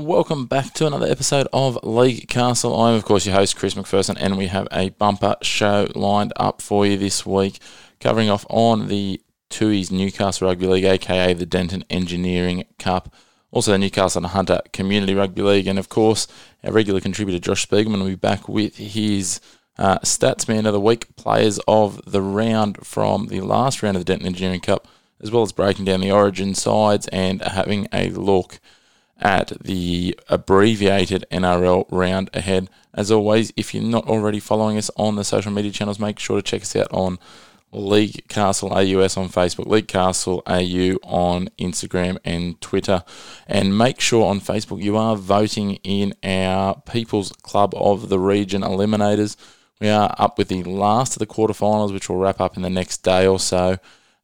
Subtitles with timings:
[0.00, 2.74] Welcome back to another episode of League Castle.
[2.74, 6.62] I'm, of course, your host, Chris McPherson, and we have a bumper show lined up
[6.62, 7.58] for you this week,
[8.00, 13.14] covering off on the Tooheys Newcastle Rugby League, aka the Denton Engineering Cup,
[13.50, 16.26] also the Newcastle and Hunter Community Rugby League, and of course,
[16.64, 19.38] our regular contributor Josh Spiegelman will be back with his
[19.76, 24.06] uh, stats man of the week, players of the round from the last round of
[24.06, 24.88] the Denton Engineering Cup,
[25.20, 28.60] as well as breaking down the origin sides and having a look
[29.20, 32.68] at the abbreviated NRL round ahead.
[32.94, 36.36] As always, if you're not already following us on the social media channels, make sure
[36.36, 37.18] to check us out on
[37.72, 43.04] League Castle AUS on Facebook, League Castle AU on Instagram and Twitter.
[43.46, 48.62] And make sure on Facebook you are voting in our People's Club of the Region
[48.62, 49.36] Eliminators.
[49.80, 52.70] We are up with the last of the quarterfinals, which will wrap up in the
[52.70, 53.78] next day or so.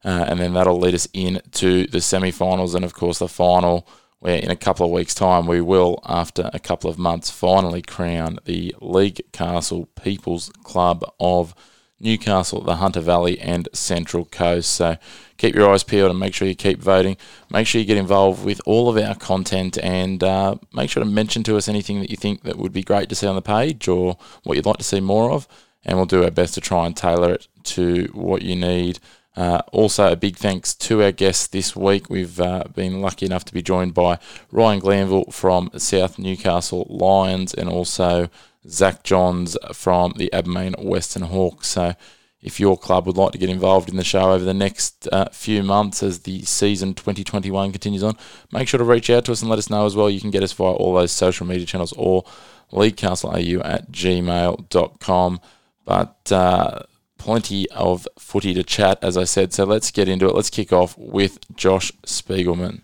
[0.05, 3.27] Uh, and then that'll lead us in to the semi finals and, of course, the
[3.27, 3.87] final,
[4.19, 7.81] where in a couple of weeks' time we will, after a couple of months, finally
[7.81, 11.53] crown the League Castle People's Club of
[11.99, 14.71] Newcastle, the Hunter Valley, and Central Coast.
[14.73, 14.97] So
[15.37, 17.17] keep your eyes peeled and make sure you keep voting.
[17.51, 21.09] Make sure you get involved with all of our content and uh, make sure to
[21.09, 23.41] mention to us anything that you think that would be great to see on the
[23.41, 25.47] page or what you'd like to see more of.
[25.83, 28.99] And we'll do our best to try and tailor it to what you need.
[29.37, 32.09] Uh, also, a big thanks to our guests this week.
[32.09, 34.17] We've uh, been lucky enough to be joined by
[34.51, 38.29] Ryan Glanville from South Newcastle Lions and also
[38.67, 41.67] Zach Johns from the Abermain Western Hawks.
[41.67, 41.93] So,
[42.41, 45.29] if your club would like to get involved in the show over the next uh,
[45.31, 48.17] few months as the season 2021 continues on,
[48.51, 50.09] make sure to reach out to us and let us know as well.
[50.09, 52.23] You can get us via all those social media channels or
[52.71, 55.41] leaguecastleau at gmail.com.
[55.85, 56.79] But uh,
[57.27, 59.51] plenty of footy to chat, as I said.
[59.51, 60.33] So let's get into it.
[60.33, 62.83] Let's kick off with Josh Spiegelman.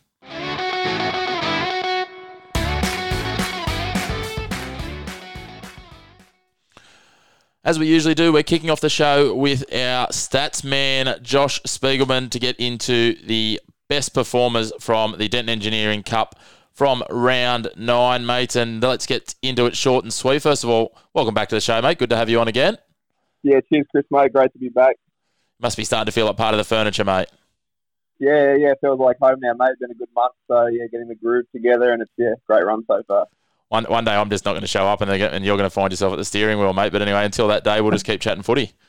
[7.64, 12.30] As we usually do, we're kicking off the show with our stats man, Josh Spiegelman,
[12.32, 16.38] to get into the best performers from the Denton Engineering Cup
[16.74, 18.58] from round nine, mate.
[18.58, 20.42] And let's get into it short and sweet.
[20.42, 21.98] First of all, welcome back to the show, mate.
[21.98, 22.78] Good to have you on again.
[23.44, 24.34] Yeah, cheers, Chris, mate.
[24.34, 24.96] Great to be back.
[25.60, 27.28] Must be starting to feel like part of the furniture, mate.
[28.20, 29.76] Yeah, yeah, feels like home now, mate.
[29.80, 32.84] Been a good month, so yeah, getting the groove together, and it's yeah, great run
[32.88, 33.28] so far.
[33.70, 35.74] One, one day I'm just not going to show up and, and you're going to
[35.74, 36.92] find yourself at the steering wheel, mate.
[36.92, 38.72] But anyway, until that day, we'll just keep chatting footy.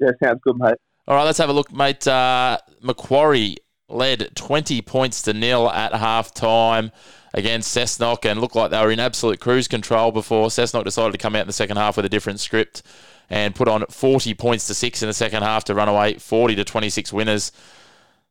[0.00, 0.74] Yeah, sounds good, mate.
[1.06, 2.04] All right, let's have a look, mate.
[2.08, 3.58] Uh, Macquarie
[3.88, 6.90] led 20 points to nil at half time
[7.32, 11.18] against Cessnock and looked like they were in absolute cruise control before Cessnock decided to
[11.18, 12.82] come out in the second half with a different script
[13.30, 16.54] and put on 40 points to six in the second half to run away 40
[16.56, 17.52] to 26 winners.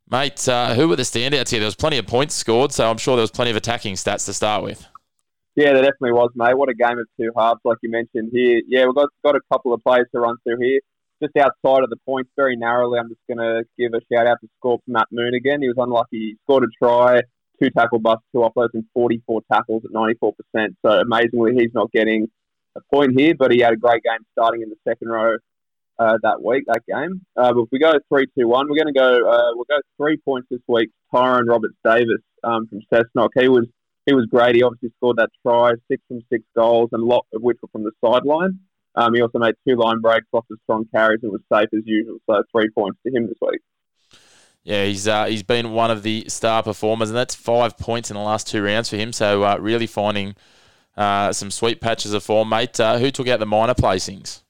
[0.10, 1.60] Mate, uh, who were the standouts here?
[1.60, 4.26] There was plenty of points scored, so I'm sure there was plenty of attacking stats
[4.26, 4.86] to start with.
[5.56, 6.58] Yeah, there definitely was, mate.
[6.58, 8.62] What a game of two halves, like you mentioned here.
[8.68, 10.80] Yeah, we've got, got a couple of players to run through here.
[11.22, 14.38] Just outside of the points, very narrowly, I'm just going to give a shout out
[14.42, 15.62] to Scorps Matt Moon again.
[15.62, 16.18] He was unlucky.
[16.18, 17.22] He scored a try,
[17.62, 20.34] two tackle busts, two offloads, and 44 tackles at 94%.
[20.84, 22.28] So amazingly, he's not getting
[22.76, 25.36] a point here, but he had a great game starting in the second row
[26.00, 27.22] uh, that week, that game.
[27.36, 29.80] Uh, but if we go 3 2 1, we're going to go, uh, we'll go
[29.98, 30.90] three points this week.
[31.14, 33.30] Tyrone Roberts Davis um, from Cessnock.
[33.38, 33.66] He was
[34.06, 34.56] he was great.
[34.56, 37.70] He obviously scored that try, six from six goals, and a lot of which were
[37.72, 38.60] from the sideline.
[38.96, 41.84] Um, he also made two line breaks, lots of strong carries, and was safe as
[41.86, 42.18] usual.
[42.30, 43.62] So three points to him this week.
[44.64, 48.16] Yeah, he's uh, he's been one of the star performers, and that's five points in
[48.16, 49.14] the last two rounds for him.
[49.14, 50.36] So uh, really finding
[50.96, 52.80] uh, some sweet patches of form, mate.
[52.80, 54.42] Uh, who took out the minor placings?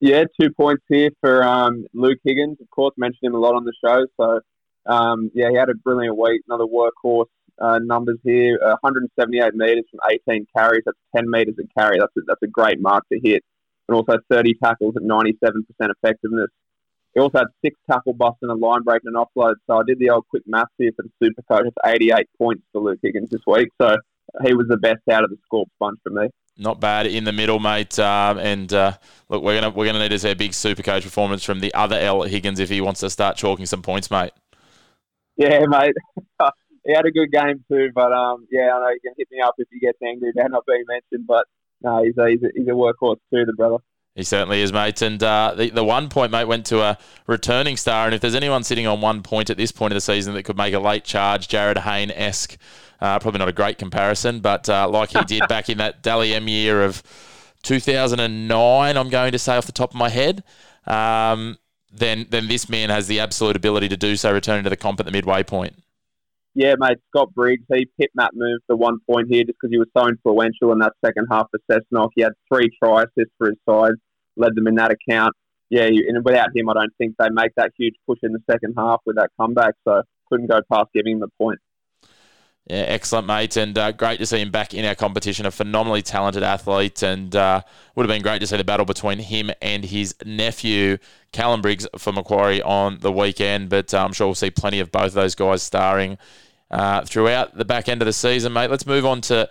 [0.00, 2.58] Yeah, two points here for um, Luke Higgins.
[2.60, 4.06] Of course, mentioned him a lot on the show.
[4.16, 4.40] So
[4.86, 6.42] um, yeah, he had a brilliant week.
[6.48, 7.26] Another workhorse
[7.58, 10.82] uh, numbers here: 178 meters from 18 carries.
[10.84, 11.98] That's 10 meters a carry.
[11.98, 13.42] That's a, that's a great mark to hit.
[13.88, 15.32] And also 30 tackles at 97%
[15.80, 16.50] effectiveness.
[17.14, 19.54] He also had six tackle busts and a line break and an offload.
[19.66, 21.66] So I did the old quick maths here for the super coach.
[21.66, 23.70] It's 88 points for Luke Higgins this week.
[23.80, 23.96] So
[24.44, 26.28] he was the best out of the Scorps bunch for me.
[26.56, 27.98] Not bad in the middle, mate.
[27.98, 28.92] Um, and uh,
[29.28, 31.72] look, we're gonna we're gonna need to see a big super coach performance from the
[31.74, 34.32] other L Higgins if he wants to start chalking some points, mate.
[35.36, 35.94] Yeah, mate.
[36.84, 37.90] he had a good game too.
[37.94, 40.50] But um, yeah, I know you can hit me up if he gets angry about
[40.50, 41.26] not being mentioned.
[41.28, 41.46] But
[41.80, 43.78] no, he's a, he's a, he's a workhorse too, the brother.
[44.18, 45.00] He certainly is, mate.
[45.00, 46.98] And uh, the, the one point, mate, went to a
[47.28, 48.06] returning star.
[48.06, 50.42] And if there's anyone sitting on one point at this point of the season that
[50.42, 52.58] could make a late charge, Jarryd Hayne esque,
[53.00, 56.34] uh, probably not a great comparison, but uh, like he did back in that Dally
[56.34, 57.00] M year of
[57.62, 60.42] 2009, I'm going to say off the top of my head.
[60.84, 61.56] Um,
[61.92, 64.98] then, then this man has the absolute ability to do so, returning to the comp
[64.98, 65.80] at the midway point.
[66.54, 69.78] Yeah, mate, Scott Briggs, he pipped Matt Moon for one point here just because he
[69.78, 72.08] was so influential in that second half for Cessnock.
[72.16, 73.92] He had three try assists for his side
[74.38, 75.34] led them in that account.
[75.70, 78.74] Yeah, and without him, I don't think they make that huge push in the second
[78.78, 79.74] half with that comeback.
[79.86, 81.58] So couldn't go past giving him the point.
[82.68, 85.46] Yeah, excellent, mate, and uh, great to see him back in our competition.
[85.46, 87.62] A phenomenally talented athlete, and uh,
[87.94, 90.98] would have been great to see the battle between him and his nephew,
[91.32, 93.70] Callum Briggs, for Macquarie on the weekend.
[93.70, 96.18] But uh, I'm sure we'll see plenty of both of those guys starring
[96.70, 98.70] uh, throughout the back end of the season, mate.
[98.70, 99.48] Let's move on to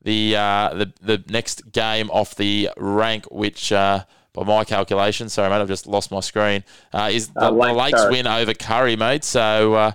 [0.00, 4.04] the uh, the the next game off the rank, which uh,
[4.34, 7.72] by my calculation, sorry, mate, I've just lost my screen, uh, is the, uh, the
[7.72, 9.24] Lakes win over Kurri, mate.
[9.24, 9.92] So, uh,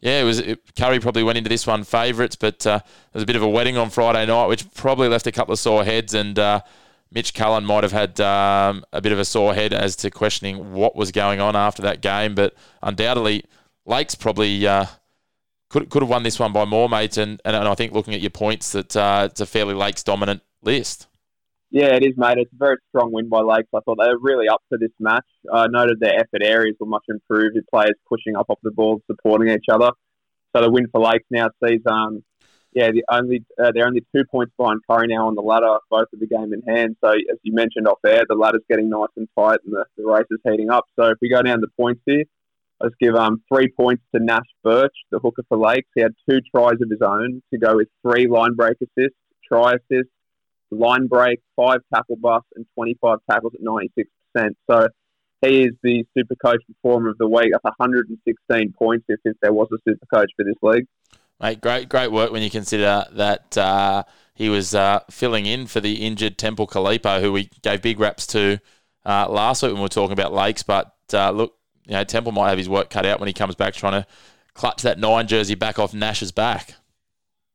[0.00, 3.22] yeah, it was it, Kurri probably went into this one favourites, but uh, there was
[3.22, 5.84] a bit of a wedding on Friday night, which probably left a couple of sore
[5.84, 6.62] heads, and uh,
[7.12, 10.72] Mitch Cullen might have had um, a bit of a sore head as to questioning
[10.72, 13.44] what was going on after that game, but undoubtedly,
[13.86, 14.66] Lakes probably.
[14.66, 14.86] Uh,
[15.68, 18.12] could, could have won this one by more, mate, and, and, and I think looking
[18.12, 21.06] at your points, that it's a fairly Lakes dominant list.
[21.72, 22.36] Yeah, it is, mate.
[22.36, 23.70] It's a very strong win by Lakes.
[23.74, 25.24] I thought they were really up for this match.
[25.50, 29.00] I noted their effort areas were much improved, with players pushing up off the ball,
[29.10, 29.90] supporting each other.
[30.54, 32.22] So the win for Lakes now sees, um,
[32.74, 36.08] yeah, the only uh, they're only two points behind Kurri now on the ladder, both
[36.12, 36.96] of the game in hand.
[37.02, 40.04] So as you mentioned off air, the ladder's getting nice and tight, and the, the
[40.04, 40.84] race is heating up.
[41.00, 42.24] So if we go down the points here,
[42.82, 45.88] let's give um, three points to Nash Birch, the hooker for Lakes.
[45.94, 49.16] He had two tries of his own to go with three line break assists,
[49.48, 50.12] try assists,
[50.74, 54.54] line break, five tackle busts, and 25 tackles at 96%.
[54.70, 54.88] So
[55.42, 57.50] he is the super coach performer of the week.
[57.52, 60.86] That's 116 points if, if there was a super coach for this league.
[61.40, 64.04] Mate, great, great work when you consider that uh,
[64.34, 68.26] he was uh, filling in for the injured Temple Kalipo, who we gave big raps
[68.28, 68.60] to
[69.04, 70.62] uh, last week when we were talking about Lakes.
[70.62, 73.56] But uh, look, you know, Temple might have his work cut out when he comes
[73.56, 74.06] back trying to
[74.54, 76.74] clutch that nine jersey back off Nash's back.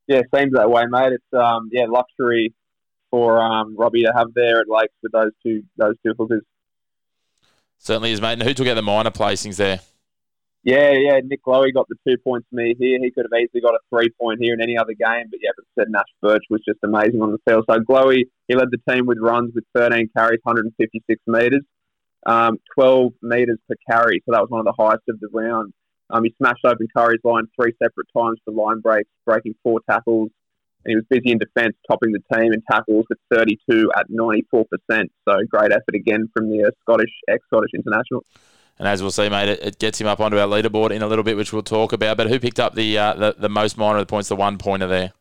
[0.07, 1.13] Yeah, seems that way, mate.
[1.13, 2.53] It's um, yeah, luxury
[3.11, 6.43] for um, Robbie to have there at Lakes with those two those two hookers.
[7.79, 8.33] Certainly is, mate.
[8.33, 9.81] And who took out the minor placings there?
[10.63, 11.19] Yeah, yeah.
[11.23, 12.99] Nick Glohe got the two points for me here.
[13.01, 15.51] He could have easily got a three point here in any other game, but yeah,
[15.55, 17.65] but said Nash Birch was just amazing on the field.
[17.69, 21.63] So Glohe, he led the team with runs with 13 carries, 156 metres,
[22.25, 24.21] um, 12 metres per carry.
[24.25, 25.73] So that was one of the highest of the round.
[26.09, 30.31] Um, he smashed open Kurri's line three separate times for line breaks, breaking four tackles,
[30.87, 34.63] and he was busy in defence, topping the team in tackles at 32 at 94%.
[35.27, 38.23] So great effort again from the uh, Scottish, ex-Scottish international.
[38.79, 41.07] And as we'll see, mate, it, it, gets him up onto our leaderboard in a
[41.07, 42.15] little bit, which we'll talk about.
[42.15, 44.57] But who picked up the uh, the, the most minor of the points, the one
[44.57, 45.13] pointer there?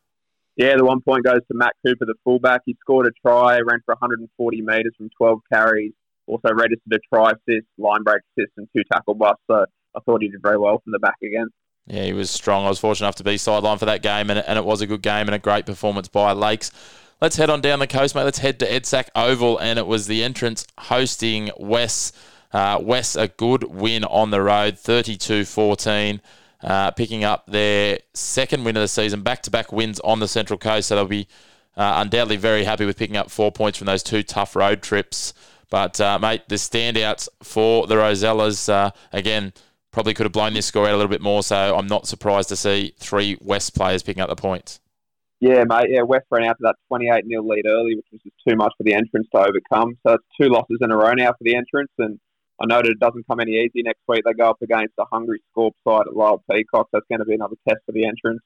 [0.57, 2.61] Yeah, the one point goes to Matt Cooper, the fullback.
[2.65, 5.93] He scored a try, ran for 140 metres from 12 carries,
[6.27, 9.43] also registered a try assist, line break assist, and two tackle busts.
[9.51, 9.65] So
[9.97, 11.49] I thought he did very well from the back again.
[11.87, 12.67] Yeah, he was strong.
[12.67, 14.87] I was fortunate enough to be sidelined for that game, and, and it was a
[14.87, 16.73] good game and a great performance by Lakes.
[17.21, 18.25] Let's head on down the coast, mate.
[18.25, 22.15] Let's head to EDSACC Oval, and it was the entrance hosting West.
[22.53, 26.21] Uh, West, a good win on the road, 32 14.
[26.63, 30.29] Uh, picking up their second win of the season, back to back wins on the
[30.29, 30.89] Central Coast.
[30.89, 31.29] So they'll be
[31.77, 35.33] uh, undoubtedly very happy with picking up four points from those two tough road trips.
[35.69, 39.53] But, uh, mate, the standouts for the Rosellas, uh, again,
[39.97, 41.43] probably could have blown this score out a little bit more.
[41.43, 44.79] So I'm not surprised to see three West players picking up the points.
[45.41, 45.87] Yeah, mate.
[45.89, 48.75] Yeah, West ran out to that 28 0 lead early, which was just too much
[48.77, 49.97] for the entrance to overcome.
[50.07, 51.91] So it's two losses in a row now for the entrance.
[51.97, 52.21] And
[52.61, 54.25] I noted it doesn't come any easy next week.
[54.27, 56.89] They go up against a hungry Scorp side at Lyall Peacock.
[56.93, 58.43] That's going to be another test for the entrance.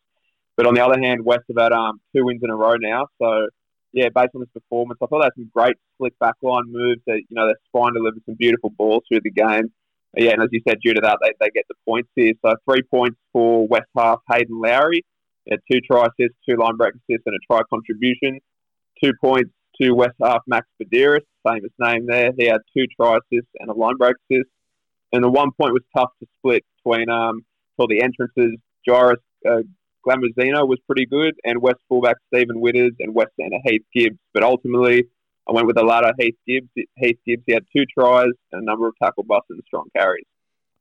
[0.56, 3.08] But on the other hand, West have had um, two wins in a row now.
[3.20, 3.48] So,
[3.92, 7.00] yeah, based on this performance, I thought they had some great slick backline moves.
[7.08, 9.72] That you know, their spine delivered some beautiful balls through the game
[10.16, 12.32] yeah, and as you said, due to that, they, they get the points here.
[12.44, 15.04] So three points for West half Hayden Lowry,
[15.46, 18.40] yeah, two try assists, two line break assists, and a try contribution.
[19.02, 19.50] Two points
[19.80, 22.32] to West half Max Badiris, famous name there.
[22.36, 24.48] He had two try assists and a line break assist.
[25.12, 27.44] And the one point was tough to split between um
[27.76, 28.58] for the entrances.
[28.86, 29.62] Jairus uh,
[30.06, 34.18] Glamazino was pretty good, and West fullback Stephen Witters and West centre Heath Gibbs.
[34.32, 35.04] But ultimately,
[35.48, 36.68] I went with the latter, Heath Gibbs.
[36.96, 40.24] Heath Gibbs, he had two tries and a number of tackle busts and strong carries.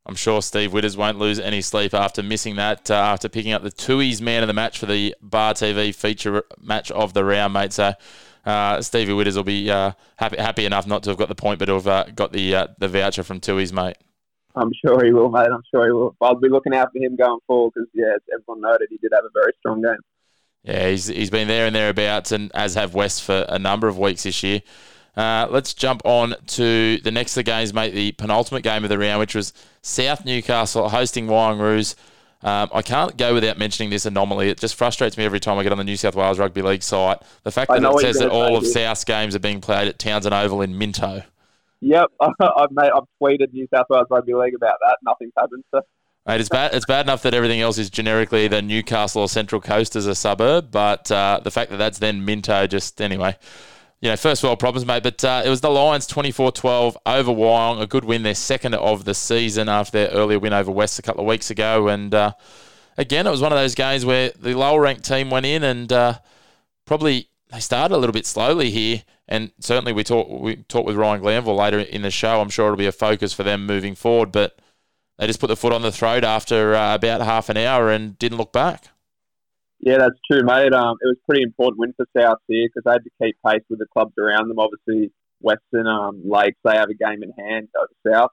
[0.06, 3.63] I'm sure Steve Witters won't lose any sleep after missing that, uh, after picking up
[3.63, 7.54] the Tooheys man of the match for the Bar TV feature match of the round,
[7.54, 7.74] mate.
[7.74, 7.94] So
[8.46, 11.60] uh, Stevie Witters will be uh, happy happy enough not to have got the point,
[11.60, 13.98] but to have uh, got the uh, the voucher from Tooheys, mate.
[14.56, 15.48] I'm sure he will, mate.
[15.54, 16.16] I'm sure he will.
[16.22, 19.12] I'll be looking out for him going forward because, yeah, as everyone noted, he did
[19.13, 19.98] have a very strong game.
[20.63, 23.98] Yeah, he's, he's been there and thereabouts, and as have West for a number of
[23.98, 24.62] weeks this year.
[25.16, 27.94] Uh, let's jump on to the next of the games, mate.
[27.94, 31.96] The penultimate game of the round, which was South Newcastle hosting Warangroos.
[32.42, 34.50] Um, I can't go without mentioning this anomaly.
[34.50, 36.84] It just frustrates me every time I get on the New South Wales Rugby League
[36.84, 37.22] site.
[37.44, 40.32] The fact that it says that all of South's games are being played at Townson
[40.32, 41.24] Oval in Minto.
[41.82, 44.98] Yep, I've made, I've tweeted New South Wales Rugby League about that.
[45.04, 45.63] Nothing's happened.
[45.72, 45.82] So.
[46.29, 46.75] Mate, it's bad.
[46.75, 50.13] It's bad enough that everything else is generically the Newcastle or Central Coast as a
[50.13, 53.36] suburb, but uh, the fact that that's then Minto, just anyway,
[54.00, 55.01] you know, first world problems, mate.
[55.01, 59.05] But uh, it was the Lions 24-12 over Wyong, a good win, their second of
[59.05, 62.33] the season after their earlier win over West a couple of weeks ago, and uh,
[62.95, 65.91] again, it was one of those games where the lower ranked team went in and
[65.91, 66.13] uh,
[66.86, 70.95] probably they started a little bit slowly here, and certainly we talked we talked with
[70.95, 72.39] Ryan Glanville later in the show.
[72.39, 74.59] I'm sure it'll be a focus for them moving forward, but
[75.20, 78.18] they just put the foot on the throat after uh, about half an hour and
[78.18, 78.88] didn't look back.
[79.82, 80.74] Yeah, that's true, mate.
[80.74, 83.64] Um, it was pretty important win for South here because they had to keep pace
[83.70, 84.60] with the clubs around them.
[84.60, 85.12] Obviously,
[85.42, 88.32] Western um, Lakes they have a game in hand over South,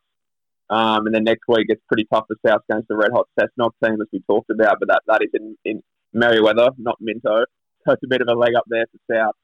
[0.70, 3.72] um, and then next week it's pretty tough for South against the Red Hot Cessnock
[3.84, 5.82] team as we talked about, but that, that is in, in
[6.14, 7.44] Merewether, not Minto.
[7.84, 9.34] So it's a bit of a leg up there for South.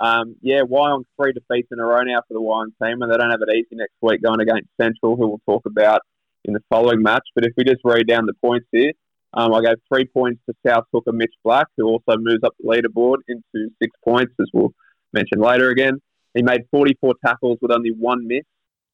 [0.00, 3.16] Um, yeah, Wyong three defeats in a row now for the Wyong team, and they
[3.16, 6.00] don't have it easy next week going against Central, who we'll talk about
[6.46, 7.26] in the following match.
[7.34, 8.92] But if we just read down the points here,
[9.34, 12.68] um, I gave three points to South hooker Mitch Black, who also moves up the
[12.68, 14.72] leaderboard into six points, as we'll
[15.12, 16.00] mention later again.
[16.34, 18.44] He made 44 tackles with only one miss,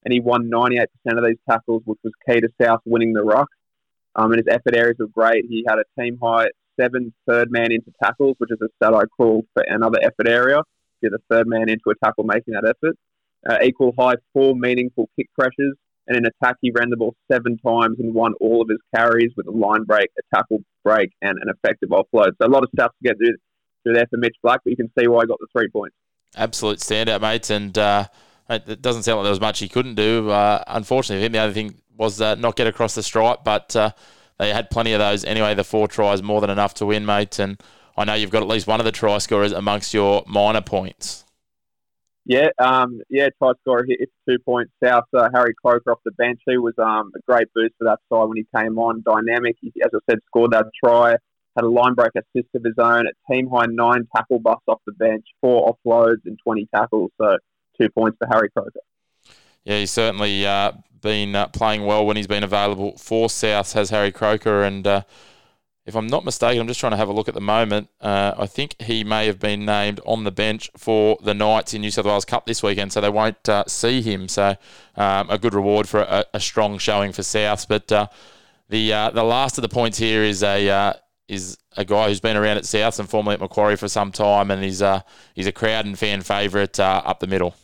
[0.05, 3.49] and he won 98% of these tackles, which was key to South winning the ruck.
[4.15, 5.45] Um, and his effort areas were great.
[5.49, 9.05] He had a team high seven third man into tackles, which is a stat I
[9.17, 10.61] called for another effort area.
[11.03, 12.97] Get the third man into a tackle making that effort.
[13.49, 15.75] Uh, equal high four meaningful kick pressures,
[16.07, 19.33] and in attack he ran the ball seven times and won all of his carries
[19.37, 22.33] with a line break, a tackle break, and an effective offload.
[22.41, 23.37] So a lot of stuff to get through,
[23.83, 25.97] through there for Mitch Black, but you can see why I got the three points.
[26.37, 28.07] Absolute standout, mates, and uh,
[28.49, 30.31] it doesn't sound like there was much he couldn't do.
[30.31, 33.75] Uh, unfortunately for him, the other thing was uh, not get across the stripe, but
[33.77, 33.91] uh,
[34.39, 35.55] they had plenty of those anyway.
[35.55, 37.39] The four tries, more than enough to win, mate.
[37.39, 37.61] And
[37.97, 41.22] I know you've got at least one of the try scorers amongst your minor points.
[42.25, 45.05] Yeah, um, yeah, try scorer hit two points south.
[45.13, 46.41] Uh, Harry Croker off the bench.
[46.47, 49.03] He was um, a great boost for that side when he came on.
[49.05, 51.17] Dynamic, he, as I said, scored that try.
[51.57, 53.07] Had a line break assist of his own.
[53.07, 57.11] A team high nine tackle busts off the bench, four offloads and twenty tackles.
[57.21, 57.39] So
[57.81, 58.81] two points for Harry Croker.
[59.65, 63.91] Yeah, he's certainly uh, been uh, playing well when he's been available for South, has
[63.91, 64.63] Harry Croker.
[64.63, 65.03] And uh,
[65.85, 67.89] if I'm not mistaken, I'm just trying to have a look at the moment.
[68.01, 71.81] Uh, I think he may have been named on the bench for the Knights in
[71.81, 74.29] New South Wales Cup this weekend, so they won't uh, see him.
[74.29, 74.57] So
[74.97, 77.67] um, a good reward for a, a, strong showing for South.
[77.67, 78.07] But uh,
[78.69, 81.01] the the last of the points here is a
[81.33, 84.51] is a guy who's been around at South and formerly at Macquarie for some time,
[84.51, 85.01] and he's uh,
[85.35, 87.55] he's a crowd and fan favourite uh, up the middle.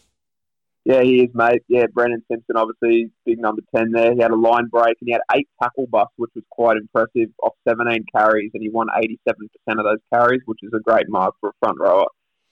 [0.84, 1.62] Yeah, he is, mate.
[1.68, 4.14] Yeah, Brennan Simpson, obviously big number ten there.
[4.14, 7.30] He had a line break and he had eight tackle busts, which was quite impressive.
[7.42, 11.08] Off seventeen carries, and he won eighty-seven percent of those carries, which is a great
[11.08, 12.06] mark for a front rower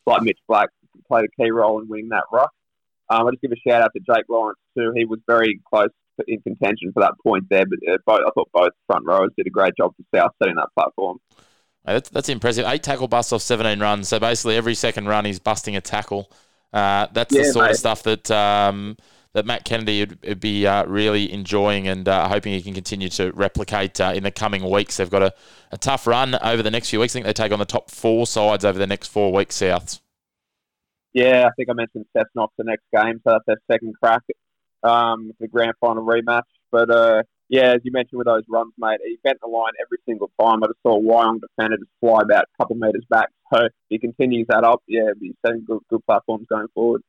[0.06, 0.68] like Mitch Black.
[1.09, 2.50] Played a key role in winning that ruck.
[3.09, 4.92] Um, I just give a shout out to Jake Lawrence too.
[4.95, 5.88] He was very close
[6.26, 9.47] in contention for that point there, but uh, both, I thought both front rowers did
[9.47, 11.18] a great job for South setting that platform.
[11.85, 12.66] That's, that's impressive.
[12.66, 14.09] Eight tackle busts off 17 runs.
[14.09, 16.30] So basically, every second run, he's busting a tackle.
[16.73, 17.70] Uh, that's yeah, the sort mate.
[17.73, 18.96] of stuff that um,
[19.32, 23.08] that Matt Kennedy would, would be uh, really enjoying and uh, hoping he can continue
[23.11, 24.96] to replicate uh, in the coming weeks.
[24.96, 25.32] They've got a,
[25.73, 27.12] a tough run over the next few weeks.
[27.12, 30.00] I think they take on the top four sides over the next four weeks, Souths.
[31.12, 34.23] Yeah, I think I mentioned Cessnock the next game, so that's their second crack
[34.87, 36.42] um, the grand final rematch.
[36.70, 39.98] But uh, yeah, as you mentioned with those runs, mate, he bent the line every
[40.06, 40.62] single time.
[40.62, 43.28] I just saw Wyong defender just fly about a couple of metres back.
[43.52, 47.02] So if he continues that up, yeah, he's setting good, good platforms going forward.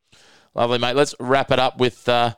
[0.53, 0.95] Lovely, mate.
[0.95, 2.35] Let's wrap it up with uh,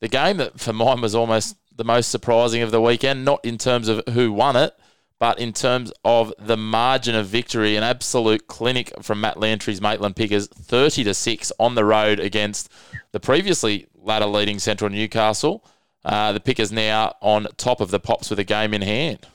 [0.00, 3.58] the game that for mine was almost the most surprising of the weekend, not in
[3.58, 4.74] terms of who won it,
[5.18, 10.16] but in terms of the margin of victory, an absolute clinic from Matt Lantry's Maitland
[10.16, 12.70] Pickers, 30 to 6 on the road against
[13.12, 15.64] the previously ladder leading Central Newcastle.
[16.04, 19.26] Uh, the Pickers now on top of the Pops with a game in hand.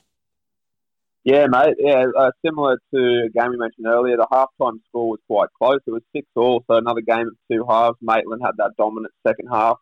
[1.23, 1.75] Yeah, mate.
[1.77, 5.79] Yeah, uh, similar to a game we mentioned earlier, the halftime score was quite close.
[5.85, 7.97] It was six all, so another game of two halves.
[8.01, 9.77] Maitland had that dominant second half.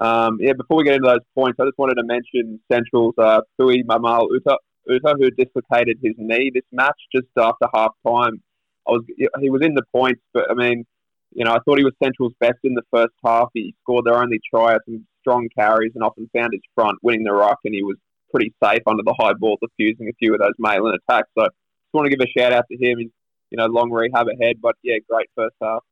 [0.00, 3.40] Um, yeah, before we get into those points, I just wanted to mention Central's uh,
[3.56, 8.42] Fui Mamal Uta, Uta, who dislocated his knee this match just after half time.
[8.86, 9.04] I was
[9.40, 10.84] he was in the points, but I mean,
[11.32, 13.48] you know, I thought he was Central's best in the first half.
[13.54, 17.32] He scored their only try, some strong carries, and often found his front, winning the
[17.32, 17.96] ruck, and he was
[18.30, 21.28] pretty safe under the high ball, defusing a few of those Maitland attacks.
[21.36, 22.98] So, just want to give a shout out to him.
[22.98, 23.10] He's
[23.50, 25.82] you know long rehab ahead, but yeah, great first half.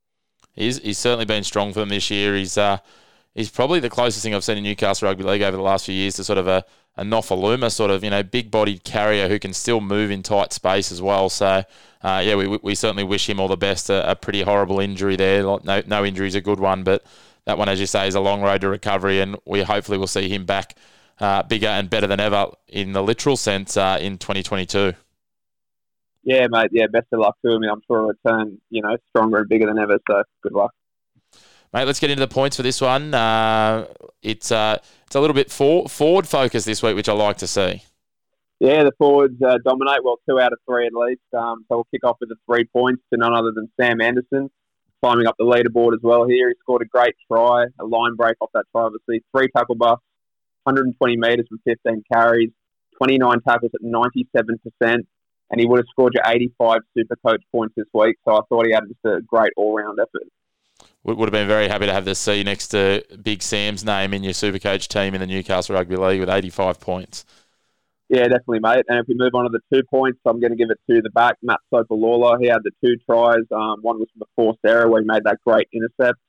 [0.53, 2.37] He's he's certainly been strong for them this year.
[2.37, 2.79] He's uh
[3.35, 5.95] he's probably the closest thing I've seen in Newcastle Rugby League over the last few
[5.95, 6.65] years to sort of a
[6.97, 10.53] a Nofoaluma sort of you know big bodied carrier who can still move in tight
[10.53, 11.29] space as well.
[11.29, 11.65] So
[12.03, 13.89] uh, yeah, we, we certainly wish him all the best.
[13.89, 15.43] A, a, pretty horrible injury there.
[15.43, 17.05] No no injury is a good one, but
[17.47, 20.07] that one, as you say, is a long road to recovery, and we hopefully will
[20.07, 20.77] see him back
[21.21, 24.95] uh, bigger and better than ever in the literal sense uh, in 2022.
[26.25, 26.71] Yeah, mate.
[26.73, 27.63] Yeah, best of luck to him.
[27.65, 29.99] I'm sure he'll return, you know, stronger and bigger than ever.
[30.11, 30.73] So good luck.
[31.73, 33.13] Mate, let's get into the points for this one.
[33.13, 33.87] Uh,
[34.23, 37.47] it's uh, it's a little bit for, forward focused this week, which I like to
[37.47, 37.83] see.
[38.61, 40.03] Yeah, the forwards uh, dominate.
[40.05, 41.21] Well, two out of three at least.
[41.37, 44.51] Um, so we'll kick off with the three points to none other than Sam Anderson,
[45.03, 46.49] climbing up the leaderboard as well here.
[46.49, 49.23] He scored a great try, a line break off that try, obviously.
[49.37, 50.05] Three tackle busts,
[50.65, 52.51] 120 metres from 15 carries,
[52.97, 54.25] 29 tackles at 97%,
[54.81, 58.17] and he would have scored your 85 super coach points this week.
[58.25, 60.25] So I thought he had just a great all round effort
[61.03, 64.15] We would have been very happy to have the C next to Big Sam's name
[64.15, 67.25] in your super coach team in the Newcastle Rugby League with 85 points.
[68.15, 68.85] Yeah, definitely, mate.
[68.87, 71.03] And if we move on to the two points, I'm going to give it to
[71.03, 71.97] the back, Matt Soper
[72.41, 73.43] He had the two tries.
[73.51, 76.21] Um, one was from the forced error where he made that great intercept.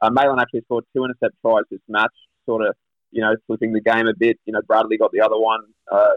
[0.00, 2.14] Uh, Maitland actually scored two intercept tries this match,
[2.46, 2.74] sort of,
[3.10, 4.38] you know, flipping the game a bit.
[4.46, 5.60] You know, Bradley got the other one.
[5.92, 6.16] Uh,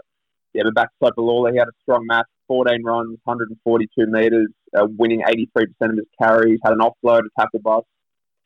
[0.54, 4.86] yeah, but back to Soper He had a strong match, 14 runs, 142 metres, uh,
[4.96, 7.84] winning 83% of his carries, had an offload, a tackle bust,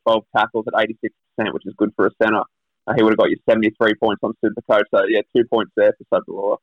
[0.09, 2.43] 12 tackles at 86%, which is good for a centre.
[2.87, 4.85] Uh, he would have got you 73 points on Supercoach.
[4.95, 6.57] So, yeah, two points there for Soper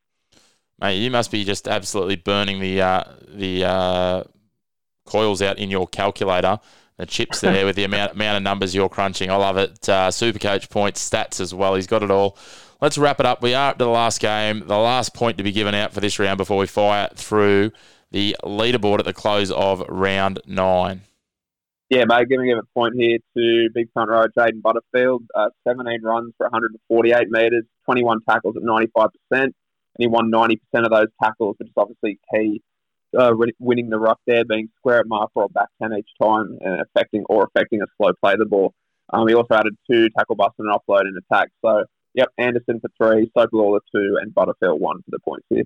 [0.79, 4.23] Mate, you must be just absolutely burning the uh, the uh,
[5.05, 6.59] coils out in your calculator.
[6.97, 9.29] The chips there with the amount amount of numbers you're crunching.
[9.29, 9.87] I love it.
[9.87, 11.75] Uh, Supercoach points, stats as well.
[11.75, 12.37] He's got it all.
[12.81, 13.43] Let's wrap it up.
[13.43, 14.63] We are up to the last game.
[14.65, 17.71] The last point to be given out for this round before we fire through
[18.09, 21.01] the leaderboard at the close of round nine
[21.91, 25.23] yeah, mate, giving him a point here to big front row Jaden Butterfield.
[25.35, 29.53] Uh, 17 runs for 148 metres, 21 tackles at 95%, and
[29.99, 32.63] he won 90% of those tackles, which is obviously key.
[33.17, 36.81] Uh, winning the ruck there, being square at mark or back 10 each time, and
[36.81, 38.73] affecting or affecting a slow play the ball.
[39.11, 41.49] Um, he also added two tackle busts and an offload in attack.
[41.61, 45.63] So, yep, Anderson for three, Sokolawla two, and Butterfield one for the points here.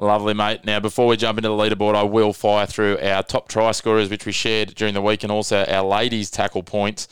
[0.00, 0.64] Lovely, mate.
[0.64, 4.08] Now, before we jump into the leaderboard, I will fire through our top try scorers,
[4.08, 7.08] which we shared during the week, and also our ladies' tackle points.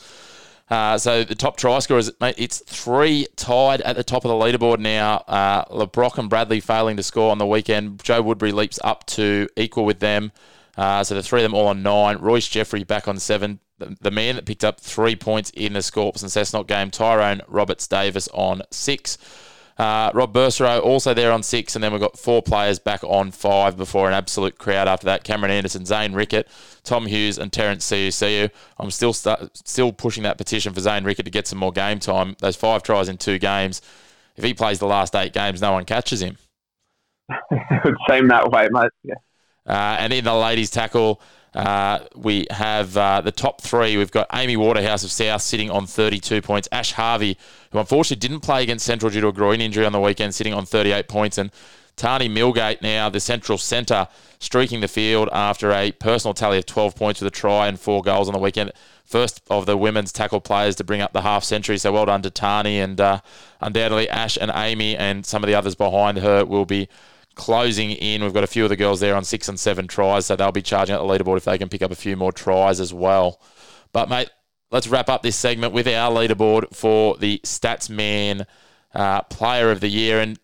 [0.69, 4.35] Uh, so the top try scorers, mate, it's three tied at the top of the
[4.35, 5.17] leaderboard now.
[5.27, 8.01] Uh, LeBrock and Bradley failing to score on the weekend.
[8.03, 10.31] Joe Woodbury leaps up to equal with them.
[10.77, 12.17] Uh, so the three of them all on nine.
[12.17, 13.59] Royce Jeffrey back on seven.
[13.79, 17.41] The, the man that picked up three points in the Scorps and Cessnock game, Tyrone
[17.47, 19.17] Roberts Davis on six.
[19.77, 23.29] Uh, Rob Bursaro also there on six, and then we've got four players back on
[23.31, 25.23] five before an absolute crowd after that.
[25.23, 26.47] Cameron Anderson, Zane Rickett,
[26.83, 28.49] Tom Hughes, and Terence Ciuciu.
[28.79, 31.99] I'm still st- still pushing that petition for Zane Rickett to get some more game
[31.99, 32.35] time.
[32.39, 33.81] Those five tries in two games.
[34.35, 36.37] If he plays the last eight games, no one catches him.
[37.29, 38.91] it would seem that way, mate.
[39.03, 39.15] Yeah.
[39.65, 41.21] Uh, and in the ladies' tackle,
[41.53, 43.97] uh, we have uh, the top three.
[43.97, 46.67] We've got Amy Waterhouse of South sitting on 32 points.
[46.71, 47.37] Ash Harvey,
[47.71, 50.53] who unfortunately didn't play against Central due to a groin injury on the weekend, sitting
[50.53, 51.37] on 38 points.
[51.37, 51.51] And
[51.95, 54.07] Tani Milgate now, the central centre,
[54.39, 58.03] streaking the field after a personal tally of 12 points with a try and four
[58.03, 58.71] goals on the weekend.
[59.03, 61.77] First of the women's tackle players to bring up the half century.
[61.77, 63.21] So well done to Tani and uh,
[63.61, 66.87] undoubtedly Ash and Amy and some of the others behind her will be
[67.37, 68.23] closing in.
[68.23, 70.51] We've got a few of the girls there on six and seven tries, so they'll
[70.51, 72.93] be charging at the leaderboard if they can pick up a few more tries as
[72.93, 73.39] well.
[73.93, 74.29] But, mate,
[74.71, 78.45] let's wrap up this segment with our leaderboard for the Statsman
[78.93, 80.19] uh, Player of the Year.
[80.19, 80.39] And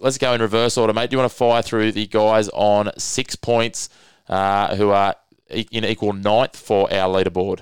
[0.00, 1.10] let's go in reverse order, mate.
[1.10, 3.88] Do you want to fire through the guys on six points
[4.28, 5.14] uh, who are
[5.50, 7.60] in equal ninth for our leaderboard?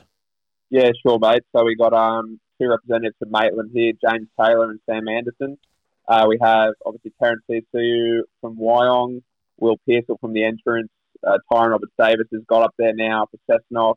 [0.71, 1.43] Yeah, sure, mate.
[1.55, 5.59] So we got um, two representatives from Maitland here, James Taylor and Sam Anderson.
[6.07, 9.23] Uh, we have obviously Terence Ciuciu from Wyong,
[9.59, 10.91] Will Pearsall from the entrance,
[11.27, 13.95] uh, Tyrone Roberts Davis has got up there now for Cessnock,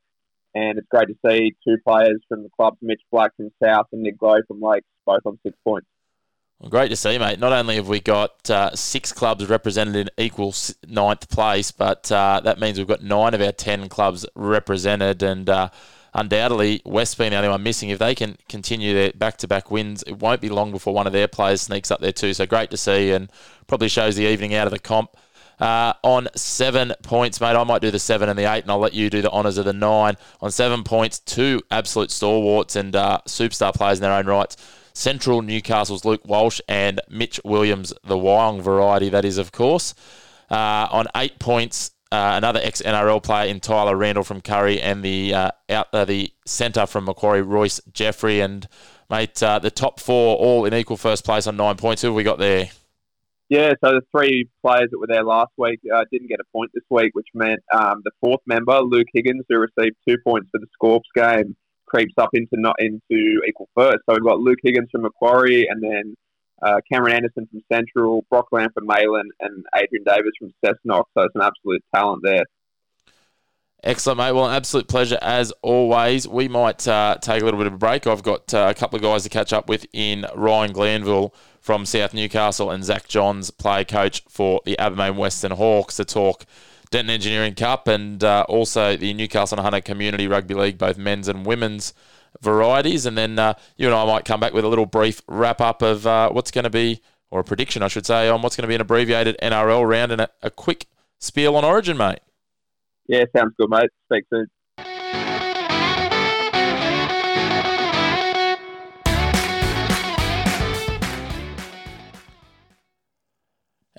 [0.56, 4.04] and it's great to see two players from the clubs, Mitch Black from South and
[4.04, 5.88] Nick Glohe from Lakes, both on six points.
[6.60, 7.40] Well, great to see, mate.
[7.40, 10.56] Not only have we got uh, six clubs represented in equal
[10.88, 15.48] ninth place, but uh, that means we've got nine of our ten clubs represented, and
[15.50, 15.70] uh,
[16.18, 20.20] undoubtedly West being the only one missing, if they can continue their back-to-back wins, it
[20.20, 22.34] won't be long before one of their players sneaks up there too.
[22.34, 23.32] So great to see, and
[23.68, 25.16] probably shows the evening out of the comp.
[25.60, 27.56] Uh, on seven points, mate.
[27.56, 29.58] I might do the seven and the eight, and I'll let you do the honours
[29.58, 30.16] of the nine.
[30.42, 34.58] On seven points, two absolute stalwarts and uh, superstar players in their own rights.
[34.94, 39.94] Central Newcastle's Luke Walsh and Mitch Williams, the Wyong variety, that is, of course.
[40.50, 45.04] Uh, on eight points, uh, another ex NRL player in Tyler Randall from Kurri and
[45.04, 48.40] the uh, out uh, the centre from Macquarie, Royce Jeffrey.
[48.40, 48.68] And,
[49.10, 52.02] mate, uh, the top four all in equal first place on nine points.
[52.02, 52.70] Who have we got there?
[53.50, 56.72] Yeah, so the three players that were there last week uh, didn't get a point
[56.74, 60.60] this week, which meant um, the fourth member, Luke Higgins, who received two points for
[60.60, 64.00] the Scorps game, creeps up into not into equal first.
[64.06, 66.16] So we've got Luke Higgins from Macquarie, and then
[66.62, 71.06] uh, Cameron Anderson from Central, Brock Lamb from Maitland, and Adrian Davis from Cessnock.
[71.14, 72.44] So it's an absolute talent there.
[73.84, 74.32] Excellent, mate.
[74.32, 76.28] Well, an absolute pleasure as always.
[76.28, 78.08] We might uh, take a little bit of a break.
[78.08, 81.86] I've got uh, a couple of guys to catch up with in Ryan Glanville from
[81.86, 86.46] South Newcastle and Zach Johns, player coach for the Abermain Western Hawks, to talk
[86.90, 91.28] Denton Engineering Cup and uh, also the Newcastle and Hunter Community Rugby League, both men's
[91.28, 91.94] and women's
[92.42, 93.06] varieties.
[93.06, 95.82] And then uh, you and I might come back with a little brief wrap up
[95.82, 98.64] of uh, what's going to be, or a prediction, I should say, on what's going
[98.64, 100.88] to be an abbreviated NRL round and a, a quick
[101.20, 102.20] spiel on Origin, mate.
[103.08, 103.90] Yeah, sounds good, mate.
[104.06, 104.48] Speak soon.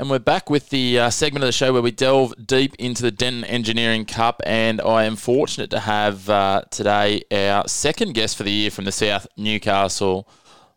[0.01, 3.03] And we're back with the uh, segment of the show where we delve deep into
[3.03, 4.41] the Denton Engineering Cup.
[4.47, 8.85] And I am fortunate to have uh, today our second guest for the year from
[8.85, 10.29] the South Newcastle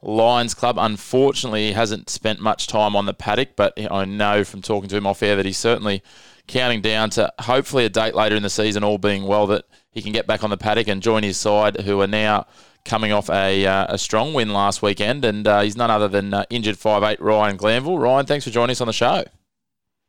[0.02, 0.78] Lions Club.
[0.80, 4.98] Unfortunately, he hasn't spent much time on the paddock, but I know from talking to
[4.98, 6.02] him off air that he's certainly
[6.48, 10.02] counting down to hopefully a date later in the season, all being well, that he
[10.02, 12.48] can get back on the paddock and join his side, who are now
[12.86, 16.34] coming off a, uh, a strong win last weekend, and uh, he's none other than
[16.34, 18.00] uh, injured five eight Ryan Glanville.
[18.00, 19.24] Ryan, thanks for joining us on the show.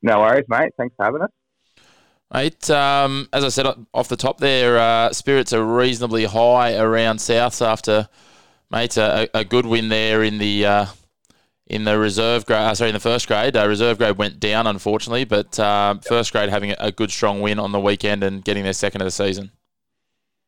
[0.02, 0.72] No worries, mate.
[0.76, 1.30] Thanks for having us.
[2.32, 7.18] Mate, um, as I said off the top there, uh, spirits are reasonably high around
[7.18, 8.08] Souths after,
[8.70, 10.86] mate, a, a good win there in the uh,
[11.66, 12.58] in the reserve grade.
[12.58, 16.48] Uh, sorry, in the first grade, reserve grade went down unfortunately, but um, first grade
[16.48, 19.50] having a good strong win on the weekend and getting their second of the season.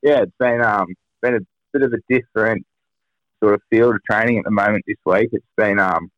[0.02, 0.86] Yeah, it's been um,
[1.22, 1.40] been a
[1.74, 2.64] bit of a different
[3.42, 5.28] sort of field of training at the moment this week.
[5.32, 6.10] It's been um,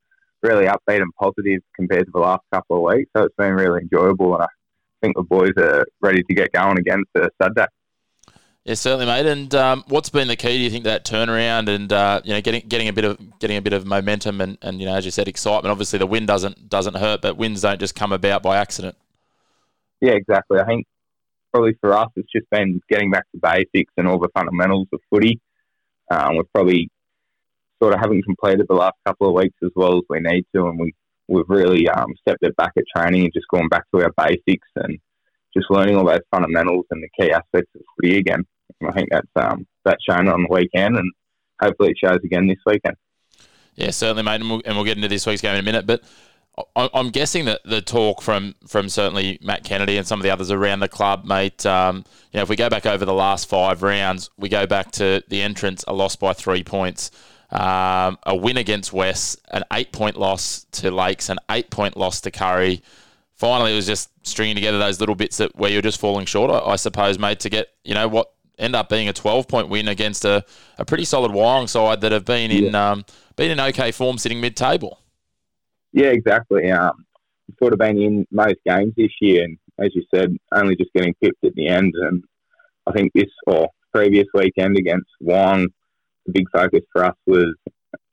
[0.42, 3.80] really upbeat and positive compared to the last couple of weeks, so it's been really
[3.80, 4.48] enjoyable, and I
[5.02, 7.66] think the boys are ready to get going again for Saturday.
[8.64, 9.26] Yeah, certainly, mate.
[9.26, 10.58] And um, what's been the key?
[10.58, 13.56] Do you think that turnaround and uh, you know getting getting a bit of getting
[13.56, 15.70] a bit of momentum and, and you know as you said excitement.
[15.70, 18.96] Obviously, the win doesn't doesn't hurt, but wins don't just come about by accident.
[20.00, 20.58] Yeah, exactly.
[20.58, 20.84] I think
[21.52, 25.00] probably for us, it's just been getting back to basics and all the fundamentals of
[25.10, 25.40] footy.
[26.10, 26.88] Um, we've probably
[27.82, 30.66] sort of haven't completed the last couple of weeks as well as we need to,
[30.68, 30.94] and we
[31.28, 34.68] we've really um, stepped it back at training and just gone back to our basics
[34.76, 34.98] and
[35.56, 38.44] just learning all those fundamentals and the key aspects of footy again.
[38.80, 41.12] And I think that's um, that's shown on the weekend, and
[41.60, 42.96] hopefully it shows again this weekend.
[43.74, 45.86] Yeah, certainly, mate, and we'll, and we'll get into this week's game in a minute.
[45.86, 46.02] But
[46.74, 50.50] I'm guessing that the talk from from certainly Matt Kennedy and some of the others
[50.50, 51.66] around the club, mate.
[51.66, 54.90] Um, you know, if we go back over the last five rounds, we go back
[54.92, 57.10] to the entrance, a loss by three points,
[57.50, 62.22] um, a win against West, an eight point loss to Lakes, an eight point loss
[62.22, 62.80] to Kurri.
[63.34, 66.50] Finally, it was just stringing together those little bits that where you're just falling short,
[66.50, 69.68] I, I suppose, mate, to get you know what end up being a 12 point
[69.68, 70.42] win against a,
[70.78, 72.92] a pretty solid Wyong side that have been in yeah.
[72.92, 73.04] um,
[73.36, 75.00] been in okay form, sitting mid table.
[75.96, 76.70] Yeah, exactly.
[76.70, 77.06] Um,
[77.58, 81.14] sort of been in most games this year, and as you said, only just getting
[81.22, 81.94] pipped at the end.
[81.96, 82.22] And
[82.86, 85.68] I think this or previous weekend against Wyong,
[86.26, 87.54] the big focus for us was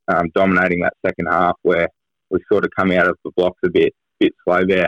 [0.07, 1.89] um, dominating that second half, where
[2.29, 4.87] we sort of come out of the blocks a bit, bit slow there.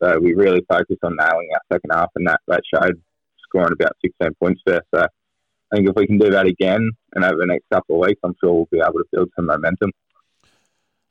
[0.00, 3.02] So we really focused on nailing our second half, and that that showed
[3.48, 4.82] scoring about 16 points there.
[4.94, 8.06] So I think if we can do that again and over the next couple of
[8.06, 9.90] weeks, I'm sure we'll be able to build some momentum.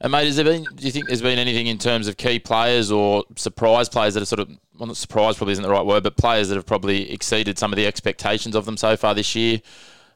[0.01, 0.63] And mate, has there been?
[0.63, 4.23] Do you think there's been anything in terms of key players or surprise players that
[4.23, 6.65] are sort of well, not surprise probably isn't the right word, but players that have
[6.65, 9.61] probably exceeded some of the expectations of them so far this year?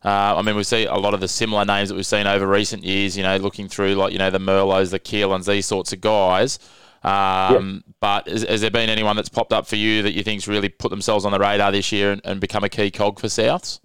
[0.03, 2.47] Uh, I mean, we see a lot of the similar names that we've seen over
[2.47, 3.15] recent years.
[3.15, 6.57] You know, looking through like you know the Merlots, the Keelans, these sorts of guys.
[7.03, 7.83] Um.
[8.01, 10.69] But has, has, there been anyone that's popped up for you that you think's really
[10.69, 13.79] put themselves on the radar this year and, and become a key cog for Souths?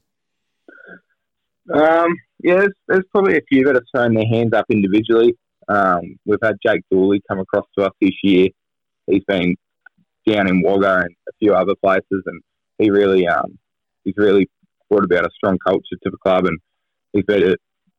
[1.72, 5.34] Um, yeah, there's, there's, probably a few that have thrown their hands up individually.
[5.70, 8.48] Um, we've had Jake Dooley come across to us this year.
[9.06, 9.54] He's been
[10.26, 12.42] down in Wagga and a few other places, and
[12.78, 13.56] he really, um,
[14.04, 14.48] he's really
[14.88, 16.58] brought about a strong culture to the club, and
[17.12, 17.54] he's been,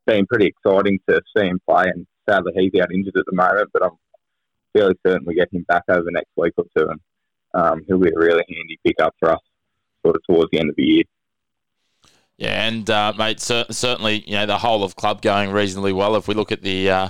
[0.05, 1.86] been pretty exciting to see him play.
[1.86, 3.97] And sadly, he's out injured at the moment, but I'm
[4.73, 6.99] fairly certain we get him back over the next week or two, and
[7.53, 9.39] um, he'll be a really handy pickup for us
[10.05, 11.03] sort of towards the end of the year.
[12.38, 16.15] Yeah, and uh, mate, cer- certainly, you know, the whole of club going reasonably well.
[16.15, 17.10] If we look at the, uh,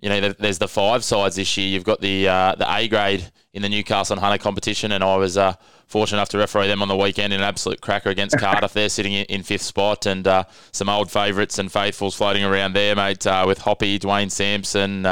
[0.00, 1.68] you know, there's the five sides this year.
[1.68, 5.16] You've got the uh, the A grade in the Newcastle and Hunter competition, and I
[5.16, 5.54] was uh,
[5.86, 8.72] fortunate enough to referee them on the weekend in an absolute cracker against Cardiff.
[8.72, 12.96] They're sitting in, fifth spot, and uh, some old favourites and faithfuls floating around there,
[12.96, 15.02] mate, uh, with Hoppy, Dwayne Sampson,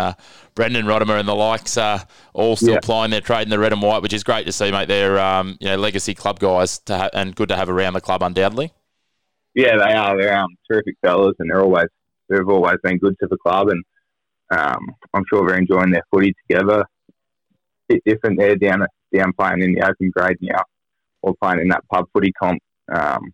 [0.54, 2.80] Brendan Rodimer, and the likes, all still Yeah.
[2.82, 4.88] plying their trade in the red and white, which is great to see, mate.
[4.88, 8.00] They're um, you know legacy club guys to ha- and good to have around the
[8.00, 8.72] club, undoubtedly.
[9.54, 10.16] Yeah, they are.
[10.20, 11.86] They're um, terrific fellas, and they're always
[12.28, 13.84] they've always been good to the club, and
[14.52, 16.84] um, I'm sure they're enjoying their footy together.
[17.88, 20.62] Bit different there down down playing in the open grade now,
[21.22, 22.60] or playing in that pub footy comp.
[22.92, 23.32] Um,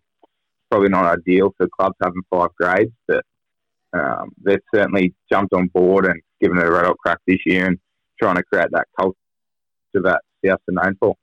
[0.71, 3.23] probably not ideal for clubs having five grades, but
[3.93, 7.67] um, they've certainly jumped on board and given it a red hot crack this year,
[7.67, 7.79] and
[8.21, 9.15] trying to create that culture
[9.93, 11.15] that Souths are known for.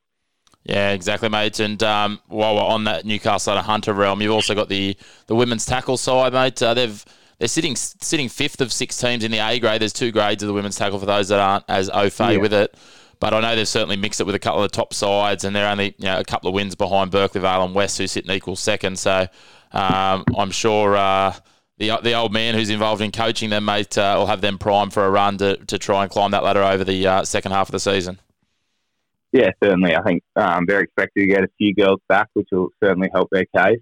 [0.65, 1.61] Yeah, exactly, mate.
[1.61, 4.97] And um, while we're on that Newcastle Hunter realm, you've also got the,
[5.29, 6.61] the women's tackle side, mate.
[6.61, 7.05] Uh, they've
[7.39, 9.81] they're sitting sitting fifth of six teams in the A grade.
[9.81, 12.39] There's two grades of the women's tackle for those that aren't as au fait Yeah.
[12.39, 12.75] with it.
[13.19, 15.57] But I know they've certainly mixed it with a couple of the top sides, and
[15.57, 18.27] they're only you know, a couple of wins behind Berkeley Vale and West, who sit
[18.27, 18.99] in equal second.
[18.99, 19.27] So
[19.73, 21.35] um, I'm sure uh,
[21.79, 24.93] the the old man who's involved in coaching them, mate, uh, will have them primed
[24.93, 27.69] for a run to, to try and climb that ladder over the uh, second half
[27.69, 28.19] of the season.
[29.33, 29.95] Yeah, certainly.
[29.97, 33.29] I think um, they're expected to get a few girls back, which will certainly help
[33.31, 33.81] their case.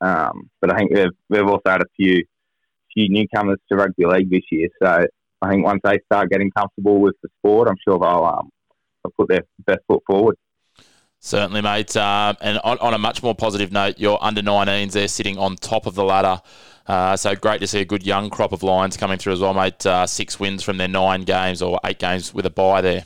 [0.00, 2.24] Um, but I think they've they've also had a few
[2.94, 4.68] few newcomers to rugby league this year.
[4.82, 5.06] So
[5.42, 8.50] I think once they start getting comfortable with the sport, I'm sure they'll, um,
[9.02, 10.36] they'll put their best foot forward.
[11.18, 11.96] Certainly, mate.
[11.96, 15.56] Um, and on, on a much more positive note, your under 19s, they're sitting on
[15.56, 16.40] top of the ladder.
[16.86, 19.54] Uh, so great to see a good young crop of Lions coming through as well,
[19.54, 19.86] mate.
[19.86, 23.04] Uh, six wins from their nine games or eight games with a bye there.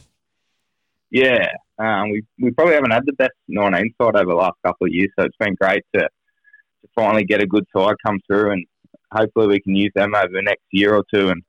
[1.10, 1.46] Yeah,
[1.78, 4.92] um, we we probably haven't had the best 19 side over the last couple of
[4.92, 8.66] years, so it's been great to to finally get a good side come through, and
[9.12, 11.42] hopefully we can use them over the next year or two and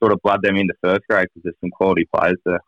[0.00, 2.60] sort of blood them into first grade because there's some quality players there.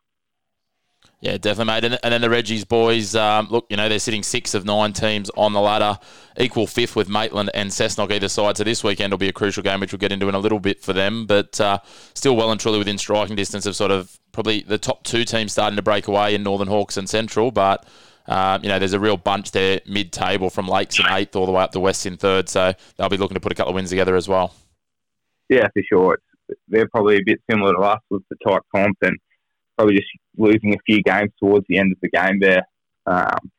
[1.23, 1.85] Yeah, definitely, mate.
[1.85, 4.95] And, and then the Reggie's boys, um, look, you know, they're sitting six of nine
[4.95, 5.99] teams on the ladder,
[6.39, 8.57] equal fifth with Maitland and Cessnock either side.
[8.57, 10.61] So this weekend will be a crucial game, which we'll get into in a little
[10.61, 11.79] bit for them, but uh,
[12.15, 15.53] still well and truly within striking distance of sort of probably the top two teams
[15.53, 17.51] starting to break away in Northern Hawks and Central.
[17.51, 17.87] But,
[18.31, 21.47] um, you know, there's a real bunch there mid table from Lakes in eighth all
[21.47, 22.49] the way up to West in third.
[22.49, 24.55] So they'll be looking to put a couple of wins together as well.
[25.49, 26.15] Yeah, for sure.
[26.49, 29.17] It's, they're probably a bit similar to us with the tight comp and
[29.77, 32.63] probably just losing a few games towards the end of the game there.
[33.05, 33.51] Um,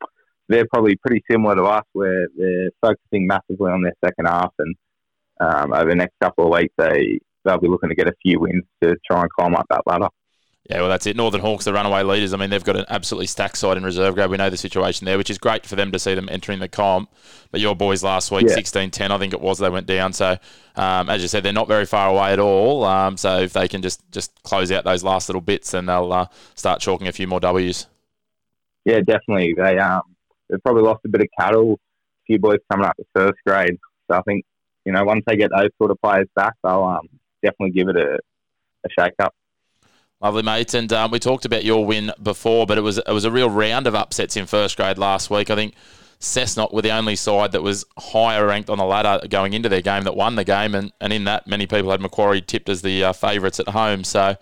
[0.48, 4.74] they're probably pretty similar to us where they're focusing massively on their second half and
[5.40, 8.40] um, over the next couple of weeks they, they'll be looking to get a few
[8.40, 10.08] wins to try and climb up that ladder.
[10.70, 11.16] Yeah, well, that's it.
[11.16, 12.32] Northern Hawks, the runaway leaders.
[12.32, 14.30] I mean, they've got an absolutely stacked side in reserve grade.
[14.30, 16.68] We know the situation there, which is great for them to see them entering the
[16.68, 17.10] comp.
[17.50, 18.54] But your boys last week, Yeah.
[18.54, 20.12] 16 10, I think it was, they went down.
[20.12, 20.38] So,
[20.76, 22.84] um, as you said, they're not very far away at all.
[22.84, 26.12] Um, so, if they can just, just close out those last little bits, then they'll
[26.12, 27.88] uh, start chalking a few more W's.
[28.84, 29.54] Yeah, definitely.
[29.56, 30.02] They um
[30.48, 31.74] they've probably lost a bit of cattle.
[31.74, 33.78] A few boys coming up to first grade.
[34.10, 34.44] So I think,
[34.84, 37.08] you know, once they get those sort of players back, they'll um
[37.44, 38.18] definitely give it a,
[38.84, 39.34] a shake up.
[40.22, 40.72] Lovely, mate.
[40.74, 43.50] And um, we talked about your win before, but it was it was a real
[43.50, 45.50] round of upsets in first grade last week.
[45.50, 45.74] I think
[46.20, 49.80] Cessnock were the only side that was higher ranked on the ladder going into their
[49.80, 52.82] game that won the game, and, and in that, many people had Macquarie tipped as
[52.82, 54.04] the uh, favourites at home.
[54.04, 54.36] So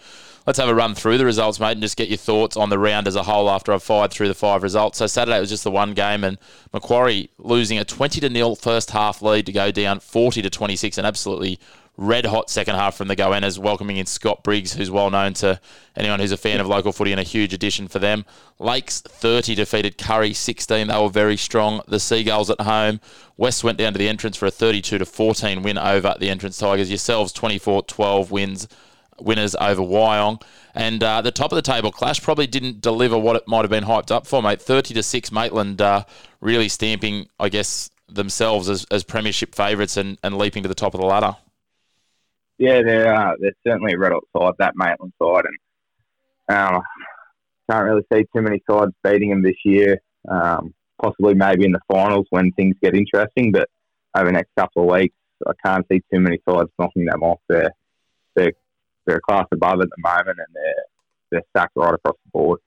[0.46, 2.78] let's have a run through the results, mate, and just get your thoughts on the
[2.78, 4.98] round as a whole after I've fired through the five results.
[4.98, 6.36] So Saturday was just the one game, and
[6.74, 10.98] Macquarie losing a 20 to nil first half lead to go down 40 to 26,
[10.98, 11.58] and absolutely
[12.00, 15.60] red hot second half from the Goannas, welcoming in Scott Briggs, who's well known to
[15.94, 18.24] anyone who's a fan of local footy and a huge addition for them.
[18.58, 20.88] Lakes 30 defeated Kurri 16.
[20.88, 21.82] They were very strong.
[21.86, 23.00] The Seagulls at home.
[23.36, 26.56] West went down to the entrance for a 32 to 14 win over the entrance
[26.56, 26.88] Tigers.
[26.90, 28.66] Yourselves 24 12 wins.
[29.20, 30.42] Winners over Wyong.
[30.74, 33.70] And uh, the top of the table clash probably didn't deliver what it might have
[33.70, 34.62] been hyped up for, mate.
[34.62, 36.04] 30 to 6, Maitland uh,
[36.40, 40.94] really stamping, I guess, themselves as, as premiership favourites and, and leaping to the top
[40.94, 41.36] of the ladder.
[42.60, 45.44] Yeah, they're uh, they're certainly red hot side, that Maitland side,
[46.48, 46.82] and um,
[47.70, 49.98] can't really see too many sides beating them this year.
[50.28, 53.70] Um, possibly maybe in the finals when things get interesting, but
[54.14, 55.14] over the next couple of weeks,
[55.46, 57.40] I can't see too many sides knocking them off.
[57.48, 57.70] They're
[58.36, 58.52] they're
[59.06, 60.84] they're a class above at the moment, and they're
[61.30, 62.60] they're stacked right across the board.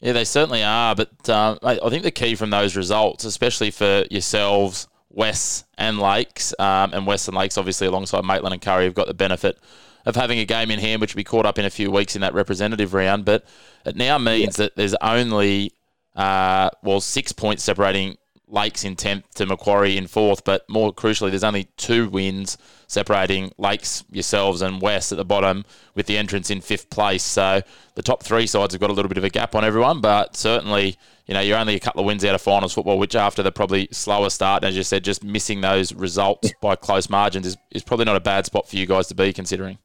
[0.00, 0.96] Yeah, they certainly are.
[0.96, 6.54] But uh, I think the key from those results, especially for yourselves, West and Lakes,
[6.58, 9.58] um, and Western Lakes obviously alongside Maitland and Curry have got the benefit
[10.06, 12.14] of having a game in hand, which will be caught up in a few weeks
[12.14, 13.24] in that representative round.
[13.24, 13.44] But
[13.86, 15.72] it now means that there's only
[16.14, 18.16] uh, well six points separating
[18.48, 23.52] Lakes in 10th to Macquarie in 4th, but more crucially, there's only two wins separating
[23.58, 27.22] Lakes, yourselves, and West at the bottom with the entrance in 5th place.
[27.22, 27.62] So
[27.94, 30.36] the top three sides have got a little bit of a gap on everyone, but
[30.36, 33.42] certainly, you know, you're only a couple of wins out of finals football, which after
[33.42, 37.46] the probably slower start, and as you said, just missing those results by close margins
[37.46, 39.78] is, is probably not a bad spot for you guys to be considering.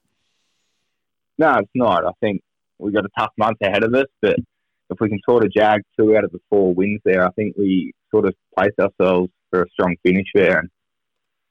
[1.37, 2.05] No, it's not.
[2.05, 2.41] I think
[2.77, 4.35] we've got a tough month ahead of us, but
[4.89, 7.55] if we can sort of jag two out of the four wins there, I think
[7.57, 10.69] we sort of place ourselves for a strong finish there, and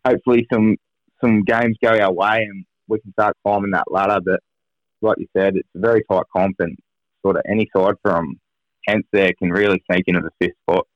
[0.04, 0.76] hopefully some
[1.20, 4.20] some games go our way and we can start climbing that ladder.
[4.24, 4.40] But
[5.02, 6.76] like you said, it's a very tight comp, and
[7.22, 8.38] sort of any side from
[8.86, 10.86] hence there can really sneak into the fifth spot.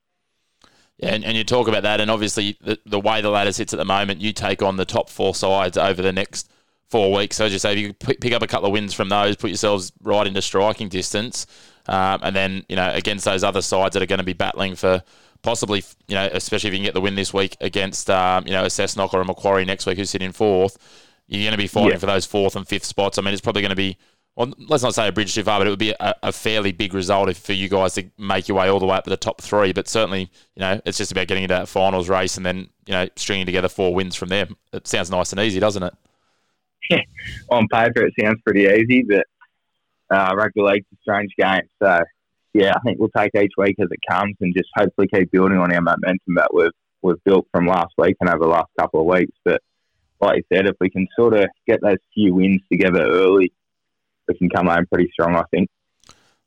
[0.99, 3.73] Yeah, and, and you talk about that, and obviously the, the way the ladder sits
[3.73, 6.51] at the moment, you take on the top four sides over the next
[6.89, 7.37] four weeks.
[7.37, 9.51] So as you say, if you pick up a couple of wins from those, put
[9.51, 11.47] yourselves right into striking distance,
[11.89, 14.77] um, and then you know against those other sides that are going to be battling
[14.77, 15.03] for
[15.43, 18.53] possibly, you know, especially if you can get the win this week against, um, you
[18.53, 20.79] know, a Cessnock or a Macquarie next week who's sitting fourth,
[21.27, 21.99] you're going to be fighting yeah.
[21.99, 23.19] for those fourth and fifth spots.
[23.19, 23.97] I mean, it's probably going to be,
[24.37, 26.73] well, let's not say a bridge too far, but it would be a, a, fairly
[26.73, 29.11] big result if, for you guys to make your way all the way up to
[29.11, 29.73] the top three.
[29.73, 32.93] But certainly, you know, it's just about getting into that finals race and then, you
[32.93, 34.49] know, stringing together four wins from there.
[34.73, 35.95] It sounds nice and easy, doesn't it?
[37.51, 39.27] On paper, it sounds pretty easy, but
[40.11, 41.63] uh, rugby league's a strange game.
[41.83, 42.01] So
[42.55, 45.59] yeah, I think we'll take each week as it comes and just hopefully keep building
[45.59, 46.71] on our momentum that we've
[47.03, 49.37] we've built from last week and over the last couple of weeks.
[49.45, 49.61] But
[50.21, 53.53] like you said, if we can sort of get those few wins together early,
[54.29, 55.69] we can come home pretty strong, I think.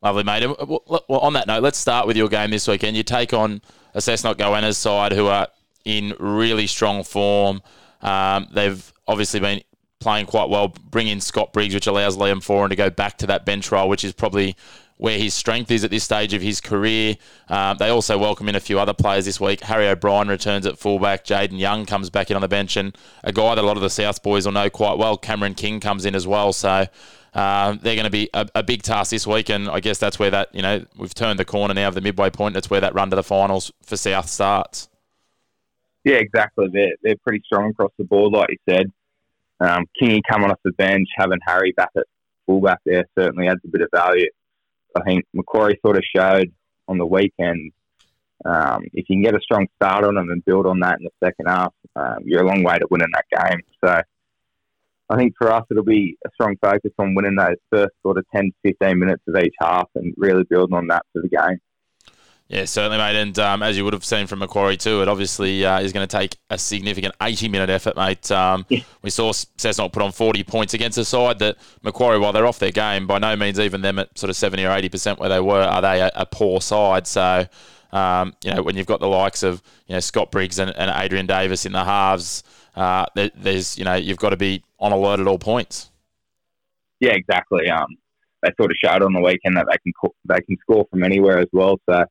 [0.01, 0.45] Lovely, mate.
[0.47, 2.95] Well, on that note, let's start with your game this weekend.
[2.95, 3.61] You take on
[3.93, 5.47] a Cessnock Goannas side who are
[5.83, 7.61] in really strong form.
[8.01, 9.61] Um, they've obviously been
[9.99, 10.69] playing quite well.
[10.89, 13.89] Bring in Scott Briggs, which allows Liam Foran to go back to that bench role,
[13.89, 14.55] which is probably
[14.97, 17.15] where his strength is at this stage of his career.
[17.49, 19.62] Um, they also welcome in a few other players this week.
[19.62, 21.25] Harry O'Brien returns at fullback.
[21.25, 23.84] Jaden Young comes back in on the bench, and a guy that a lot of
[23.84, 26.53] the South boys will know quite well, Cameron King, comes in as well.
[26.53, 26.88] So
[27.34, 30.17] um, they're going to be a, a, big task this week, and I guess that's
[30.17, 32.53] where that you know we've turned the corner now of the midway point.
[32.53, 34.88] That's where that run to the finals for South starts.
[36.05, 36.67] Yeah, exactly.
[36.71, 38.91] They're they're pretty strong across the board, like you said.
[39.60, 42.05] Um, Kingy coming off the bench, having Harry back at
[42.45, 44.29] fullback there certainly adds a bit of value.
[44.95, 46.51] I think Macquarie sort of showed
[46.88, 47.71] on the weekend
[48.45, 51.05] um, if you can get a strong start on them and build on that in
[51.05, 53.62] the second half, um, you're a long way to winning that game.
[53.84, 54.01] So
[55.10, 58.25] I think for us, it'll be a strong focus on winning those first sort of
[58.36, 61.60] 10 to 15 minutes of each half and really building on that for the game.
[62.47, 63.15] Yeah, certainly, mate.
[63.15, 66.08] And um, as you would have seen from Macquarie too, it obviously uh, is going
[66.08, 68.29] to take a significant 80-minute effort, mate.
[68.29, 68.81] Um, yeah.
[69.01, 72.60] We saw Cessnock put on 40 points against a side that Macquarie, while they're off
[72.60, 75.39] their game, by no means even them at sort of 70 or 80% where they
[75.39, 77.08] were, are they a, a poor side.
[77.08, 77.47] So,
[77.91, 80.91] um, you know, when you've got the likes of, you know, Scott Briggs and, and
[80.95, 82.43] Adrian Davis in the halves,
[82.75, 85.89] uh, there, there's, you know, you've got to be on alert at all points.
[86.99, 87.69] Yeah, exactly.
[87.69, 87.88] Um,
[88.43, 91.39] they sort of showed on the weekend that they can they can score from anywhere
[91.39, 91.79] as well.
[91.89, 92.05] So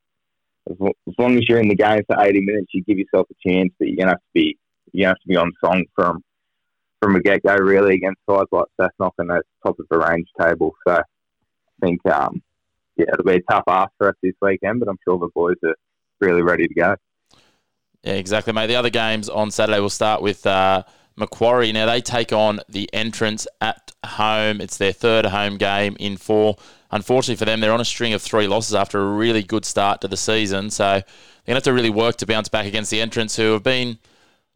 [0.71, 0.77] as,
[1.19, 3.73] long as you're in the game for 80 minutes, you give yourself a chance.
[3.79, 4.59] But you're gonna have to be
[4.93, 6.23] you have to be on song from
[7.01, 10.29] from a get go really against sides like Cessnock and those top of the range
[10.41, 10.73] table.
[10.87, 11.03] So I
[11.81, 12.43] think um,
[12.97, 15.57] yeah, it'll be a tough ask for us this weekend, but I'm sure the boys
[15.65, 15.75] are
[16.21, 16.97] really ready to go.
[18.03, 18.67] Yeah, exactly, mate.
[18.67, 20.85] The other games on Saturday will start with uh,
[21.17, 21.73] Macquarie.
[21.73, 24.61] Now they take on the entrance at home.
[24.61, 26.57] It's their third home game in four.
[26.95, 30.01] Unfortunately for them, they're on a string of three losses after a really good start
[30.01, 30.71] to the season.
[30.71, 31.03] So they're going
[31.47, 33.99] to have to really work to bounce back against the entrance, who have been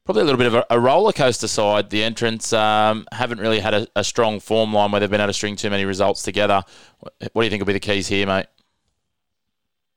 [0.05, 1.90] probably a little bit of a, a roller coaster side.
[1.90, 5.31] The entrance um, haven't really had a, a, strong form line where they've been able
[5.31, 6.62] to string too many results together.
[7.01, 8.46] What do you think will be the keys here, mate?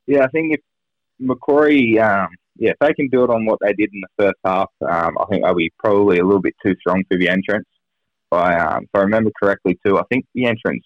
[0.08, 0.62] Yeah, I think if
[1.19, 4.71] Macquarie, um, yeah, if they can build on what they did in the first half,
[4.82, 7.67] um, I think they'll be probably a little bit too strong for the entrance.
[8.32, 10.84] By, um, if I remember correctly, too, I think the entrance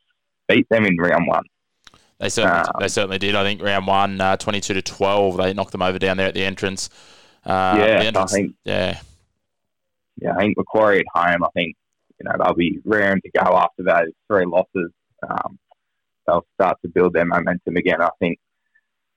[0.47, 1.43] beat them in round one.
[2.19, 3.35] They certainly, um, they certainly did.
[3.35, 6.33] I think round one, uh, 22 to 12, they knocked them over down there at
[6.33, 6.89] the entrance.
[7.45, 8.55] Uh, yeah, the entrance, I think.
[8.63, 8.99] Yeah.
[10.21, 11.75] Yeah, I think Macquarie at home, I think,
[12.19, 14.91] you know, they'll be raring to go after those three losses.
[15.27, 15.59] Um,
[16.25, 18.01] they'll start to build their momentum again.
[18.01, 18.39] I think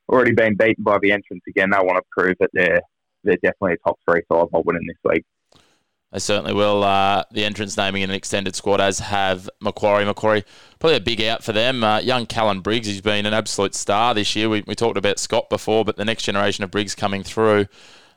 [0.08, 1.70] already been beaten by the entrance again.
[1.70, 2.80] They want to prove that they're
[3.24, 5.24] they're definitely a top three side by winning this week.
[6.12, 6.84] They certainly will.
[6.84, 10.06] Uh, the entrance naming in an extended squad, as have Macquarie.
[10.06, 10.44] Macquarie,
[10.78, 11.84] probably a big out for them.
[11.84, 14.48] Uh, young Callan Briggs, he's been an absolute star this year.
[14.48, 17.66] We, we talked about Scott before, but the next generation of Briggs coming through.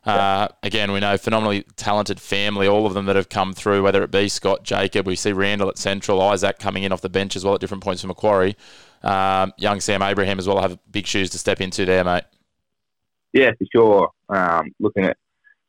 [0.03, 4.01] Uh, again, we know phenomenally talented family, all of them that have come through, whether
[4.01, 7.35] it be Scott Jacob, we see Randall at Central, Isaac coming in off the bench
[7.35, 8.55] as well at different points for Macquarie.
[9.03, 12.23] Um, young Sam Abraham as well have big shoes to step into there, mate.
[13.33, 14.09] Yeah, for sure.
[14.29, 15.17] Um, looking at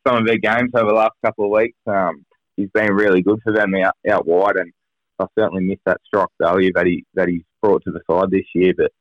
[0.05, 2.25] some of their games over the last couple of weeks, um,
[2.57, 4.71] he's been really good for them out, out wide, and
[5.19, 8.45] I certainly miss that strike value that he that he's brought to the side this
[8.53, 8.73] year.
[8.77, 8.91] But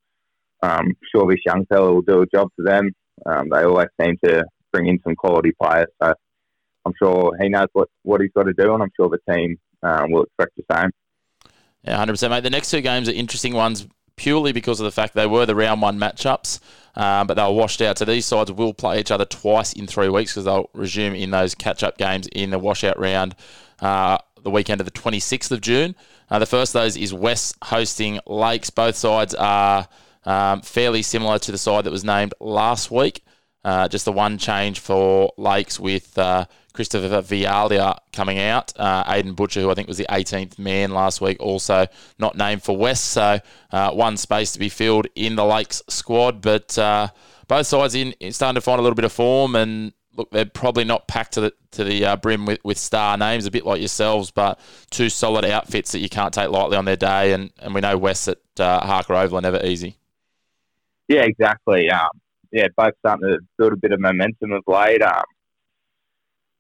[0.62, 2.92] um, sure, this young fellow will do a job for them.
[3.26, 6.14] Um, they always seem to bring in some quality players, so
[6.84, 9.58] I'm sure he knows what, what he's got to do, and I'm sure the team
[9.82, 10.90] um, will expect the same.
[11.84, 12.42] Yeah, 100%, mate.
[12.42, 13.86] The next two games are interesting ones
[14.16, 16.60] purely because of the fact they were the round one matchups,
[16.94, 17.98] um, but they were washed out.
[17.98, 21.30] So these sides will play each other twice in three weeks because they'll resume in
[21.30, 23.34] those catch up games in the washout round
[23.80, 25.94] uh, the weekend of the 26th of June.
[26.30, 28.70] Uh, the first of those is West hosting Lakes.
[28.70, 29.88] Both sides are
[30.24, 33.24] um, fairly similar to the side that was named last week.
[33.64, 38.72] Uh, just the one change for Lakes with uh, Christopher Vialia coming out.
[38.76, 41.86] Uh, Aiden Butcher, who I think was the 18th man last week, also
[42.18, 43.04] not named for West.
[43.06, 46.40] So uh, one space to be filled in the Lakes squad.
[46.40, 47.08] But uh,
[47.48, 50.84] both sides in starting to find a little bit of form and look, they're probably
[50.84, 53.80] not packed to the to the uh, brim with, with star names, a bit like
[53.80, 54.60] yourselves, but
[54.90, 57.32] two solid outfits that you can't take lightly on their day.
[57.32, 59.96] And, and we know West at uh, Harker Oval are never easy.
[61.08, 61.90] Yeah, exactly.
[61.90, 62.08] Um,
[62.52, 65.02] yeah, both starting to build a bit of momentum of late.
[65.02, 65.22] Um,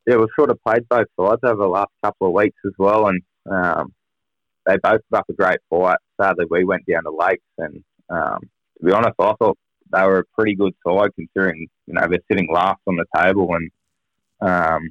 [0.06, 3.06] yeah, we've sort of played both sides over the last couple of weeks as well,
[3.06, 3.92] and um,
[4.66, 5.98] they both put up a great fight.
[6.20, 8.40] Sadly, we went down to Lakes, and um,
[8.78, 9.58] to be honest, I thought
[9.92, 13.54] they were a pretty good side considering you know they're sitting last on the table,
[13.54, 13.70] and
[14.40, 14.90] um,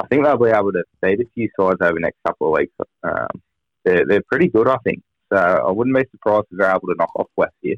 [0.00, 2.58] I think they'll be able to beat a few sides over the next couple of
[2.58, 2.72] weeks.
[3.02, 3.42] Um,
[3.84, 5.02] they're they're pretty good, I think.
[5.32, 7.76] So I wouldn't be surprised if they're able to knock off West here.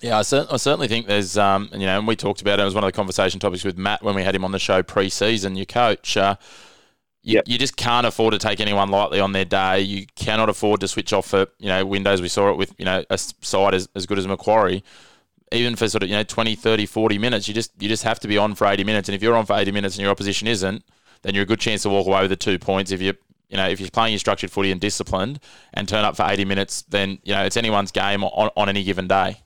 [0.00, 2.62] Yeah, I, cer- I certainly think there's, um, you know, and we talked about it.
[2.62, 4.58] It was one of the conversation topics with Matt when we had him on the
[4.58, 5.56] show pre-season.
[5.56, 6.36] Your coach, uh,
[7.22, 7.44] you, yep.
[7.46, 9.80] you just can't afford to take anyone lightly on their day.
[9.80, 12.20] You cannot afford to switch off for, you know, windows.
[12.20, 14.84] We saw it with, you know, a side as, as good as Macquarie.
[15.52, 18.18] Even for sort of, you know, 20, 30, 40 minutes, you just you just have
[18.20, 19.08] to be on for 80 minutes.
[19.08, 20.82] And if you're on for 80 minutes and your opposition isn't,
[21.22, 22.90] then you're a good chance to walk away with the two points.
[22.90, 23.14] If you
[23.48, 25.38] you know, if you're playing your structured footy and disciplined
[25.72, 28.82] and turn up for 80 minutes, then, you know, it's anyone's game on, on any
[28.82, 29.43] given day.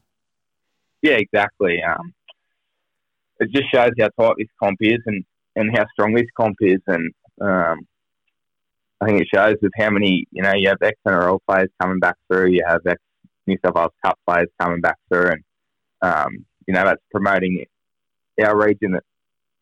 [1.02, 1.80] Yeah, exactly.
[1.82, 2.12] Um,
[3.40, 5.24] it just shows how tight this comp is and,
[5.56, 6.80] and how strong this comp is.
[6.86, 7.86] And um,
[9.00, 12.00] I think it shows with how many, you know, you have ex NRL players coming
[12.00, 13.00] back through, you have ex
[13.46, 15.42] New South Wales Cup players coming back through, and,
[16.02, 17.64] um, you know, that's promoting
[18.44, 18.98] our region,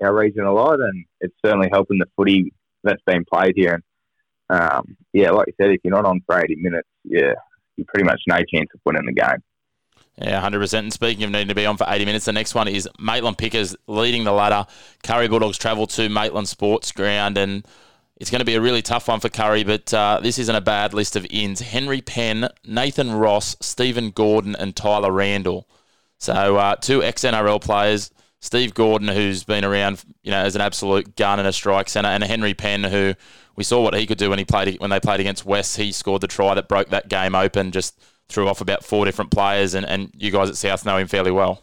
[0.03, 3.81] our region a lot, and it's certainly helping the footy that's been played here.
[4.51, 7.35] And, um, yeah, like you said, if you're not on for 80 minutes, yeah,
[7.77, 9.43] you're pretty much no chance of winning the game.
[10.19, 10.79] Yeah, 100%.
[10.79, 13.37] And speaking of needing to be on for 80 minutes, the next one is Maitland
[13.37, 14.67] Pickers leading the ladder.
[15.05, 17.67] Kurri Bulldogs travel to Maitland Sports Ground, and
[18.17, 20.63] it's going to be a really tough one for Kurri, but uh, this isn't a
[20.63, 21.61] bad list of ins.
[21.61, 25.69] Henry Penn, Nathan Ross, Stephen Gordon, and Tyler Randall.
[26.19, 28.11] So uh, two ex-NRL players.
[28.41, 32.09] Steve Gordon, who's been around, you know, as an absolute gun and a strike centre,
[32.09, 33.15] and Henry Penn, who
[33.57, 35.77] we saw what he could do when he played when they played against West.
[35.77, 37.73] He scored the try that broke that game open.
[37.73, 37.99] Just
[38.29, 41.31] threw off about four different players, and, and you guys at South know him fairly
[41.31, 41.63] well.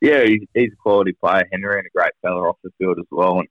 [0.00, 3.38] Yeah, he's, a quality player, Henry, and a great fella off the field as well.
[3.38, 3.48] And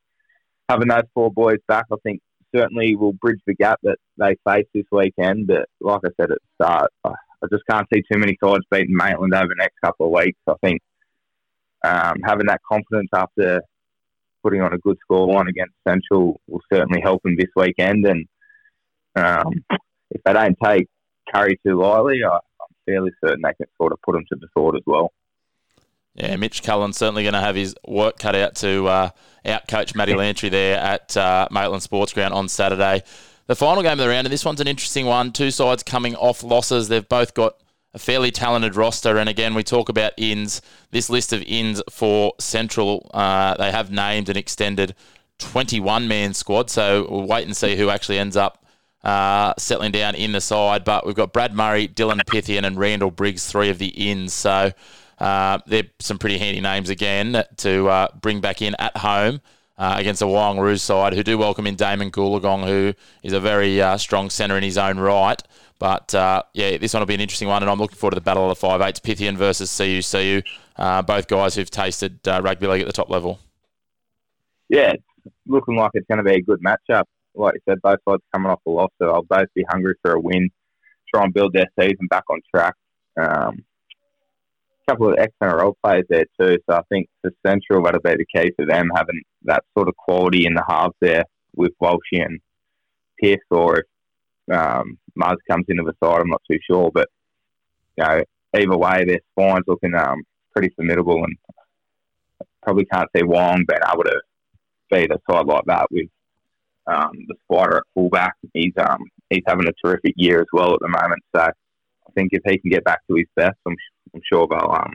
[0.67, 2.21] having those four boys back, I think
[2.53, 5.47] certainly will bridge the gap that they face this weekend.
[5.47, 7.13] But like I said at the start, I
[7.49, 10.39] just can't see too many sides beating Maitland over the next couple of weeks.
[10.47, 10.81] I think
[11.83, 13.61] um, having that confidence after
[14.43, 18.05] putting on a good scoreline against Central will certainly help them this weekend.
[18.05, 18.25] And
[19.15, 19.53] um,
[20.09, 20.87] if they don't take
[21.33, 22.41] Kurri too lightly, I, am
[22.85, 25.13] fairly certain they can sort of put him to the sword as well.
[26.15, 29.09] Yeah, Mitch Cullen certainly going to have his work cut out to uh,
[29.45, 33.03] outcoach Matty Lantry there at uh, Maitland Sports Ground on Saturday.
[33.47, 35.31] The final game of the round, and this one's an interesting one.
[35.31, 36.89] Two sides coming off losses.
[36.89, 37.55] They've both got
[37.93, 39.17] a fairly talented roster.
[39.17, 40.61] And again, we talk about ins.
[40.91, 44.95] This list of ins for Central, uh, they have named an extended
[45.39, 46.69] 21 man squad.
[46.69, 48.65] So we'll wait and see who actually ends up
[49.03, 50.83] uh, settling down in the side.
[50.83, 54.33] But we've got Brad Murray, Dylan Phythian, and Randall Briggs, three of the ins.
[54.33, 54.71] So
[55.19, 59.41] uh, they're some pretty handy names again to uh, bring back in at home.
[59.77, 62.93] Uh, against a Wyong side who do welcome in Damon Goolagong, who
[63.23, 65.41] is a very uh, strong centre in his own right.
[65.79, 68.15] But uh, yeah, this one will be an interesting one, and I'm looking forward to
[68.15, 70.43] the battle of the five eights, Pythian versus CUCU.
[70.75, 73.39] Uh, both guys who've tasted rugby league at the top level.
[74.69, 74.93] Yeah,
[75.47, 77.05] looking like it's going to be a good matchup
[77.35, 80.13] like you said, both sides coming off a loss, so they'll both be hungry for
[80.13, 80.49] a win,
[81.13, 82.75] try and build their season back on track.
[83.19, 83.63] Um,
[84.91, 86.57] couple of ex NRL players there too.
[86.69, 89.95] So I think for Central that'll be the key for them having that sort of
[89.95, 91.23] quality in the halves there
[91.55, 92.39] with Walshy and
[93.19, 96.91] Pierce, or if um, Muzz comes into the side, I'm not too sure.
[96.93, 97.09] But
[97.97, 98.23] you know,
[98.55, 100.23] either way, their spine's looking um,
[100.53, 101.37] pretty formidable, and
[102.63, 104.21] probably can't see Wyong being able to
[104.91, 106.07] beat a side like that with
[106.87, 108.35] um, the spider at fullback.
[108.53, 111.21] He's um, he's having a terrific year as well at the moment.
[111.35, 113.75] So I think if he can get back to his best, I'm,
[114.13, 114.93] I'm sure they'll um,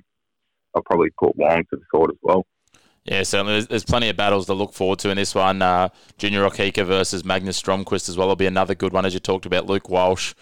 [0.74, 2.46] I'll probably put Wyong to the sword as well.
[3.04, 3.52] Yeah, certainly.
[3.52, 5.62] There's, there's, plenty of battles to look forward to in this one.
[5.62, 9.20] Uh, Junior Okeka versus Magnus Stromquist as well will be another good one, as you
[9.20, 9.66] talked about.
[9.66, 10.34] Luke Walsh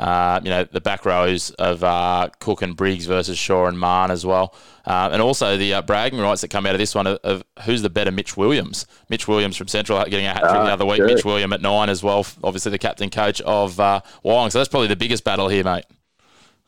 [0.00, 4.10] uh, you know, the back rows of uh, Cook and Briggs versus Shaw and Marn
[4.10, 4.54] as well.
[4.86, 7.44] Uh, and also the uh, bragging rights that come out of this one of, of,
[7.66, 8.86] who's the better Mitch Williams.
[9.10, 10.96] Mitch Williams from Central getting a hat trick the ah, other week.
[10.96, 11.06] Sure.
[11.06, 14.50] Mitch Williams at nine as well, obviously the captain coach of uh, Wyong.
[14.50, 15.84] So that's probably the biggest battle here, mate.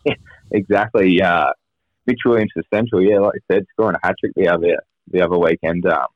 [0.05, 0.15] Yeah,
[0.51, 1.23] exactly.
[1.23, 1.53] Uh,
[2.09, 5.23] Mitch Williams for Central, yeah, like I said, scoring a hat trick the other the
[5.23, 5.87] other weekend.
[5.87, 6.09] Um,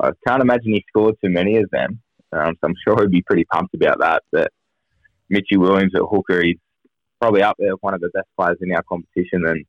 [0.00, 2.00] I can't imagine he scored too many of them.
[2.32, 4.22] Um, so I'm sure he'd be pretty pumped about that.
[4.32, 4.52] But
[5.28, 6.42] Mitchy Williams at hooker.
[6.42, 6.58] He's
[7.20, 9.64] probably up there, one of the best players in our competition, and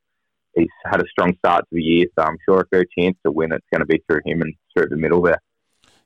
[0.55, 2.07] he's had a strong start to the year.
[2.17, 4.41] So I'm sure if there's a chance to win, it's going to be through him
[4.41, 5.41] and through the middle there.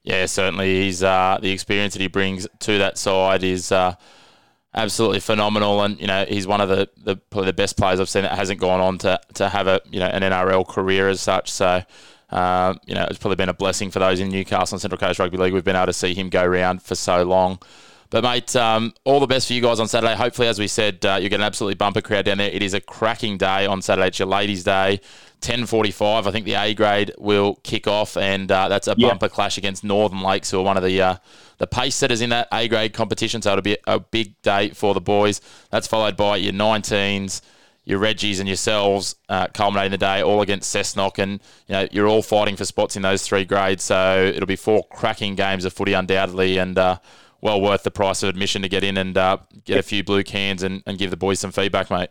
[0.04, 0.84] Yeah, certainly.
[0.84, 3.96] He's uh, the experience that he brings to that side is uh,
[4.74, 8.10] absolutely phenomenal, and you know he's one of the, the probably the best players I've
[8.10, 11.22] seen that hasn't gone on to, to have a you know an NRL career as
[11.22, 11.52] such.
[11.52, 11.84] So.
[12.32, 15.18] Uh, you know, it's probably been a blessing for those in Newcastle and Central Coast
[15.18, 15.52] Rugby League.
[15.52, 17.58] We've been able to see him go around for so long.
[18.10, 20.16] But mate, um, all the best for you guys on Saturday.
[20.16, 22.50] Hopefully, as we said, uh, you get an absolutely bumper crowd down there.
[22.50, 24.08] It is a cracking day on Saturday.
[24.08, 25.00] It's your ladies' day.
[25.42, 26.28] 10:45.
[26.28, 29.10] I think the A grade will kick off, and uh, that's a yeah.
[29.10, 31.16] bumper clash against Northern Lakes, who are one of the uh,
[31.60, 33.42] the pace setters in that A grade competition.
[33.42, 35.40] So it'll be a big day for the boys.
[35.70, 37.42] That's followed by your 19s
[37.90, 42.08] your Reggies and yourselves uh, culminating the day all against Cessnock, and you know you're
[42.08, 43.84] all fighting for spots in those three grades.
[43.84, 47.00] So it'll be four cracking games of footy undoubtedly, and uh,
[47.42, 50.24] well worth the price of admission to get in and uh, get a few blue
[50.24, 52.10] cans and, and give the boys some feedback, mate.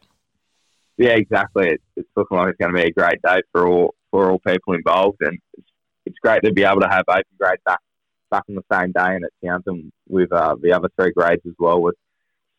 [0.97, 1.68] Yeah, exactly.
[1.68, 4.39] It's, it's looking like it's going to be a great day for all for all
[4.39, 5.68] people involved, and it's,
[6.07, 7.81] it's great to be able to have open grade back
[8.31, 11.55] back on the same day and at Townson with uh, the other three grades as
[11.59, 11.81] well.
[11.81, 11.95] We've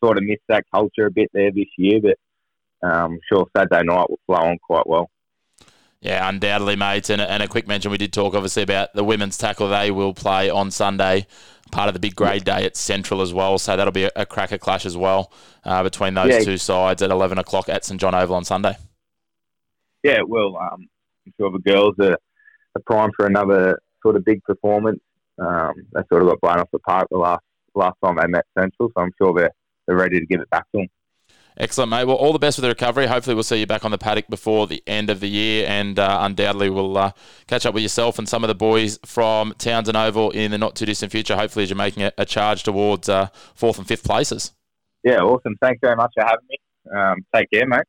[0.04, 2.18] sort of missed that culture a bit there this year, but
[2.88, 5.10] um, I'm sure Saturday night will flow on quite well.
[6.02, 7.10] Yeah, undoubtedly, mate.
[7.10, 9.70] And, and a quick mention, we did talk obviously about the women's tackle.
[9.70, 11.28] They will play on Sunday,
[11.72, 13.58] part of the big grade day at Central as well.
[13.58, 15.32] So that'll be a, a cracker clash as well
[15.66, 16.40] uh, between those yeah.
[16.40, 18.78] two sides at 11 o'clock at St John Oval on Sunday.
[20.04, 20.58] Yeah, well.
[20.58, 20.88] Um,
[21.26, 22.18] I'm sure the girls are,
[22.76, 25.00] are primed for another sort of big performance.
[25.38, 27.44] Um, they sort of got blown off the park the last
[27.76, 29.52] last time they met Central, so I'm sure they're,
[29.86, 30.88] they're ready to give it back to them.
[31.60, 32.06] Excellent, mate.
[32.06, 33.06] Well, all the best with the recovery.
[33.06, 36.00] Hopefully, we'll see you back on the paddock before the end of the year, and
[36.00, 37.12] uh, undoubtedly, we'll uh,
[37.48, 40.78] catch up with yourself and some of the boys from Townson Oval in the not
[40.78, 41.36] too distant future.
[41.36, 44.54] Hopefully, as you're making a, a charge towards uh, fourth and fifth places.
[45.04, 45.58] Yeah, awesome.
[45.62, 46.58] Thanks very much for having me.
[46.98, 47.84] Um, take care, mate.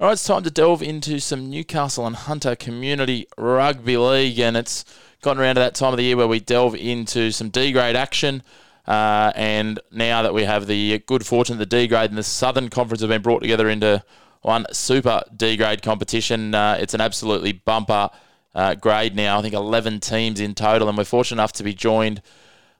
[0.00, 4.56] All right, it's time to delve into some Newcastle and Hunter Community Rugby League, and
[4.56, 4.84] it's
[5.22, 7.96] gotten around to that time of the year where we delve into some D grade
[7.96, 8.44] action.
[8.86, 12.22] Uh, and now that we have the good fortune, of the D grade and the
[12.22, 14.04] Southern Conference have been brought together into
[14.42, 18.08] one super D grade competition, uh, it's an absolutely bumper
[18.54, 19.40] uh, grade now.
[19.40, 22.22] I think 11 teams in total, and we're fortunate enough to be joined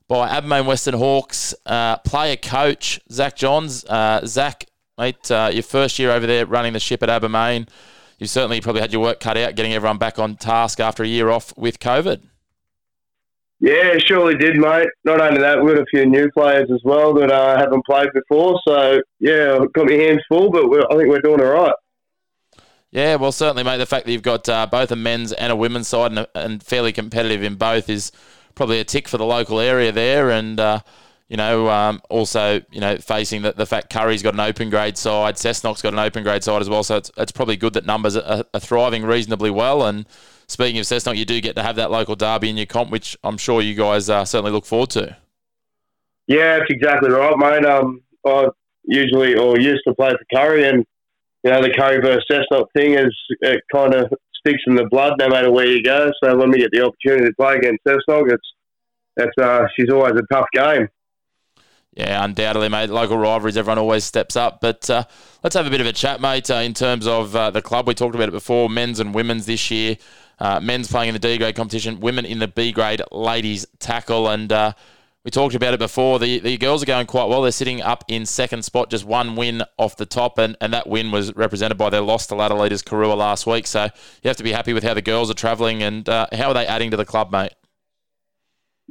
[0.06, 3.84] by Abermain Western Hawks uh, player coach Zach Johns.
[3.86, 4.67] Uh, Zach,
[4.98, 5.30] mate.
[5.30, 7.68] Uh, your first year over there running the ship at Abermain,
[8.18, 11.06] you certainly probably had your work cut out getting everyone back on task after a
[11.06, 12.22] year off with COVID.
[13.60, 14.86] Yeah, surely did, mate.
[15.04, 18.08] Not only that, we've got a few new players as well that uh, haven't played
[18.14, 18.60] before.
[18.66, 21.74] So, yeah, got my hands full, but I think we're doing all right.
[22.90, 23.78] Yeah, well, certainly, mate.
[23.78, 26.62] The fact that you've got uh, both a men's and a women's side and, and,
[26.62, 28.12] fairly competitive in both is
[28.54, 30.30] probably a tick for the local area there.
[30.30, 30.80] And uh,
[31.28, 34.96] you know, um, also, you know, facing the, the fact Kurri's got an open grade
[34.96, 36.82] side, Cessnock's got an open grade side as well.
[36.82, 39.84] So it's, it's probably good that numbers are, are thriving reasonably well.
[39.84, 40.06] And
[40.46, 43.16] speaking of Cessnock, you do get to have that local derby in your comp, which
[43.22, 45.16] I'm sure you guys uh, certainly look forward to.
[46.26, 47.66] Yeah, that's exactly right, mate.
[47.66, 48.48] Um, I
[48.84, 50.84] usually or used to play for Kurri, and
[51.44, 55.14] you know the Curry versus Cessnock thing is it kind of sticks in the blood
[55.18, 56.10] no matter where you go.
[56.22, 58.48] So when we get the opportunity to play against Cessnock, it's
[59.16, 60.88] it's uh, she's always a tough game.
[61.98, 62.90] Yeah, undoubtedly, mate.
[62.90, 64.60] Local rivalries, everyone always steps up.
[64.60, 65.02] But uh,
[65.42, 67.88] let's have a bit of a chat, mate, uh, in terms of uh, the club.
[67.88, 69.96] We talked about it before, men's and women's this year.
[70.40, 74.28] uh, men's playing in the D grade competition, women in the B grade ladies tackle,
[74.28, 74.72] and uh,
[75.24, 76.18] we talked about it before.
[76.18, 77.42] The the girls are going quite well.
[77.42, 80.86] They're sitting up in second spot, just one win off the top, and, and that
[80.86, 83.66] win was represented by their loss to ladder leaders Karuah last week.
[83.66, 86.48] So you have to be happy with how the girls are travelling and uh, how
[86.48, 87.52] are they adding to the club, mate?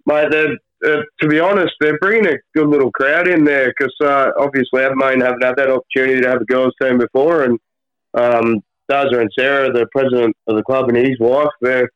[0.06, 4.32] Mate, uh, to be honest, they're bringing a good little crowd in there because uh,
[4.38, 7.60] obviously Adelaide haven't had that opportunity to have a girls' team before, and
[8.14, 11.90] um, Daza and Sarah, the president of the club, and his wife, they're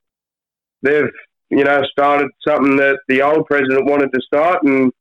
[0.81, 1.09] they've
[1.49, 4.91] you know started something that the old president wanted to start, and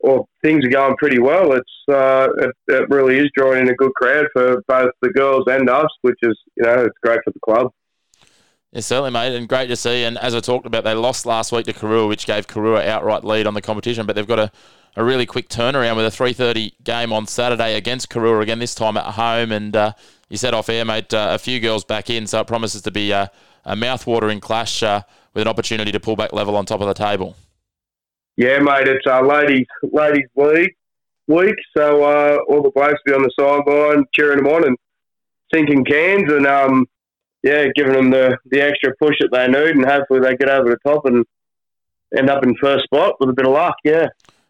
[0.00, 1.52] well, things are going pretty well.
[1.52, 5.44] It's uh, it, it really is drawing in a good crowd for both the girls
[5.46, 7.70] and us, which is you know it's great for the club.
[8.84, 10.04] Certainly, mate, and great to see.
[10.04, 13.24] And as I talked about, they lost last week to Karuah, which gave Karuah outright
[13.24, 14.06] lead on the competition.
[14.06, 14.52] But they've got a,
[14.96, 18.58] a really quick turnaround with a 3:30 game on Saturday against Karuah again.
[18.58, 19.92] This time at home, and uh,
[20.28, 22.90] you said off air, mate, uh, a few girls back in, so it promises to
[22.90, 23.30] be a,
[23.64, 25.02] a mouth-watering clash uh,
[25.32, 27.36] with an opportunity to pull back level on top of the table.
[28.36, 30.74] Yeah, mate, it's our ladies ladies league
[31.26, 34.76] week, so uh, all the blokes be on the sideline cheering them on and
[35.52, 36.86] sinking cans, and um,
[37.46, 40.68] yeah, giving them the the extra push that they need, and hopefully they get over
[40.68, 41.24] the top and
[42.16, 43.76] end up in first spot with a bit of luck.
[43.84, 44.08] Yeah.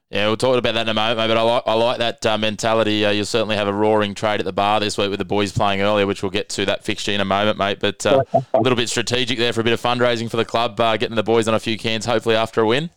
[0.09, 2.25] Yeah, we'll talk about that in a moment, mate, but I like, I like that
[2.25, 3.05] uh, mentality.
[3.05, 5.51] Uh, you'll certainly have a roaring trade at the bar this week with the boys
[5.51, 7.81] playing earlier, which we'll get to that fixture in a moment, mate.
[7.81, 8.23] But uh,
[8.55, 11.17] a little bit strategic there for a bit of fundraising for the club, uh, getting
[11.17, 12.91] the boys on a few cans, hopefully after a win.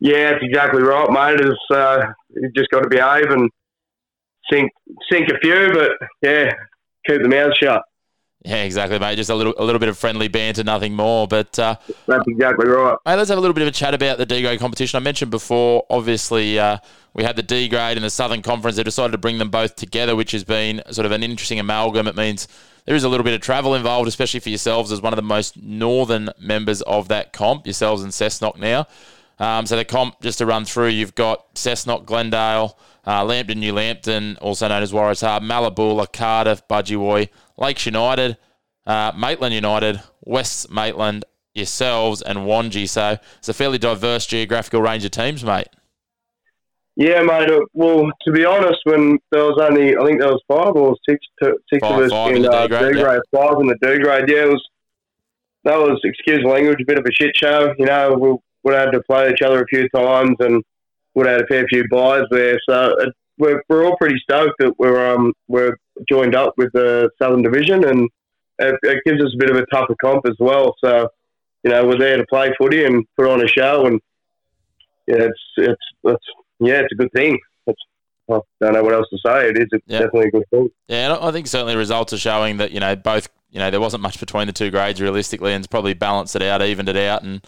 [0.00, 1.46] Yeah, that's exactly right, mate.
[1.46, 3.50] It's, uh, you've just got to behave and
[4.50, 4.70] sink,
[5.12, 5.90] sink a few, but
[6.22, 6.50] yeah,
[7.06, 7.82] keep the mouth shut.
[8.44, 9.16] Yeah, exactly, mate.
[9.16, 11.28] Just a little, a little bit of friendly banter, nothing more.
[11.28, 11.76] But uh,
[12.06, 12.96] that's exactly right.
[13.06, 14.96] Mate, let's have a little bit of a chat about the D grade competition.
[14.96, 16.78] I mentioned before, obviously, uh,
[17.14, 18.76] we had the D grade and the Southern Conference.
[18.76, 22.08] They decided to bring them both together, which has been sort of an interesting amalgam.
[22.08, 22.48] It means
[22.84, 25.22] there is a little bit of travel involved, especially for yourselves as one of the
[25.22, 28.88] most northern members of that comp, yourselves and Cessnock now.
[29.38, 32.76] Um, so the comp, just to run through, you've got Cessnock, Glendale,
[33.06, 37.28] uh, Lambton, New Lambton, also known as Warriors Harbour, Mallabula, Cardiff, Budgewoi,
[37.62, 38.36] Lakes United,
[38.86, 42.88] uh, Maitland United, West Maitland, yourselves, and Wangi.
[42.88, 45.68] So it's a fairly diverse geographical range of teams, mate.
[46.96, 47.50] Yeah, mate.
[47.50, 50.96] Uh, well, to be honest, when there was only, I think there was five or
[51.08, 51.24] six,
[51.72, 53.98] six five, of us five in, in uh, D grade, grade, five in the D
[53.98, 54.28] grade.
[54.28, 54.68] Yeah, it was.
[55.64, 57.72] That was, excuse the language, a bit of a shit show.
[57.78, 60.60] You know, we would have had to play each other a few times and
[61.14, 62.58] would have had a fair few buys there.
[62.68, 65.76] So it, we're, we're all pretty stoked that we're um we're
[66.08, 68.08] joined up with the Southern Division, and
[68.58, 70.74] it, it gives us a bit of a tougher comp as well.
[70.84, 71.08] So
[71.64, 74.00] you know we're there to play footy and put on a show, and
[75.06, 76.24] yeah, it's it's, it's
[76.60, 77.38] yeah, it's a good thing.
[77.66, 77.80] It's,
[78.30, 79.48] I don't know what else to say.
[79.50, 79.98] It is a, Yeah.
[80.00, 80.68] definitely a good thing.
[80.88, 84.02] Yeah, I think certainly results are showing that you know both you know there wasn't
[84.02, 87.22] much between the two grades realistically, and it's probably balanced it out, evened it out,
[87.22, 87.44] and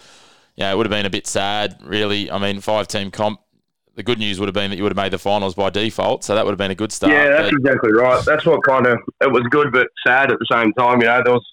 [0.57, 2.31] yeah, it would have been a bit sad, really.
[2.31, 3.41] I mean, five team comp.
[3.97, 6.25] The good news would have been that you would have made the finals by default,
[6.25, 7.13] so that would have been a good start.
[7.13, 8.25] Yeah, that's but- exactly right.
[8.25, 11.01] That's what kind of it was good but sad at the same time.
[11.01, 11.47] You know, there was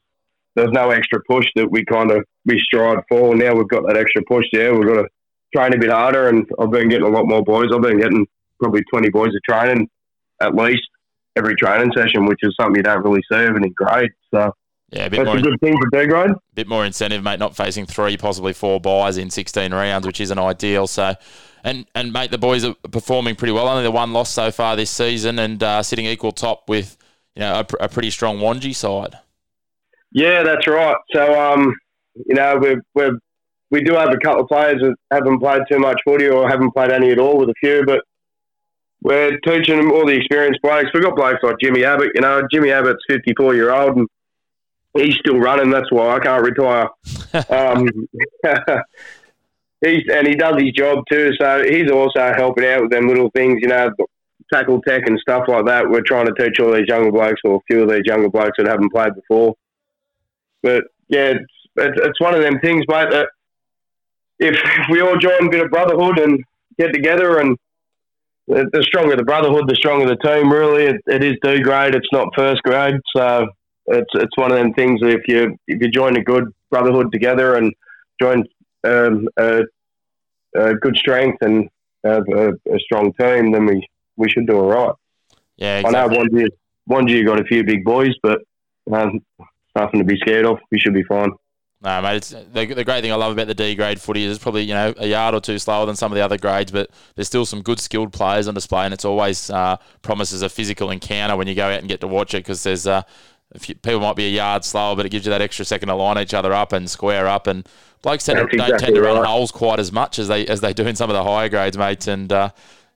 [0.55, 3.35] there was no extra push that we kind of we strived for.
[3.35, 4.45] Now we've got that extra push.
[4.51, 5.07] Yeah, we've got to
[5.55, 7.69] train a bit harder, and I've been getting a lot more boys.
[7.73, 8.25] I've been getting
[8.59, 9.89] probably twenty boys of training
[10.41, 10.87] at least
[11.35, 14.09] every training session, which is something you don't really see even in grade.
[14.33, 14.51] So
[14.91, 15.89] yeah, a bit that's more, a good thing for
[16.53, 17.39] bit more incentive, mate.
[17.39, 20.87] Not facing three, possibly four buys in sixteen rounds, which isn't ideal.
[20.87, 21.15] So,
[21.63, 23.67] and and mate, the boys are performing pretty well.
[23.67, 26.97] Only the one loss so far this season, and uh, sitting equal top with
[27.35, 29.15] you know a, pr- a pretty strong Wangi side.
[30.11, 30.95] Yeah, that's right.
[31.13, 31.73] So, um,
[32.25, 33.17] you know, we're, we're,
[33.69, 36.71] we do have a couple of players that haven't played too much footy or haven't
[36.71, 38.01] played any at all with a few, but
[39.01, 40.89] we're teaching them all the experienced blokes.
[40.93, 42.11] We've got blokes like Jimmy Abbott.
[42.13, 44.07] You know, Jimmy Abbott's 54 year old and
[44.93, 45.69] he's still running.
[45.69, 46.89] That's why I can't retire.
[47.49, 47.87] um,
[49.81, 51.31] he's, and he does his job too.
[51.39, 53.89] So he's also helping out with them little things, you know,
[54.53, 55.89] tackle tech and stuff like that.
[55.89, 58.57] We're trying to teach all these younger blokes or a few of these younger blokes
[58.57, 59.55] that haven't played before.
[60.61, 61.45] But yeah, it's,
[61.77, 63.29] it's, it's one of them things, mate, that
[64.39, 66.43] if we all join a bit of brotherhood and
[66.77, 67.57] get together and
[68.47, 70.51] the the stronger the brotherhood, the stronger the team.
[70.51, 71.95] Really, it, it is D grade.
[71.95, 73.47] It's not first grade, so
[73.91, 75.01] it's it's one of them things.
[75.01, 77.73] That if you if you join a good brotherhood together and
[78.21, 78.43] join
[78.83, 79.61] um, a,
[80.55, 81.69] a good strength and
[82.03, 83.87] have a, a strong team, then we
[84.17, 84.95] we should do all right.
[85.57, 86.47] Yeah, I know one year
[86.85, 88.41] one year got a few big boys, but
[88.91, 89.23] um,
[89.75, 90.59] nothing to be scared of.
[90.71, 91.31] We should be fine.
[91.83, 92.17] No, mate.
[92.17, 94.63] It's, the, the great thing I love about the D grade footy is it's probably
[94.63, 97.27] you know a yard or two slower than some of the other grades, but there's
[97.27, 101.35] still some good skilled players on display, and it's always uh, promises a physical encounter
[101.35, 103.01] when you go out and get to watch it because there's uh,
[103.59, 105.95] few, people might be a yard slower, but it gives you that extra second to
[105.95, 107.47] line each other up and square up.
[107.47, 107.67] And
[108.01, 109.25] blokes tend to, That's don't tend to run right.
[109.27, 111.77] holes quite as much as they as they do in some of the higher grades,
[111.77, 112.07] mate.
[112.07, 112.49] And uh,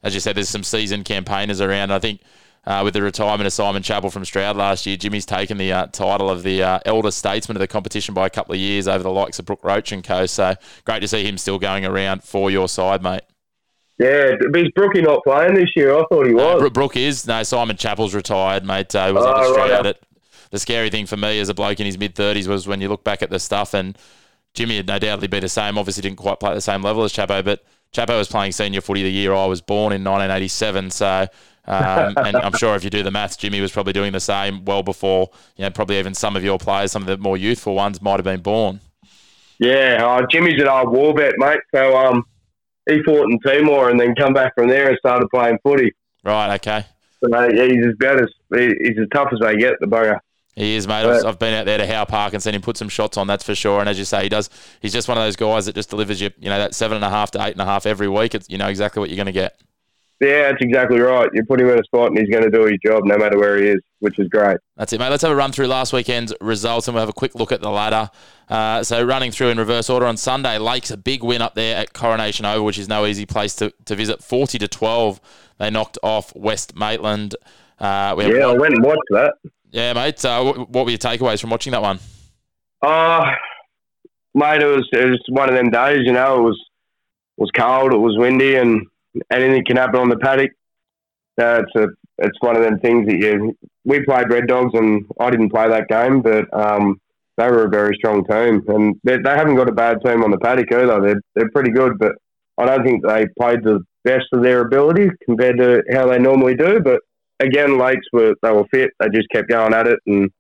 [0.03, 1.91] as you said, there's some seasoned campaigners around.
[1.91, 2.21] I think
[2.65, 5.87] uh, with the retirement of Simon Chappell from Stroud last year, Jimmy's taken the uh,
[5.87, 9.03] title of the uh, elder statesman of the competition by a couple of years over
[9.03, 10.25] the likes of Brooke Roach and co.
[10.25, 13.21] So great to see him still going around for your side, mate.
[13.97, 15.95] Yeah, but is Brookie not playing this year?
[15.97, 16.59] I thought he was.
[16.59, 17.25] Brooke, Brooke is.
[17.25, 18.93] No, Simon Chappell's retired, mate.
[18.93, 19.69] Uh, he was Oh, at Stroud.
[19.71, 19.85] right.
[19.85, 20.03] It.
[20.51, 22.89] The scary thing for me as a bloke in his mid 30s was when you
[22.89, 23.97] look back at the stuff, and
[24.53, 25.77] Jimmy would no doubtly be the same.
[25.77, 28.81] Obviously, didn't quite play at the same level as Chapo, but Chapo was playing senior
[28.81, 30.91] footy the year I was born in 1987.
[30.91, 31.27] So,
[31.67, 34.65] um, and I'm sure if you do the maths, Jimmy was probably doing the same
[34.65, 37.75] well before, you know, probably even some of your players, some of the more youthful
[37.75, 38.79] ones, might have been born.
[39.59, 41.59] Yeah, uh, Jimmy's an old war vet, mate.
[41.73, 42.25] So um,
[42.89, 45.93] he fought in Timor and then come back from there and started playing footy.
[46.23, 46.85] Right, okay.
[47.23, 49.75] So uh, he's as bad as he's as tough as they get.
[49.79, 50.19] The bugger.
[50.55, 51.05] He is, mate.
[51.05, 53.27] I've, I've been out there to Howe Park and seen him put some shots on.
[53.27, 53.81] That's for sure.
[53.81, 54.49] And as you say, he does.
[54.81, 57.03] He's just one of those guys that just delivers you, you know, that seven and
[57.03, 58.33] a half to eight and a half every week.
[58.35, 59.61] It's, you know exactly what you're going to get.
[60.21, 61.29] Yeah, that's exactly right.
[61.33, 63.37] You put him in a spot and he's going to do his job no matter
[63.37, 64.57] where he is, which is great.
[64.77, 65.09] That's it, mate.
[65.09, 67.59] Let's have a run through last weekend's results and we'll have a quick look at
[67.59, 68.09] the ladder.
[68.47, 71.75] Uh, so, running through in reverse order on Sunday, Lakes a big win up there
[71.75, 74.23] at Coronation Oval, which is no easy place to, to visit.
[74.23, 75.19] 40 to 12,
[75.57, 77.35] they knocked off West Maitland.
[77.77, 79.33] Uh, we Yeah, I went and watched that.
[79.75, 80.23] Yeah, mate.
[80.23, 81.99] Uh, what, were your takeaways from watching that one?
[82.81, 83.29] Uh,
[84.33, 86.03] mate, it was it was one of them days.
[86.05, 86.65] You know, it was
[87.35, 88.87] was cold, it was windy, and
[89.29, 90.51] anything can happen on the paddock.
[91.37, 91.87] Uh, it's a
[92.19, 93.57] it's one of them things that you.
[93.83, 97.01] We played Red Dogs, and I didn't play that game, but um,
[97.35, 100.31] they were a very strong team, and they, they haven't got a bad team on
[100.31, 101.01] the paddock either.
[101.01, 102.13] They're they're pretty good, but
[102.57, 106.55] I don't think they played the best of their ability compared to how they normally
[106.55, 106.79] do.
[106.79, 107.01] But
[107.39, 108.91] again, Lakes were they were fit.
[108.99, 110.31] They just kept going at it, and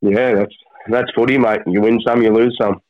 [0.00, 0.54] yeah, that's
[0.88, 1.60] that's footy, mate.
[1.66, 2.80] You win some, you lose some.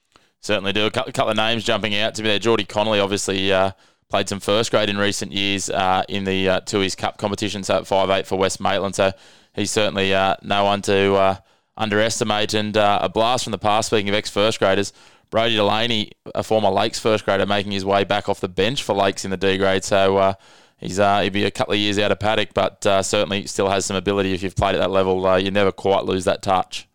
[0.41, 0.87] Certainly do.
[0.87, 2.39] A couple, of names jumping out to me there.
[2.39, 3.71] Geordie Connolly obviously uh,
[4.09, 7.79] played some first grade in recent years uh, in the uh, Tui's Cup competition, so
[7.79, 8.95] at five eight for West Maitland.
[8.95, 9.13] So
[9.55, 11.37] he's certainly uh, no one to uh,
[11.77, 12.55] underestimate.
[12.55, 14.93] And uh, a blast from the past, speaking of ex first graders,
[15.31, 18.95] Brody Delaney, a former Lakes first grader, making his way back off the bench for
[18.95, 19.85] Lakes in the D grade.
[19.85, 20.35] So uh,
[20.83, 23.69] he's uh, he'd be a couple of years out of paddock, but uh, certainly still
[23.69, 24.33] has some ability.
[24.35, 26.89] If you've played at that level, uh, you never quite lose that touch.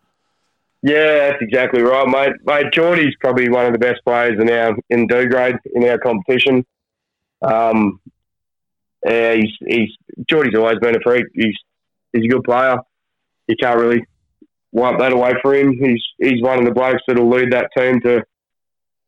[0.82, 2.34] Yeah, that's exactly right, mate.
[2.44, 5.98] Mate, Geordie's probably one of the best players in our in D grade in our
[5.98, 6.64] competition.
[7.42, 8.00] Um,
[9.04, 9.90] yeah, he's he's
[10.28, 11.26] Geordie's always been a freak.
[11.34, 11.56] He's
[12.12, 12.78] he's a good player.
[13.48, 14.04] You can't really
[14.72, 15.72] wipe that away for him.
[15.72, 18.24] He's he's one of the blokes that'll lead that team to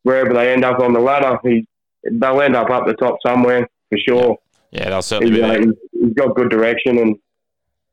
[0.02, 1.38] wherever they end up on the ladder.
[1.44, 1.66] He
[2.10, 4.38] they'll end up up the top somewhere for sure.
[4.70, 5.60] Yeah, they'll certainly He's, be uh, there.
[5.60, 7.16] he's- he's got good direction and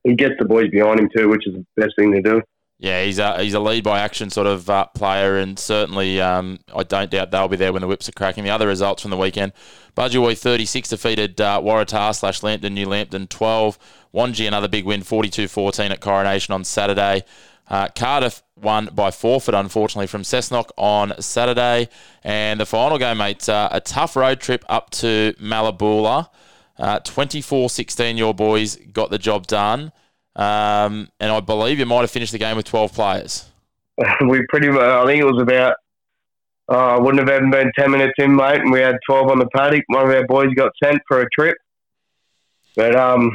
[0.03, 2.41] he gets the boys behind him too, which is the best thing to do.
[2.79, 6.59] Yeah, he's a he's a lead by action sort of uh, player, and certainly um,
[6.75, 8.43] I don't doubt they'll be there when the whips are cracking.
[8.43, 9.51] The other results from the weekend:
[9.95, 13.79] Budgewoi 36 defeated uh, Waratah slash Lambton New Lambton 12.
[14.13, 17.23] Wangi another big win 42-14 at Coronation on Saturday.
[17.67, 21.89] Uh, Cardiff won by forfeit, unfortunately, from Cessnock on Saturday.
[22.23, 26.29] And the final game, mate, uh, a tough road trip up to Mallabula.
[26.79, 29.91] Uh, 24-16, your boys got the job done.
[30.35, 33.49] Um, and I believe you might have finished the game with 12 players.
[34.27, 35.75] we pretty much, I think it was about,
[36.69, 39.47] uh, wouldn't have even been 10 minutes in, mate, and we had 12 on the
[39.55, 39.83] paddock.
[39.87, 41.57] One of our boys got sent for a trip.
[42.75, 43.31] But, um,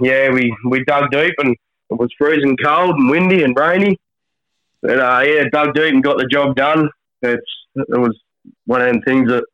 [0.00, 1.54] yeah, we, we dug deep and
[1.90, 3.96] it was freezing cold and windy and rainy.
[4.82, 6.90] But, uh, yeah, dug deep and got the job done.
[7.22, 7.42] It's,
[7.76, 8.18] it was
[8.66, 9.44] one of them things that,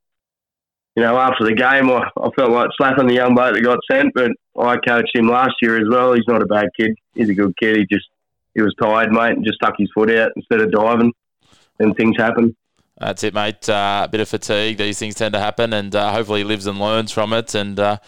[0.97, 3.79] you know, after the game, I, I felt like slapping the young bloke that got
[3.91, 6.15] sent, but I coached him last year as well.
[6.15, 6.97] He's not a bad kid.
[7.15, 7.77] He's a good kid.
[7.77, 8.07] He just,
[8.55, 11.13] he was tired, mate, and just stuck his foot out instead of diving,
[11.79, 12.57] and things happen.
[12.99, 13.69] That's it, mate.
[13.69, 14.79] Uh, a bit of fatigue.
[14.79, 17.55] These things tend to happen, and uh, hopefully he lives and learns from it.
[17.55, 17.99] And uh,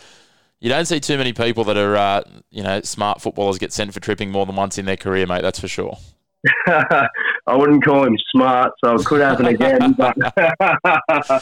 [0.61, 3.93] you don't see too many people that are, uh, you know, smart footballers get sent
[3.93, 5.43] for tripping more than once in their career, mate.
[5.43, 5.99] That's for sure.
[6.67, 9.95] I wouldn't call him smart, so it could happen again.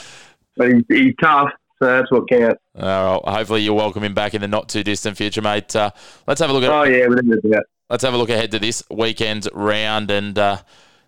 [0.56, 2.60] but he's, he's tough, so that's what counts.
[2.78, 3.34] All right.
[3.36, 5.74] Hopefully you'll welcome him back in the not too distant future, mate.
[5.76, 5.90] Uh,
[6.26, 7.64] let's have a look at Oh yeah, within the doubt.
[7.90, 10.58] let's have a look ahead to this weekend's round and uh,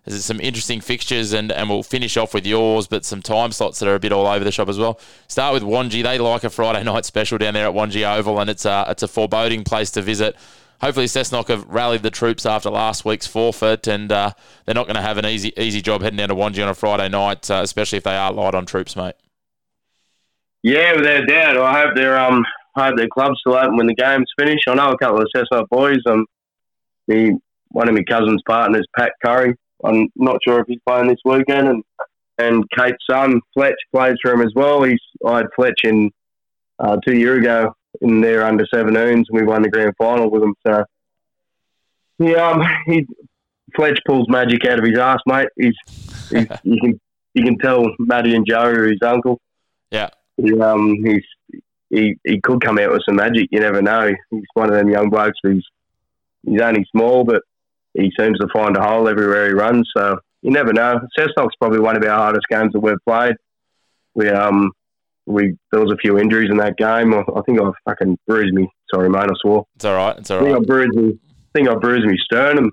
[0.05, 3.79] there's some interesting fixtures and, and we'll finish off with yours but some time slots
[3.79, 6.43] that are a bit all over the shop as well start with Wangi they like
[6.43, 9.63] a Friday night special down there at Wangi Oval and it's a, it's a foreboding
[9.63, 10.35] place to visit
[10.81, 14.31] hopefully Cessnock have rallied the troops after last week's forfeit and uh,
[14.65, 16.73] they're not going to have an easy easy job heading down to Wangi on a
[16.73, 19.15] Friday night uh, especially if they are light on troops mate
[20.63, 21.57] Yeah, without a doubt.
[21.57, 22.43] I hope their um,
[22.75, 24.67] I hope their club's still open when the game's finished.
[24.67, 25.99] I know a couple of Cessnock boys.
[26.05, 26.25] Um,
[27.07, 27.39] the
[27.69, 29.55] one of my cousin's partners, Pat Curry.
[29.83, 31.83] I'm not sure if he's playing this weekend, and
[32.37, 34.83] and Kate's son Fletch plays for him as well.
[34.83, 36.11] He's I had Fletch in
[36.79, 40.43] uh, two year ago in their under 17s, and we won the grand final with
[40.43, 40.55] him.
[40.65, 40.85] So
[42.19, 43.05] yeah, um, he
[43.75, 45.47] Fletch pulls magic out of his ass, mate.
[45.55, 45.73] He's,
[46.29, 46.99] he's you can
[47.33, 49.39] you can tell Matty and Joe are his uncle.
[50.41, 51.23] He, um, he's
[51.89, 53.47] he, he could come out with some magic.
[53.51, 54.11] You never know.
[54.29, 55.39] He's one of them young blokes.
[55.43, 55.63] He's
[56.45, 57.41] he's only small, but
[57.93, 59.89] he seems to find a hole everywhere he runs.
[59.95, 60.99] So you never know.
[61.17, 63.35] Cessnock's probably one of our hardest games that we've played.
[64.13, 64.71] We um
[65.25, 67.13] we there was a few injuries in that game.
[67.13, 68.69] I, I think I fucking bruised me.
[68.93, 69.23] Sorry, mate.
[69.23, 69.65] I swore.
[69.75, 70.17] It's all right.
[70.17, 70.57] It's all I think.
[70.57, 71.09] I bruised me.
[71.09, 72.71] I think I bruised me sternum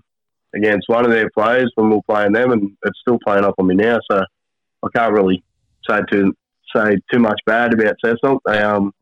[0.55, 3.55] against one of their players when we were playing them, and it's still playing up
[3.59, 3.99] on me now.
[4.11, 4.23] So
[4.83, 5.43] I can't really
[5.89, 6.35] say too
[6.77, 8.41] say too much bad about Cessnock.
[8.47, 8.93] They um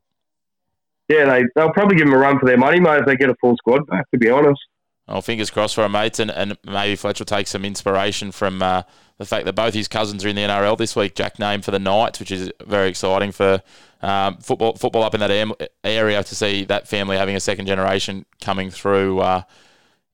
[1.09, 3.29] yeah they they'll probably give them a run for their money, mate, if they get
[3.29, 4.09] a full squad back.
[4.11, 4.61] To be honest.
[5.07, 8.63] Well, fingers crossed for our mates, and, and maybe Fletch will take some inspiration from
[8.63, 8.81] uh,
[9.19, 11.13] the fact that both his cousins are in the NRL this week.
[11.13, 13.61] Jack named for the Knights, which is very exciting for
[14.01, 18.25] um, football football up in that area to see that family having a second generation
[18.41, 19.43] coming through uh,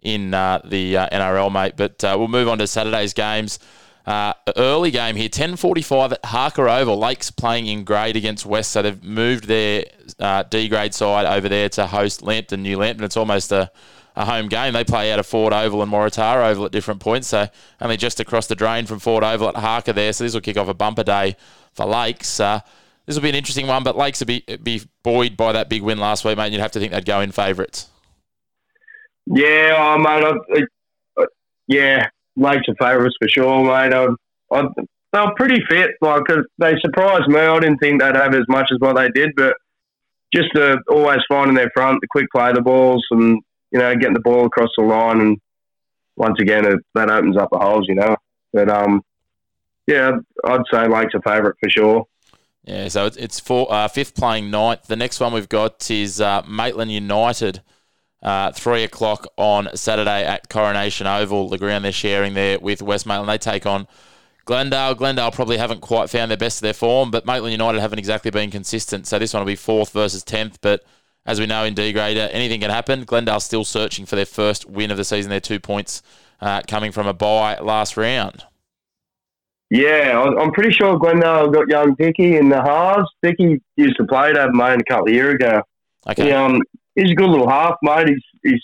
[0.02, 1.74] in uh, the uh, NRL, mate.
[1.78, 3.60] But uh, we'll move on to Saturday's games.
[4.06, 6.98] Uh, early game here, 10.45 at Harker Oval.
[6.98, 9.86] Lakes playing in grade against West, so they've moved their
[10.20, 13.06] uh, D grade side over there to host Lambton, New Lambton.
[13.06, 13.72] It's almost a,
[14.16, 14.74] a home game.
[14.74, 17.48] They play out of Ford Oval and Moratara Oval at different points, so
[17.80, 20.14] only just across the drain from Ford Oval at Harker there.
[20.14, 21.36] So this will kick off a bumper day
[21.74, 22.40] for Lakes.
[22.40, 22.62] Uh,
[23.06, 25.82] this will be an interesting one, but Lakes will be, be buoyed by that big
[25.82, 26.52] win last week, mate.
[26.52, 27.90] You'd have to think they'd go in favourites.
[29.26, 30.24] Yeah, oh, mate.
[30.24, 31.26] I, I,
[31.68, 33.94] yeah, Lakes are favourites for sure, mate.
[33.94, 34.08] I,
[34.52, 34.64] I,
[35.14, 36.24] they were pretty fit, like
[36.58, 37.40] they surprised me.
[37.40, 39.56] I didn't think they'd have as much as what they did, but
[40.34, 44.14] just uh, always finding their front, the quick play the balls, and you know getting
[44.14, 45.38] the ball across the line, and
[46.16, 48.16] once again it, that opens up the holes, you know.
[48.54, 49.02] But um,
[49.88, 50.12] yeah,
[50.46, 52.06] I'd say Lakes are favourite for sure.
[52.64, 54.84] Yeah, so it's, it's for uh, fifth playing ninth.
[54.88, 57.62] The next one we've got is uh, Maitland United,
[58.22, 63.06] uh, three o'clock on Saturday at Coronation Oval, the ground they're sharing there with West
[63.06, 63.30] Maitland.
[63.30, 63.88] They take on
[64.46, 64.96] Glendale.
[64.96, 68.32] Glendale probably haven't quite found their best of their form, but Maitland United haven't exactly
[68.32, 69.08] been consistent.
[69.08, 70.60] So this one will be fourth versus tenth.
[70.62, 70.84] But
[71.26, 73.04] as we know in D grade, uh, anything can happen.
[73.06, 75.30] Glendale's still searching for their first win of the season.
[75.30, 76.02] They're two points
[76.42, 78.44] uh, coming from a bye last round.
[79.70, 83.08] Yeah, I'm pretty sure Glendale got young Dicky in the halves.
[83.24, 85.62] Dicky used to play at Adelaide a couple of years ago.
[86.10, 86.26] Okay.
[86.26, 86.62] He, um,
[86.96, 88.08] he's a good little half, mate.
[88.08, 88.62] He's, he's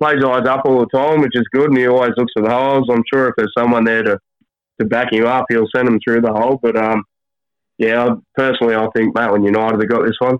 [0.00, 2.50] plays eyes up all the time, which is good, and he always looks for the
[2.50, 2.88] holes.
[2.90, 4.18] I'm sure if there's someone there to,
[4.80, 6.58] to back him up, he'll send him through the hole.
[6.60, 7.04] But um,
[7.78, 10.38] yeah, personally, I think Maitland United have got this one.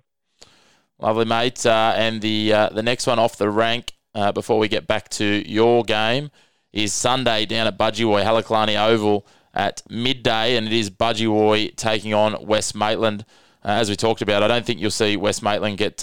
[0.98, 1.64] Lovely, mate.
[1.64, 5.08] Uh, and the uh, the next one off the rank uh, before we get back
[5.10, 6.30] to your game
[6.72, 12.46] is Sunday down at Budgewoi Halaklani Oval at midday, and it is Budgewoi taking on
[12.46, 13.24] West Maitland.
[13.64, 16.02] Uh, as we talked about, I don't think you'll see West Maitland get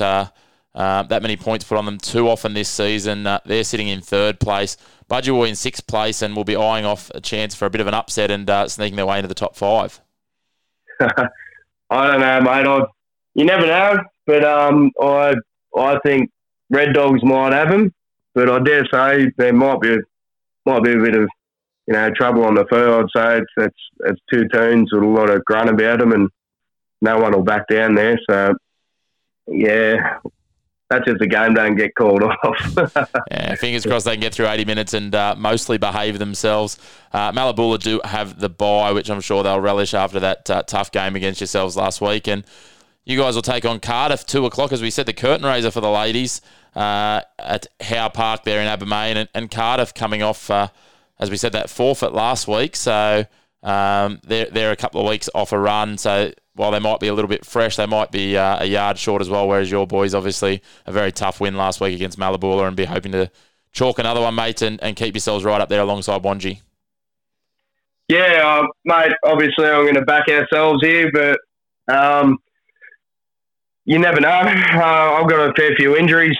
[0.76, 3.26] uh, that many points put on them too often this season.
[3.26, 4.78] Uh, they're sitting in third place.
[5.09, 7.88] Budgewoi in sixth place, and will be eyeing off a chance for a bit of
[7.88, 9.99] an upset and uh, sneaking their way into the top five.
[10.99, 12.67] I don't know, mate.
[12.67, 12.82] I,
[13.34, 13.97] you never know,
[14.28, 15.34] but um, I
[15.76, 16.30] I think
[16.70, 17.93] Red Dogs might have them,
[18.36, 19.97] but I dare say there might be
[20.65, 21.28] might be a bit of
[21.88, 23.09] you know trouble on the field.
[23.15, 26.30] Say it's it's, it's two teams with a lot of grunt about them, and
[27.01, 28.20] no one will back down there.
[28.30, 28.53] So
[29.47, 30.20] yeah,
[30.89, 33.09] that's if the game don't get called off.
[33.31, 36.77] Yeah, fingers crossed they can get through 80 minutes and uh, mostly behave themselves.
[37.13, 40.91] Uh, Mallabula do have the bye, which I'm sure they'll relish after that uh, tough
[40.91, 42.27] game against yourselves last week.
[42.27, 42.43] And
[43.05, 45.81] you guys will take on Cardiff, 2 o'clock, as we said, the curtain raiser for
[45.81, 46.41] the ladies
[46.75, 49.15] uh, at Howe Park there in Abermain.
[49.15, 50.69] And, and Cardiff coming off, uh,
[51.19, 52.75] as we said, that forfeit last week.
[52.75, 53.25] So
[53.64, 55.97] um, they're, they're a couple of weeks off a run.
[55.97, 58.97] So while they might be a little bit fresh, they might be uh, a yard
[58.97, 59.47] short as well.
[59.47, 63.12] Whereas your boys, obviously, a very tough win last week against Mallabula and be hoping
[63.14, 63.32] to
[63.72, 66.62] chalk another one, mate, and, and keep yourselves right up there alongside Wangi.
[68.07, 69.14] Yeah, uh, mate.
[69.24, 71.39] Obviously, I'm going to back ourselves here, but
[71.93, 72.38] um,
[73.86, 74.30] you never know.
[74.30, 76.38] Uh, I've got a fair few injuries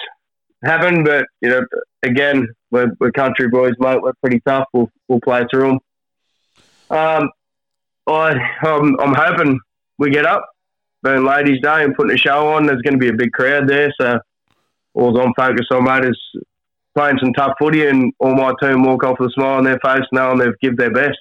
[0.64, 1.62] happen, but you know,
[2.04, 4.02] again, we're, we're country boys, mate.
[4.02, 4.66] We're pretty tough.
[4.74, 5.80] We'll we'll play through them.
[6.90, 7.30] Um,
[8.08, 9.60] I I'm, I'm hoping
[9.98, 10.46] we get up,
[11.04, 12.66] being Ladies' Day and putting a show on.
[12.66, 14.20] There's going to be a big crowd there, so
[14.94, 16.20] all I'm focused on, mate, is
[16.96, 19.80] playing some tough footy, and all my team walk off with a smile on their
[19.84, 21.18] face, knowing they've give their best.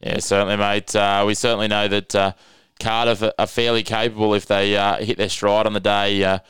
[0.00, 0.94] Yeah, certainly, mate.
[0.94, 2.32] Uh, we certainly know that uh,
[2.78, 6.40] Cardiff are- fairly capable if they uh, hit their stride on the day.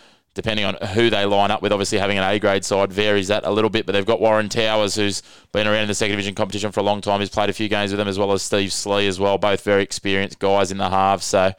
[0.41, 1.71] Depending on who they line up with.
[1.71, 4.49] Obviously, having an A grade side varies that a little bit, but they've got Warren
[4.49, 5.23] Towers, who's
[5.53, 7.21] been around in the second division competition for a long time.
[7.21, 9.63] He's played a few games with them, as well as Steve Slee as well, both
[9.63, 11.27] very experienced guys in the halves.
[11.27, 11.53] So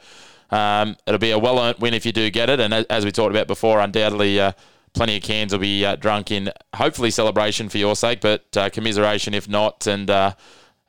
[0.50, 2.58] um, it'll be a well earned win if you do get it.
[2.58, 4.40] And as we talked about before, undoubtedly.
[4.40, 4.52] Uh,
[4.94, 8.68] plenty of cans will be uh, drunk in hopefully celebration for your sake, but uh,
[8.68, 9.86] commiseration if not.
[9.86, 10.34] And uh,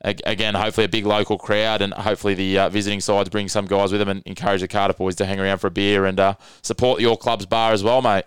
[0.04, 3.92] again, hopefully a big local crowd, and hopefully the uh, visiting sides bring some guys
[3.92, 6.36] with them and encourage the Carter boys to hang around for a beer and uh,
[6.62, 8.26] support your club's bar as well, mate.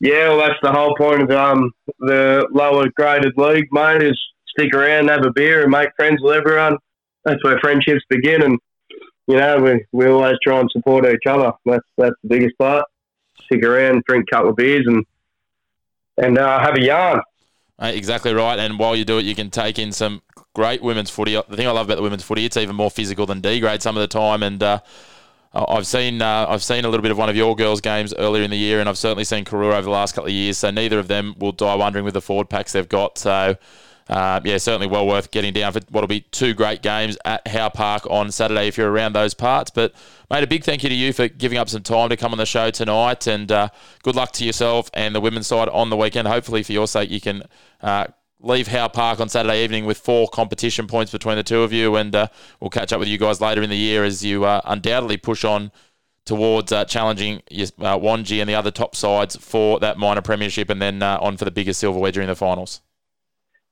[0.00, 4.18] Yeah, well, that's the whole point of um, the lower graded league, mate, is
[4.48, 6.78] stick around, have a beer, and make friends with everyone.
[7.24, 8.58] That's where friendships begin, and
[9.26, 11.52] you know we, we always try and support each other.
[11.66, 12.84] That's that's the biggest part.
[13.44, 15.04] Stick around, drink a couple of beers, and
[16.16, 17.20] and uh, have a yarn.
[17.78, 18.58] Exactly right.
[18.58, 20.22] And while you do it, you can take in some
[20.54, 21.34] great women's footy.
[21.34, 23.82] The thing I love about the women's footy, it's even more physical than D grade
[23.82, 24.42] some of the time.
[24.42, 24.80] And uh,
[25.52, 28.42] I've seen uh, I've seen a little bit of one of your girls' games earlier
[28.42, 30.58] in the year, and I've certainly seen Karuah over the last couple of years.
[30.58, 33.18] So neither of them will die wondering with the forward packs they've got.
[33.18, 33.56] So.
[34.08, 37.68] Uh, yeah, certainly well worth getting down for what'll be two great games at Howe
[37.68, 39.70] Park on Saturday if you're around those parts.
[39.70, 39.94] But,
[40.28, 42.38] mate, a big thank you to you for giving up some time to come on
[42.38, 43.28] the show tonight.
[43.28, 43.68] And uh,
[44.02, 46.26] good luck to yourself and the women's side on the weekend.
[46.26, 47.44] Hopefully, for your sake, you can
[47.82, 48.06] uh,
[48.40, 51.96] leave Howe Park on Saturday evening with four competition points between the two of you,
[51.96, 52.26] and uh,
[52.60, 55.44] we'll catch up with you guys later in the year as you uh, undoubtedly push
[55.44, 55.70] on
[56.24, 60.80] towards uh, challenging uh, Wangi and the other top sides for that minor premiership, and
[60.80, 62.80] then uh, on for the biggest silver wedger in the finals.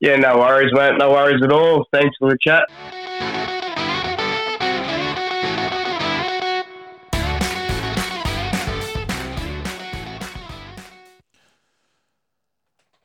[0.00, 0.96] Yeah, no worries, mate.
[0.98, 1.84] No worries at all.
[1.92, 2.64] Thanks for the chat.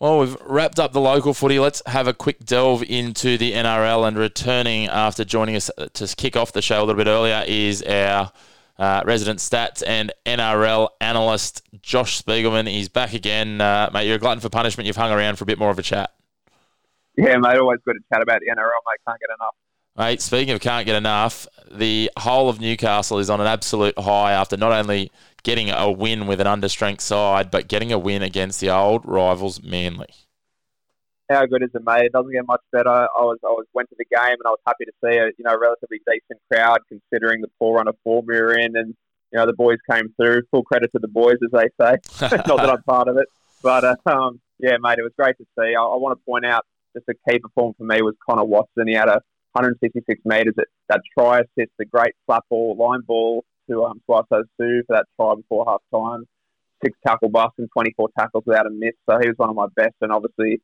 [0.03, 1.59] Well, we've wrapped up the local footy.
[1.59, 4.05] Let's have a quick delve into the NRL.
[4.05, 7.81] And returning after joining us to kick off the show a little bit earlier is
[7.83, 8.33] our
[8.77, 12.67] uh, resident stats and NRL analyst, Josh Spiegelman.
[12.67, 13.61] He's back again.
[13.61, 14.87] Uh, mate, you're a glutton for punishment.
[14.87, 16.11] You've hung around for a bit more of a chat.
[17.15, 18.99] Yeah, mate, always good to chat about the NRL, mate.
[19.07, 19.55] Can't get enough.
[19.95, 24.33] Mate, speaking of can't get enough, the whole of Newcastle is on an absolute high
[24.33, 25.13] after not only
[25.43, 29.61] getting a win with an understrength side, but getting a win against the old rivals
[29.61, 30.09] Manly.
[31.29, 32.05] How good is it, mate?
[32.05, 32.89] It doesn't get much better.
[32.89, 35.27] I was I was went to the game and I was happy to see a
[35.37, 38.93] you know relatively decent crowd considering the poor run of form we were in, and
[39.31, 40.41] you know the boys came through.
[40.51, 41.97] Full credit to the boys, as they say.
[42.47, 43.27] not that I'm part of it,
[43.61, 45.75] but uh, um, yeah, mate, it was great to see.
[45.75, 46.65] I, I want to point out
[46.95, 48.87] just a key performer for me was Connor Watson.
[48.87, 49.21] He had a
[49.53, 54.43] 166 metres at that try assist, the great flat ball, line ball to um, Suaso
[54.59, 56.25] Sue for that try before half time.
[56.83, 58.93] Six tackle bust and 24 tackles without a miss.
[59.09, 59.95] So he was one of my best.
[60.01, 60.61] And obviously,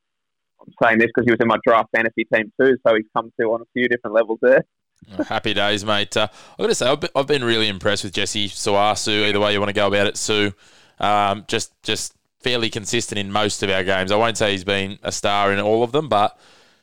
[0.60, 2.78] I'm saying this because he was in my draft fantasy team too.
[2.86, 4.66] So he's come to on a few different levels there.
[5.28, 6.16] Happy days, mate.
[6.18, 9.28] Uh, I've got to say, I've been, I've been really impressed with Jesse Suasu.
[9.28, 10.54] Either way you want to go about it, Sue.
[11.00, 14.12] Um, just, just fairly consistent in most of our games.
[14.12, 16.38] I won't say he's been a star in all of them, but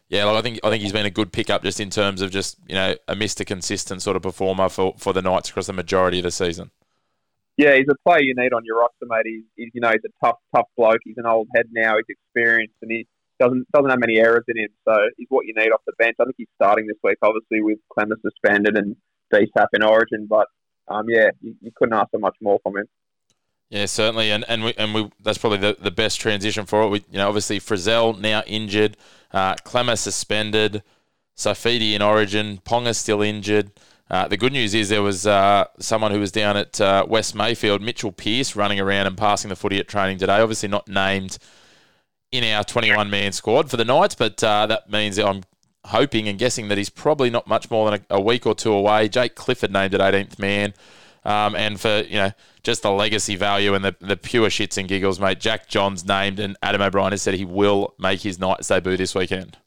[0.08, 2.30] yeah, like I think I think he's been a good pickup just in terms of
[2.30, 5.72] just you know a Mister Consistent sort of performer for, for the Knights across the
[5.72, 6.70] majority of the season.
[7.56, 9.22] Yeah, he's a player you need on your roster, mate.
[9.24, 11.00] He's, he's you know he's a tough tough bloke.
[11.04, 11.96] He's an old head now.
[11.96, 13.06] He's experienced and he
[13.40, 14.68] doesn't doesn't have many errors in him.
[14.86, 16.16] So he's what you need off the bench.
[16.20, 18.96] I think he's starting this week, obviously with Klemmer suspended and
[19.32, 20.26] DSAP in Origin.
[20.28, 20.46] But
[20.88, 22.86] um, yeah, you, you couldn't ask for much more from him.
[23.68, 26.88] Yeah, certainly, and and we and we that's probably the, the best transition for it.
[26.88, 28.96] We you know obviously Frizzell now injured,
[29.32, 30.84] uh, Klemmer suspended,
[31.36, 33.72] Saifiti in Origin, Ponga still injured.
[34.08, 37.34] Uh, the good news is there was uh, someone who was down at uh, West
[37.34, 40.38] Mayfield, Mitchell Pearce, running around and passing the footy at training today.
[40.38, 41.38] Obviously not named
[42.30, 45.42] in our 21 man squad for the Knights, but uh, that means I'm
[45.86, 48.72] hoping and guessing that he's probably not much more than a, a week or two
[48.72, 49.08] away.
[49.08, 50.72] Jake Clifford named at 18th man.
[51.26, 52.30] Um, and for you know
[52.62, 55.40] just the legacy value and the, the pure shits and giggles, mate.
[55.40, 59.12] Jack Johns named, and Adam O'Brien has said he will make his Knights debut this
[59.12, 59.58] weekend.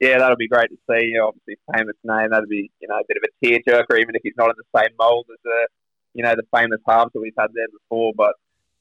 [0.00, 1.06] Yeah, that'll be great to see.
[1.06, 2.28] You know, obviously, famous name.
[2.30, 4.78] That'll be you know a bit of a tearjerker, even if he's not in the
[4.78, 5.66] same mould as the
[6.12, 8.12] you know the famous halves that we've had there before.
[8.14, 8.34] But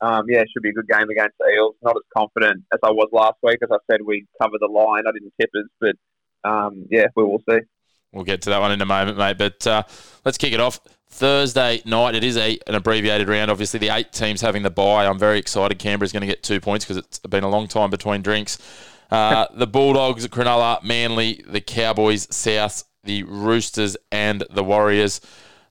[0.05, 1.76] um, yeah, it should be a good game against the Eels.
[1.82, 3.59] Not as confident as I was last week.
[3.64, 5.03] As I said, we covered the line.
[5.07, 7.59] I didn't tip us, but um, yeah, we will see.
[8.12, 9.38] We'll get to that one in a moment, mate.
[9.38, 9.84] But uh,
[10.26, 10.82] let's kick it off.
[11.12, 13.51] Thursday night, it is a, an abbreviated round.
[13.51, 15.05] Obviously, the eight teams having the bye.
[15.05, 15.78] I'm very excited.
[15.78, 18.57] Canberra's going to get two points because it's been a long time between drinks.
[19.12, 25.20] Uh, the Bulldogs, Cronulla, Manly, the Cowboys, South, the Roosters, and the Warriors.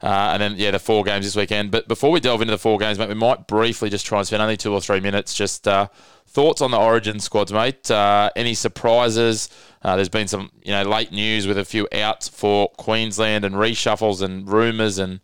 [0.03, 1.71] Uh, and then, yeah, the four games this weekend.
[1.71, 4.27] But before we delve into the four games, mate, we might briefly just try and
[4.27, 5.35] spend only two or three minutes.
[5.35, 5.89] Just uh,
[6.27, 7.91] thoughts on the Origin squads, mate.
[7.91, 9.51] Uh, any surprises?
[9.83, 13.55] Uh, there's been some, you know, late news with a few outs for Queensland and
[13.55, 15.21] reshuffles and rumours and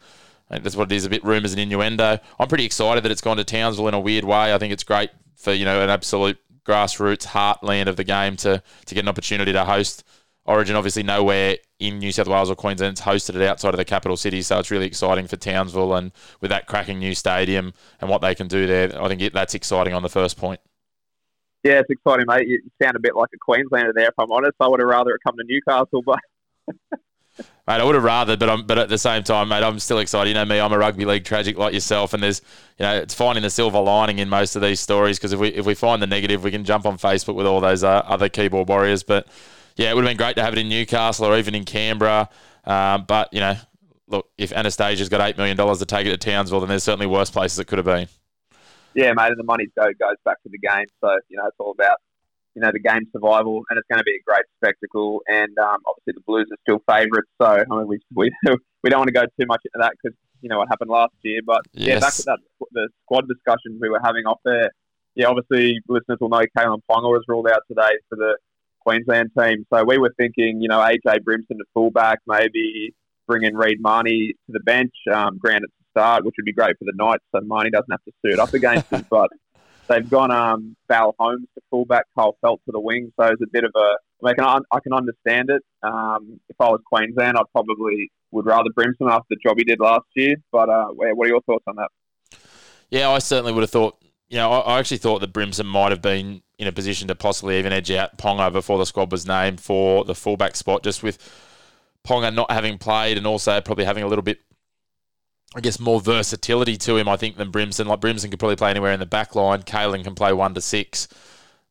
[0.48, 2.18] that's what it is, a bit rumours and innuendo.
[2.38, 4.54] I'm pretty excited that it's gone to Townsville in a weird way.
[4.54, 8.62] I think it's great for, you know, an absolute grassroots heartland of the game to,
[8.86, 10.04] to get an opportunity to host
[10.46, 10.76] Origin.
[10.76, 14.16] Obviously, nowhere in New South Wales or Queensland it's hosted it outside of the capital
[14.16, 18.22] city, so it's really exciting for Townsville and with that cracking new stadium and what
[18.22, 20.60] they can do there, I think it, that's exciting on the first point.
[21.62, 22.46] Yeah, it's exciting, mate.
[22.46, 24.54] You sound a bit like a Queenslander there, if I'm honest.
[24.60, 26.20] I would have rather it come to Newcastle, but
[27.38, 29.98] Mate, I would have rather, but I'm, but at the same time, mate, I'm still
[29.98, 30.28] excited.
[30.28, 32.40] You know me, I'm a rugby league tragic like yourself, and there's,
[32.78, 35.48] you know, it's finding the silver lining in most of these stories because if we
[35.48, 38.28] if we find the negative, we can jump on Facebook with all those uh, other
[38.28, 39.02] keyboard warriors.
[39.02, 39.26] But
[39.76, 42.28] yeah, it would have been great to have it in Newcastle or even in Canberra.
[42.64, 43.56] Um, but you know,
[44.08, 47.06] look, if Anastasia's got eight million dollars to take it to Townsville, then there's certainly
[47.06, 48.08] worse places it could have been.
[48.94, 50.86] Yeah, mate, and the money go goes back to the game.
[51.00, 51.98] So you know, it's all about
[52.56, 55.20] you know, the game survival, and it's going to be a great spectacle.
[55.28, 58.32] And um, obviously, the Blues are still favourites, so I mean, we, we
[58.82, 61.12] we don't want to go too much into that because you know what happened last
[61.22, 61.40] year.
[61.46, 61.86] But yes.
[61.86, 62.38] yeah, back to that
[62.72, 64.70] the squad discussions we were having off there.
[65.14, 68.36] Yeah, obviously, listeners will know Kalyn Ponga was ruled out today for the
[68.86, 69.66] Queensland team.
[69.72, 72.94] So we were thinking, you know, AJ Brimson to fullback, maybe
[73.26, 76.52] bring in Reed Mahoney to the bench, um, Grant at the start, which would be
[76.52, 79.04] great for the Knights, so Mahoney doesn't have to suit up against him.
[79.10, 79.30] But
[79.88, 83.12] They've gone um, Val Holmes to fullback, Kyle Feldt to the wing.
[83.18, 84.26] So it's a bit of a.
[84.26, 85.62] I, can, I can understand it.
[85.82, 89.78] Um, if I was Queensland, I probably would rather Brimson after the job he did
[89.78, 90.36] last year.
[90.50, 91.90] But uh, what are your thoughts on that?
[92.90, 93.96] Yeah, I certainly would have thought.
[94.28, 97.14] You know, I, I actually thought that Brimson might have been in a position to
[97.14, 101.02] possibly even edge out Ponga before the squad was named for the fullback spot, just
[101.02, 101.18] with
[102.06, 104.40] Ponga not having played and also probably having a little bit
[105.54, 107.86] I guess, more versatility to him, I think, than Brimson.
[107.86, 109.62] Like Brimson could probably play anywhere in the back line.
[109.62, 111.08] Kalyn can play one to six.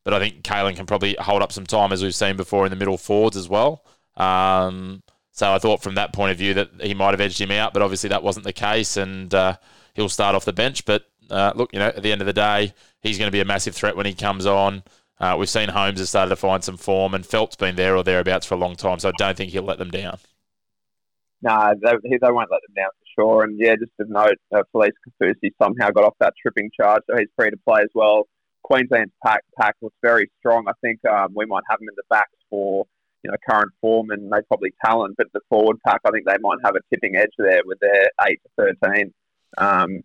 [0.02, 2.70] But I think Kalyn can probably hold up some time, as we've seen before, in
[2.70, 3.84] the middle forwards as well.
[4.16, 7.50] Um, so I thought from that point of view that he might have edged him
[7.50, 9.56] out, but obviously that wasn't the case, and uh,
[9.94, 10.84] he'll start off the bench.
[10.84, 12.72] But uh, look, you know, at the end of the day,
[13.02, 14.82] he's going to be a massive threat when he comes on.
[15.18, 18.02] Uh, we've seen Holmes has started to find some form, and Feldt's been there or
[18.02, 20.18] thereabouts for a long time, so I don't think he'll let them down.
[21.42, 23.44] No, they, they won't let them down for sure.
[23.44, 24.90] And yeah, just to note, uh, Felise
[25.22, 28.28] Kaufusi somehow got off that tripping charge, so he's free to play as well.
[28.62, 30.66] Queensland's pack pack looks very strong.
[30.68, 32.84] I think um, we might have him in the backs for
[33.22, 36.38] you know current form and they probably talent, but the forward pack, I think they
[36.40, 39.14] might have a tipping edge there with their eight to thirteen.
[39.56, 40.02] Um,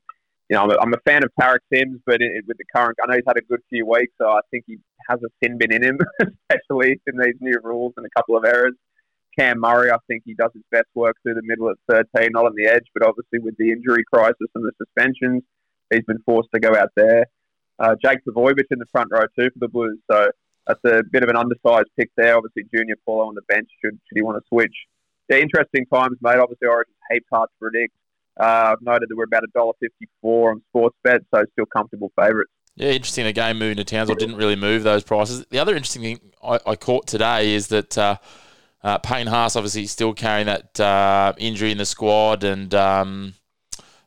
[0.52, 2.98] you know, I'm a, I'm a fan of Tariq Sims, but it, with the current,
[3.02, 4.80] I know he's had a good few weeks, so I think he
[5.10, 8.44] has a sin bin in him, especially in these new rules and a couple of
[8.44, 8.74] errors.
[9.40, 12.46] Cam Murray, I think he does his best work through the middle at 13, not
[12.46, 15.42] on the edge, but obviously with the injury crisis and the suspensions,
[15.90, 17.28] he's been forced to go out there.
[17.80, 20.32] Uh, Jake Trbojevic in the front row too for the Blues, so
[20.68, 22.36] that's a bit of an undersized pick there.
[22.36, 24.76] Obviously, Junior Paulo on the bench should, should he want to switch.
[25.30, 26.40] Yeah, interesting times, mate.
[26.40, 27.94] Obviously, Origin's heaps hard to predict.
[28.40, 32.52] Uh, I've noted that we're about $1.54 on Sportsbet, so still comfortable favourites.
[32.76, 33.32] Yeah, interesting.
[33.34, 35.46] Game moving to Townsville didn't really move those prices.
[35.50, 38.18] The other interesting thing I, I caught today is that uh,
[38.84, 43.34] uh, Payne Haas obviously still carrying that uh, injury in the squad, and um,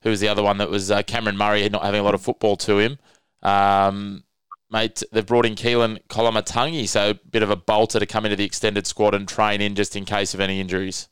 [0.03, 2.23] who was the other one that was uh, Cameron Murray not having a lot of
[2.23, 2.99] football to him.
[3.43, 4.25] Um,
[4.71, 8.37] mate, they've brought in Keaon Koloamatangi, so a bit of a bolter to come into
[8.37, 11.09] the extended squad and train in just in case of any injuries.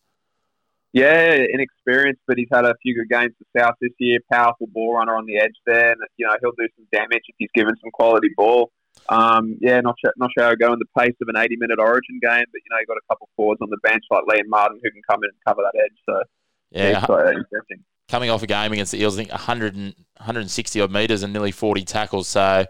[0.93, 4.19] Yeah, inexperienced, but he's had a few good games for South this year.
[4.31, 7.35] Powerful ball runner on the edge there, and you know he'll do some damage if
[7.39, 8.71] he's given some quality ball.
[9.09, 11.79] Um, yeah, not sure, not sure how go in the pace of an 80 minute
[11.79, 14.49] Origin game, but you know, you've got a couple forwards on the bench like Liam
[14.49, 15.97] Martin who can come in and cover that edge.
[16.07, 16.23] So,
[16.71, 17.77] yeah, yeah
[18.13, 21.33] coming off a game against the Eels, I think 100 and, 160 odd metres and
[21.33, 22.29] nearly 40 tackles.
[22.29, 22.67] So,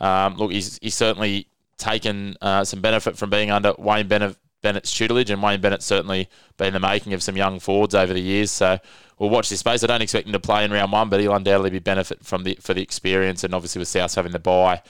[0.00, 4.92] um, look, he's, he's certainly taken uh, some benefit from being under Wayne Bennett, Bennett's
[4.92, 8.50] tutelage, and Wayne Bennett's certainly been the making of some young forwards over the years.
[8.50, 8.78] So,
[9.18, 9.84] we'll watch this space.
[9.84, 12.42] I don't expect him to play in round one, but he'll undoubtedly be benefit from
[12.42, 14.82] the for the experience, and obviously with South having the bye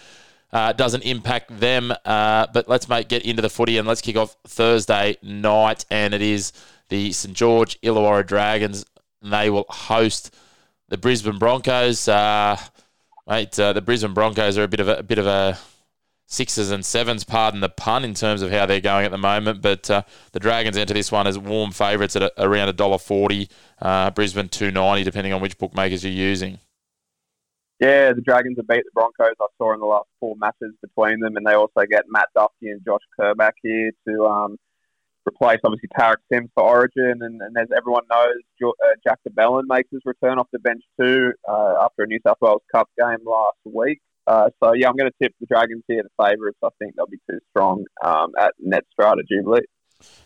[0.55, 1.93] uh, doesn't impact them.
[2.05, 6.15] Uh, but let's make get into the footy and let's kick off Thursday night, and
[6.15, 6.53] it is
[6.89, 8.87] the St George Illawarra Dragons.
[9.21, 10.35] And they will host
[10.89, 12.09] the Brisbane Broncos.
[12.09, 12.57] Uh,
[13.27, 15.59] mate, uh, the Brisbane Broncos are a bit of a, a, bit of a
[16.27, 19.63] sixes and sevens, pardon the pun, in terms of how they're going at the moment.
[19.63, 20.03] But uh,
[20.33, 23.49] the Dragons enter this one as warm favourites at a, around a dollar forty.
[23.81, 26.59] Uh, Brisbane two ninety, depending on which bookmakers you're using.
[27.81, 29.35] Yeah, the Dragons have beat the Broncos.
[29.41, 32.71] I saw in the last four matches between them, and they also get Matt Duffy
[32.71, 34.57] and Josh Kerr here to um,
[35.29, 37.19] replace obviously Tariq Sims for Origin.
[37.21, 38.71] And, and as everyone knows, uh,
[39.07, 42.39] Jack de Belin makes his return off the bench too uh, after a New South
[42.41, 44.01] Wales Cup game last week.
[44.27, 46.59] Uh, so yeah, I'm going to tip the Dragons here, the favourites.
[46.63, 48.85] I think they'll be too strong um, at net
[49.29, 49.61] Jubilee.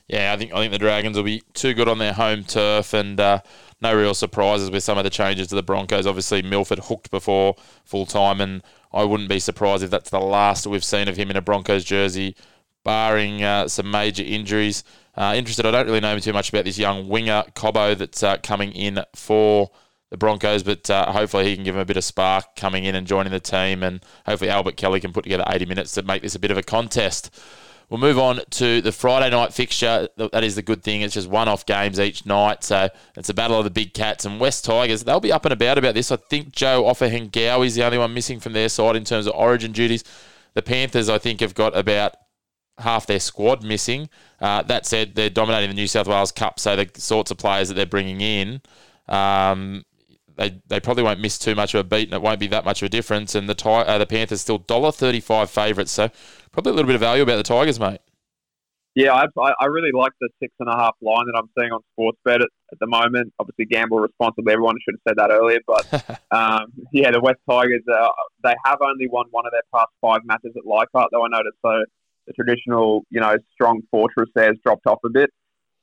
[0.09, 2.95] Yeah, I think I think the Dragons will be too good on their home turf,
[2.95, 3.41] and uh,
[3.81, 6.07] no real surprises with some of the changes to the Broncos.
[6.07, 8.62] Obviously, Milford hooked before full time, and
[8.93, 11.85] I wouldn't be surprised if that's the last we've seen of him in a Broncos
[11.85, 12.37] jersey,
[12.85, 14.83] barring uh, some major injuries.
[15.15, 18.39] Uh, interested, I don't really know too much about this young winger Cobbo that's uh,
[18.39, 19.70] coming in for
[20.10, 22.94] the Broncos, but uh, hopefully he can give them a bit of spark coming in
[22.94, 26.22] and joining the team, and hopefully Albert Kelly can put together 80 minutes to make
[26.22, 27.30] this a bit of a contest.
[27.90, 30.09] We'll move on to the Friday night fixture.
[30.16, 31.01] That is the good thing.
[31.01, 32.62] It's just one off games each night.
[32.62, 35.05] So it's a battle of the big cats and West Tigers.
[35.05, 36.12] They'll be up and about about this.
[36.12, 39.32] I think Joe Ofahengaue is the only one missing from their side in terms of
[39.35, 40.05] origin duties.
[40.52, 42.14] The Panthers, I think, have got about
[42.76, 44.10] half their squad missing.
[44.40, 47.68] Uh, that said, they're dominating the New South Wales Cup, so the sorts of players
[47.68, 48.60] that they're bringing in,
[49.09, 49.85] um,
[50.39, 52.65] they, they probably won't miss too much of a beat, and it won't be that
[52.65, 53.35] much of a difference.
[53.35, 56.09] And the uh, the Panthers still dollar thirty five favourites, so
[56.52, 58.01] probably a little bit of value about the Tigers, mate.
[58.94, 61.81] Yeah, I, I really like the six and a half line that I'm seeing on
[61.97, 63.32] Sportsbet at, at the moment.
[63.39, 64.52] Obviously, gamble responsibly.
[64.52, 68.09] Everyone should have said that earlier, but um, yeah, the West Tigers uh,
[68.43, 71.59] they have only won one of their past five matches at Leichhardt, though I noticed.
[71.65, 71.85] So
[72.27, 75.31] the traditional, you know, strong fortress there has dropped off a bit.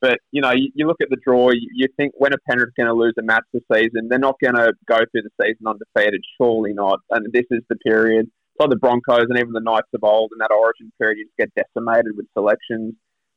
[0.02, 1.52] But you know, you, you look at the draw.
[1.52, 4.08] You, you think when a Penrith going to lose a match this season?
[4.10, 6.22] They're not going to go through the season undefeated.
[6.38, 7.00] Surely not.
[7.10, 10.40] And this is the period like the Broncos and even the Knights of old in
[10.40, 12.94] that origin period, you just get decimated with selections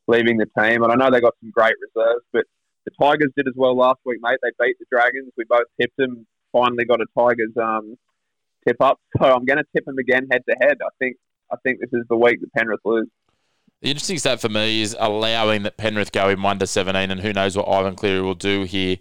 [0.07, 0.83] leaving the team.
[0.83, 2.45] And I know they got some great reserves, but
[2.85, 4.39] the Tigers did as well last week, mate.
[4.41, 5.31] They beat the Dragons.
[5.37, 6.25] We both tipped them.
[6.51, 7.95] Finally got a Tigers um,
[8.67, 8.99] tip up.
[9.21, 10.77] So I'm going to tip them again head to head.
[10.81, 11.17] I think
[11.51, 13.07] I think this is the week that Penrith lose.
[13.81, 17.21] The interesting stat for me is allowing that Penrith go in one to seventeen, and
[17.21, 18.97] who knows what Ivan Cleary will do here.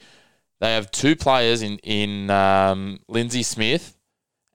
[0.61, 3.97] They have two players in in um, Lindsay Smith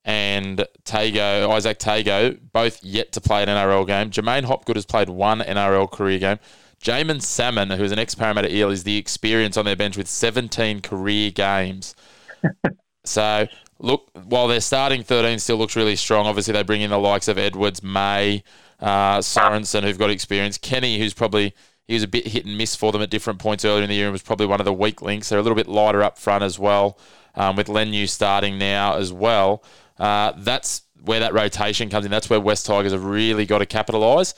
[0.06, 4.12] and Tago, Izack Tago, both yet to play an NRL game.
[4.12, 6.40] Jermaine Hopgood has played one NRL career game.
[6.82, 10.08] Jaeman Salmon, who is an ex Parramatta Eel, is the experience on their bench with
[10.08, 11.95] 17 career games.
[13.06, 13.48] so,
[13.80, 17.30] look, while their starting 13 still looks really strong, obviously they bring in the likes
[17.30, 18.44] of Edwards, May,
[18.84, 20.57] uh, Sorensen, who've got experience.
[20.57, 21.55] Kenny, who's probably
[21.88, 23.95] he was a bit hit and miss for them at different points earlier in the
[23.95, 25.30] year and was probably one of the weak links.
[25.30, 26.97] They're a little bit lighter up front as well,
[27.35, 29.64] um, with Leniu starting now as well.
[29.97, 32.11] Uh, that's where that rotation comes in.
[32.11, 34.34] That's where West Tigers have really got to capitalise.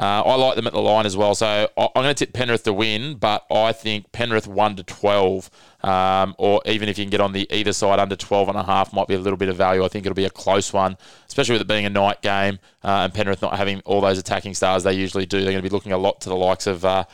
[0.00, 1.46] Uh, I like them at the line as well, so
[1.76, 5.50] I, am going to tip Penrith to win, but I think Penrith one to twelve,
[5.82, 8.62] um, or even if you can get on the either side under 12 and a
[8.62, 9.84] half, might be a little bit of value.
[9.84, 10.96] I think it'll be a close one,
[11.28, 14.54] especially with it being a night game uh, and Penrith not having all those attacking
[14.54, 15.42] stars they usually do.
[15.42, 16.82] They're going to be looking a lot to the likes of.
[16.82, 17.04] Uh,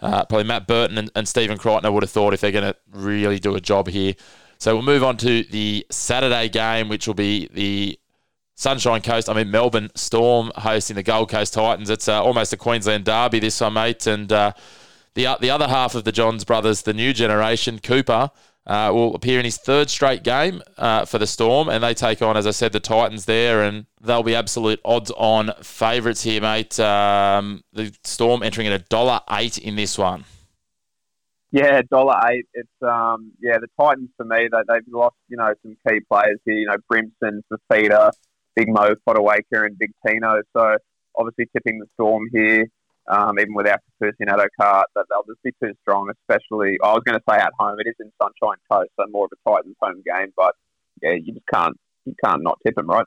[0.00, 2.72] uh, probably Matt Burton and, and Stephen Crichton, I would have thought, if they're going
[2.72, 4.14] to really do a job here.
[4.56, 7.99] So we'll move on to the Saturday game, which will be the
[8.60, 9.30] Sunshine Coast.
[9.30, 11.88] I mean, Melbourne Storm hosting the Gold Coast Titans.
[11.88, 14.06] It's uh, almost a Queensland derby this one, mate.
[14.06, 14.52] And uh,
[15.14, 18.30] the the other half of the Johns brothers, the new generation, Cooper,
[18.66, 22.20] uh, will appear in his third straight game uh, for the Storm, and they take
[22.20, 26.78] on, as I said, the Titans there, and they'll be absolute odds-on favourites here, mate.
[26.78, 30.24] Um, the Storm entering at a dollar eight in this one.
[31.50, 32.46] Yeah, dollar eight.
[32.52, 36.38] It's um yeah, the Titans for me they they've lost, you know, some key players
[36.44, 38.12] here, you know, Brimson, Fifita,
[38.56, 40.40] Big Mo, Fotuaika and Big Tino.
[40.56, 40.76] So
[41.16, 42.66] obviously tipping the storm here,
[43.08, 47.02] um, even without Kaufusi and Addo-Carr, that they'll just be too strong, especially I was
[47.04, 47.78] gonna say at home.
[47.80, 50.54] It is in Sunshine Coast, so more of a Titans home game, but
[51.02, 53.06] yeah, you just can't you can't not tip them, right?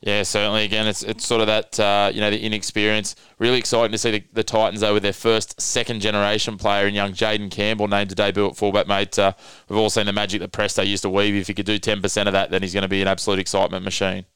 [0.00, 0.64] Yeah, certainly.
[0.64, 3.16] Again, it's it's sort of that uh, you know the inexperience.
[3.38, 6.94] Really exciting to see the, the Titans though with their first second generation player in
[6.94, 8.86] young Jayden Campbell named to debut at fullback.
[8.86, 9.32] Mate, uh,
[9.68, 11.34] we've all seen the magic that Presto used to weave.
[11.34, 13.38] If he could do ten percent of that, then he's going to be an absolute
[13.38, 14.26] excitement machine.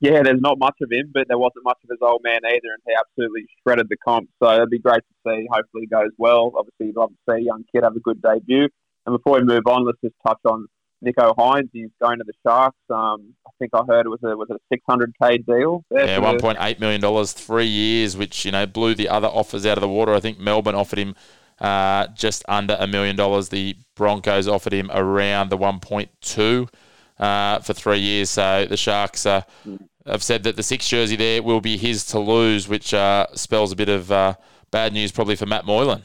[0.00, 2.72] Yeah, there's not much of him, but there wasn't much of his old man either,
[2.74, 4.28] and he absolutely shredded the comp.
[4.42, 5.46] So it'd be great to see.
[5.50, 6.52] Hopefully, he goes well.
[6.56, 8.68] Obviously, you'd love to see a young kid have a good debut.
[9.06, 10.66] And before we move on, let's just touch on
[11.04, 11.68] Nicho Hynes.
[11.72, 12.76] He's going to the Sharks.
[12.90, 15.84] Um, I think I heard it was a was a six hundred k deal.
[15.90, 19.64] Yeah, one point eight million dollars, three years, which you know blew the other offers
[19.66, 20.12] out of the water.
[20.14, 21.14] I think Melbourne offered him
[21.60, 23.50] uh, just under a million dollars.
[23.50, 26.68] The Broncos offered him around the one point two
[27.18, 28.30] uh, for three years.
[28.30, 29.42] So the Sharks uh,
[30.06, 33.72] have said that the six jersey there will be his to lose, which uh, spells
[33.72, 34.34] a bit of uh,
[34.70, 36.02] bad news probably for Matt Moylan.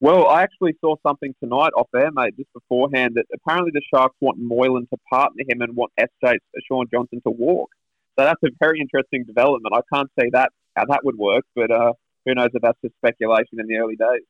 [0.00, 4.16] Well, I actually saw something tonight off air, mate, just beforehand, that apparently the Sharks
[4.20, 6.36] want Moylan to partner him and want SJ
[6.68, 7.70] Shaun Johnson to walk.
[8.18, 9.74] So that's a very interesting development.
[9.74, 11.92] I can't see that how that would work, but uh,
[12.26, 14.22] who knows if that's just speculation in the early days.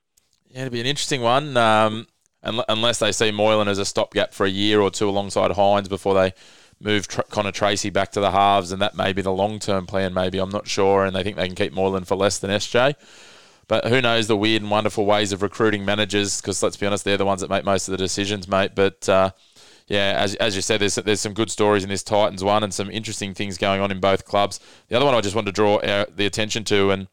[0.50, 2.06] Yeah, it'd be an interesting one, um,
[2.44, 6.14] unless they see Moylan as a stopgap for a year or two alongside Hynes before
[6.14, 6.34] they
[6.80, 9.86] move Tr- Connor Tracey back to the halves, and that may be the long term
[9.86, 10.14] plan.
[10.14, 12.94] Maybe I'm not sure, and they think they can keep Moylan for less than SJ.
[13.66, 16.40] But who knows the weird and wonderful ways of recruiting managers?
[16.40, 18.72] Because let's be honest, they're the ones that make most of the decisions, mate.
[18.74, 19.30] But uh,
[19.86, 22.72] yeah, as, as you said, there's there's some good stories in this Titans one and
[22.72, 24.60] some interesting things going on in both clubs.
[24.88, 27.08] The other one I just wanted to draw our, the attention to, and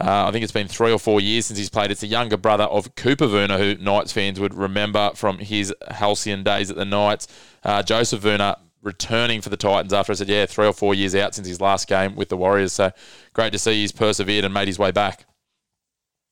[0.00, 1.90] uh, I think it's been three or four years since he's played.
[1.90, 6.42] It's the younger brother of Cooper Vuna, who Knights fans would remember from his halcyon
[6.42, 7.28] days at the Knights.
[7.62, 11.14] Uh, Joseph Vuna returning for the Titans after I said, yeah, three or four years
[11.14, 12.72] out since his last game with the Warriors.
[12.72, 12.92] So
[13.34, 15.26] great to see he's persevered and made his way back.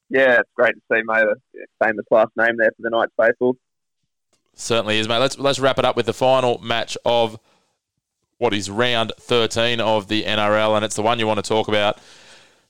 [0.08, 1.24] Yeah, it's great to see, mate.
[1.24, 3.58] A famous last name there for the Knights faithful.
[4.54, 5.18] Certainly is, mate.
[5.18, 7.38] Let's let's wrap it up with the final match of
[8.38, 11.68] what is round 13 of the NRL, and it's the one you want to talk
[11.68, 11.98] about.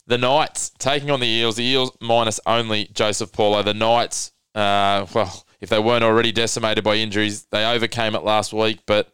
[0.09, 1.57] The Knights taking on the Eels.
[1.57, 3.63] The Eels minus only Joseph Paulo.
[3.63, 8.55] The Knights, uh, well, if they weren't already decimated by injuries, they overcame it last
[8.55, 9.13] week, but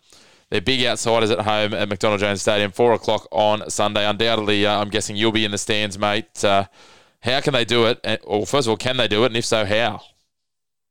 [0.50, 4.06] they're big outsiders at home at McDonald Jones Stadium, four o'clock on Sunday.
[4.06, 6.44] Undoubtedly, uh, I'm guessing you'll be in the stands, mate.
[6.44, 6.66] Uh,
[7.20, 8.22] how can they do it?
[8.22, 9.26] Or first of all, can they do it?
[9.26, 10.00] And if so, how?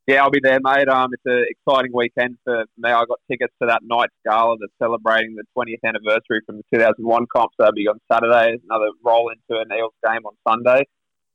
[0.05, 0.89] Yeah, I'll be there, mate.
[0.89, 2.89] Um, it's an exciting weekend for me.
[2.89, 7.25] I got tickets to that Knights gala that's celebrating the 20th anniversary from the 2001
[7.33, 7.51] comp.
[7.55, 8.57] So it'll be on Saturday.
[8.69, 10.85] Another roll into an Eels game on Sunday.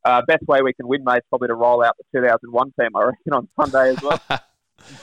[0.04, 2.90] Uh, best way we can win, mate, is probably to roll out the 2001 team,
[2.94, 4.20] I reckon, on Sunday as well.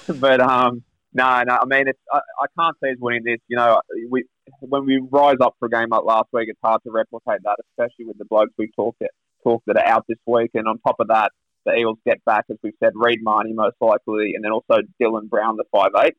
[0.19, 0.83] but um,
[1.13, 1.57] no, no.
[1.61, 3.39] I mean, it's I, I can't see us winning this.
[3.47, 4.25] You know, we
[4.59, 7.57] when we rise up for a game like last week, it's hard to replicate that,
[7.71, 9.01] especially with the blokes we talked
[9.43, 10.51] talked that are out this week.
[10.53, 11.31] And on top of that,
[11.65, 15.29] the Eels get back, as we've said, Reed Mahoney most likely, and then also Dylan
[15.29, 16.15] Brown, the five eight.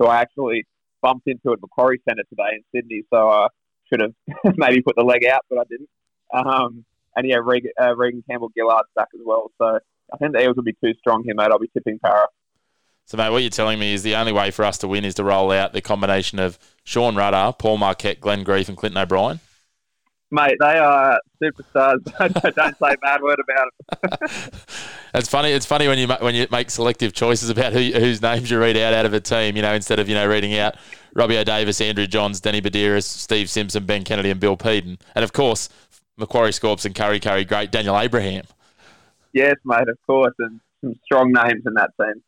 [0.00, 0.66] So I actually
[1.02, 3.48] bumped into it at Macquarie Centre today in Sydney, so I
[3.88, 5.88] should have maybe put the leg out, but I didn't.
[6.32, 6.84] Um,
[7.16, 9.50] and yeah, Reagan, uh, Reagan Campbell Gillard's back as well.
[9.58, 9.78] So
[10.12, 11.48] I think the Eels will be too strong here, mate.
[11.50, 12.26] I'll be tipping Para.
[13.06, 15.14] So, mate, what you're telling me is the only way for us to win is
[15.14, 19.40] to roll out the combination of Sean Rudder, Paul Marquet, Glenn Grief, and Clinton O'Brien.
[20.30, 22.04] Mate, they are superstars.
[22.54, 23.68] Don't say a bad word about
[24.12, 24.52] it.
[25.14, 25.52] it's funny.
[25.52, 28.76] It's funny when you when you make selective choices about who, whose names you read
[28.76, 29.56] out out of a team.
[29.56, 30.76] You know, instead of you know reading out
[31.14, 35.32] Robbie O'Davis, Andrew Johns, Danny Buderus, Steve Simpson, Ben Kennedy, and Bill Peden, and of
[35.32, 35.70] course
[36.18, 38.44] Macquarie Scorps and Kurri Kurri great Daniel Abraham.
[39.32, 42.22] Yes, mate, of course, and some strong names in that team.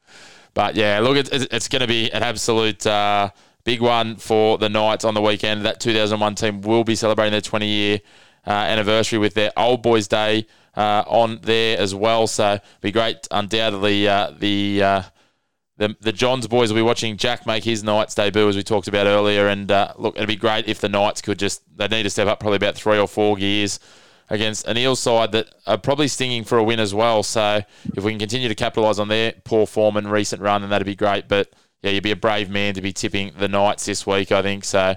[0.54, 3.30] But yeah, look, it's, it's going to be an absolute uh,
[3.64, 5.64] big one for the Knights on the weekend.
[5.64, 8.00] That 2001 team will be celebrating their 20 year
[8.46, 10.46] uh, anniversary with their Old Boys Day
[10.76, 12.26] uh, on there as well.
[12.26, 13.26] So be great.
[13.30, 15.02] Undoubtedly, uh, the uh,
[15.80, 18.86] the, the Johns boys will be watching Jack make his Knights debut, as we talked
[18.86, 19.48] about earlier.
[19.48, 22.28] And uh, look, it'd be great if the Knights could just, they need to step
[22.28, 23.80] up probably about three or four gears
[24.28, 27.22] against an Eels side that are probably stinging for a win as well.
[27.22, 27.62] So
[27.96, 30.84] if we can continue to capitalise on their poor form and recent run, then that'd
[30.84, 31.28] be great.
[31.28, 31.50] But
[31.82, 34.64] yeah, you'd be a brave man to be tipping the Knights this week, I think.
[34.64, 34.96] So,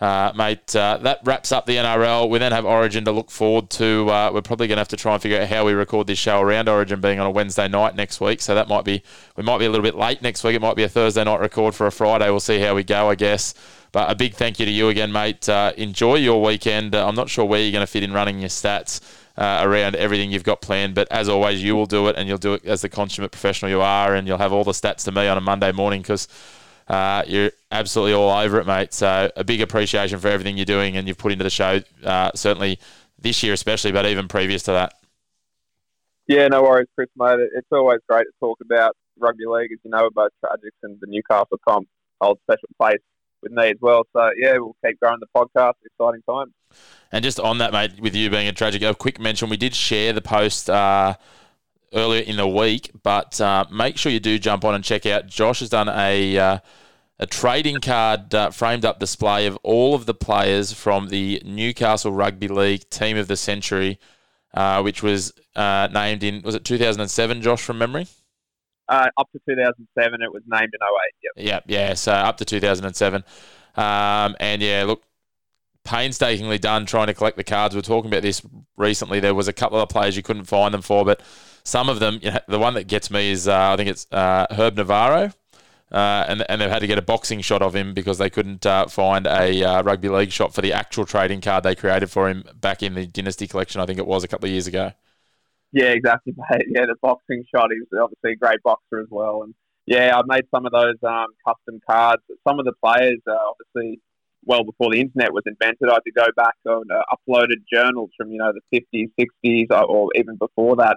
[0.00, 2.28] uh, mate, uh, that wraps up the NRL.
[2.28, 4.08] We then have Origin to look forward to.
[4.08, 6.18] Uh, we're probably going to have to try and figure out how we record this
[6.18, 8.40] show around Origin being on a Wednesday night next week.
[8.40, 9.02] So that might be
[9.36, 10.54] we might be a little bit late next week.
[10.54, 12.30] It might be a Thursday night record for a Friday.
[12.30, 13.54] We'll see how we go, I guess.
[13.92, 15.48] But a big thank you to you again, mate.
[15.48, 16.94] Uh, enjoy your weekend.
[16.94, 19.00] Uh, I'm not sure where you're going to fit in running your stats
[19.36, 22.38] uh, around everything you've got planned, but as always, you will do it, and you'll
[22.38, 25.12] do it as the consummate professional you are, and you'll have all the stats to
[25.12, 26.28] me on a Monday morning because.
[26.88, 28.92] Uh, you're absolutely all over it, mate.
[28.92, 31.80] So a big appreciation for everything you're doing and you've put into the show.
[32.04, 32.78] Uh, certainly
[33.16, 34.92] this year, especially, but even previous to that.
[36.26, 37.38] Yeah, no worries, Chris, mate.
[37.54, 41.06] It's always great to talk about rugby league, as you know, both Tragics and the
[41.06, 41.88] Newcastle comp
[42.20, 43.00] hold special place
[43.42, 44.04] with me as well.
[44.12, 45.74] So yeah, we'll keep growing the podcast.
[45.84, 46.52] Exciting times.
[47.10, 49.74] And just on that, mate, with you being a tragic, a quick mention: we did
[49.74, 50.70] share the post.
[50.70, 51.14] Uh,
[51.94, 55.26] earlier in the week, but uh, make sure you do jump on and check out.
[55.26, 56.58] Josh has done a uh,
[57.18, 62.12] a trading card uh, framed up display of all of the players from the Newcastle
[62.12, 63.98] Rugby League Team of the Century,
[64.54, 68.06] uh, which was uh, named in was it 2007, Josh, from memory.
[68.88, 71.32] Uh, up to 2007, it was named in 08.
[71.36, 71.64] Yep.
[71.68, 71.94] Yeah, yeah.
[71.94, 73.24] So up to 2007.
[73.76, 75.02] Um, and yeah, look,
[75.84, 77.74] painstakingly done trying to collect the cards.
[77.74, 78.42] We are talking about this
[78.76, 79.20] recently.
[79.20, 81.20] There was a couple of players you couldn't find them for, but
[81.64, 84.06] some of them, you know, the one that gets me is uh, I think it's
[84.12, 85.32] uh, Herb Navarro.
[85.90, 88.64] Uh, and, and they've had to get a boxing shot of him because they couldn't
[88.64, 92.30] uh, find a uh, rugby league shot for the actual trading card they created for
[92.30, 94.92] him back in the Dynasty collection, I think it was a couple of years ago.
[95.70, 96.66] Yeah, exactly, mate.
[96.68, 97.68] Yeah, the boxing shot.
[97.72, 99.42] He was obviously a great boxer as well.
[99.42, 99.54] And
[99.84, 102.22] yeah, I made some of those um, custom cards.
[102.46, 104.00] Some of the players, uh, obviously,
[104.44, 108.10] well before the internet was invented, I had to go back on uh, uploaded journals
[108.16, 110.96] from you know the 50s, 60s, uh, or even before that,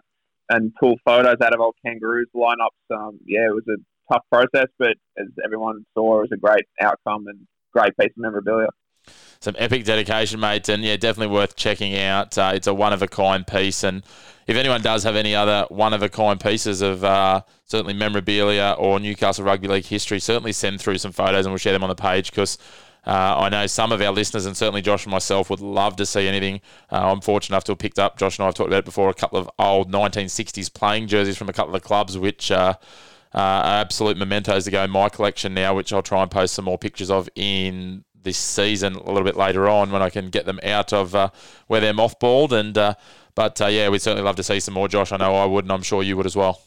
[0.50, 2.96] and pull photos out of old kangaroos lineups.
[2.96, 6.66] Um, yeah, it was a tough process, but as everyone saw, it was a great
[6.82, 8.70] outcome and great piece of memorabilia.
[9.40, 12.38] some epic dedication, mate, and yeah, definitely worth checking out.
[12.38, 14.04] Uh, it's a one of a kind piece, and
[14.48, 18.76] if anyone does have any other one of a kind pieces of uh, certainly memorabilia
[18.78, 21.90] or Newcastle Rugby League history, certainly send through some photos and we'll share them on
[21.90, 22.58] the page because.
[23.06, 26.06] Uh, I know some of our listeners, and certainly Josh and myself, would love to
[26.06, 26.62] see anything.
[26.92, 28.86] Uh, I'm fortunate enough to have picked up, Josh and I have talked about it
[28.86, 32.74] before, a couple of old 1960s playing jerseys from a couple of clubs, which uh,
[33.34, 36.66] uh, absolute mementos to go in my collection now, which I'll try and post some
[36.66, 40.46] more pictures of in this season a little bit later on when I can get
[40.46, 41.30] them out of uh,
[41.68, 42.52] where they're mothballed.
[42.52, 42.96] And uh,
[43.36, 45.12] but uh, yeah, we'd certainly love to see some more, Josh.
[45.12, 46.62] I know I would, and I'm sure you would as well.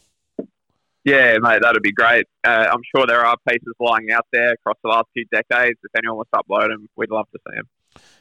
[1.09, 2.27] Yeah, mate, that'd be great.
[2.43, 5.79] Uh, I'm sure there are pieces lying out there across the last few decades.
[5.83, 7.67] If anyone wants to upload them, we'd love to see them.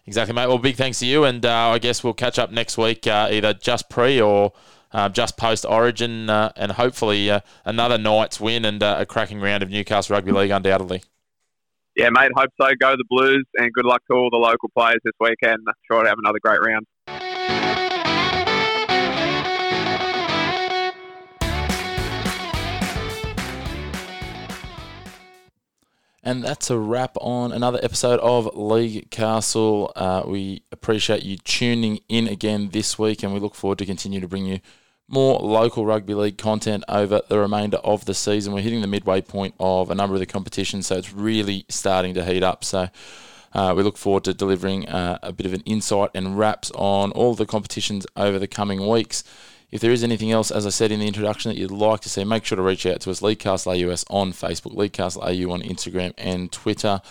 [0.06, 0.47] Exactly, mate.
[0.47, 3.28] Well, big thanks to you, and uh, I guess we'll catch up next week, uh,
[3.31, 4.55] either just pre or
[4.93, 9.43] uh, just post Origin, uh, and hopefully uh, another night's win and uh, a cracking
[9.43, 11.02] round of Newcastle Rugby League, undoubtedly.
[11.94, 12.69] Yeah, mate, hope so.
[12.81, 15.59] Go the Blues, and good luck to all the local players this weekend.
[15.90, 16.86] Sure to have another great round.
[26.29, 29.91] And that's a wrap on another episode of League Castle.
[29.97, 34.21] Uh, we appreciate you tuning in again this week, and we look forward to continue
[34.21, 34.61] to bring you
[35.09, 38.53] more local rugby league content over the remainder of the season.
[38.53, 42.13] We're hitting the midway point of a number of the competitions, so it's really starting
[42.13, 42.63] to heat up.
[42.63, 42.91] So
[43.55, 47.11] uh, we look forward to delivering uh, a bit of an insight and wraps on
[47.13, 49.25] all the competitions over the coming weeks.
[49.70, 52.09] If there is anything else, as I said in the introduction, that you'd like to
[52.09, 55.62] see, make sure to reach out to us, Leaguecastle AUS on Facebook, Leaguecastle AU on
[55.62, 57.03] Instagram and Twitter,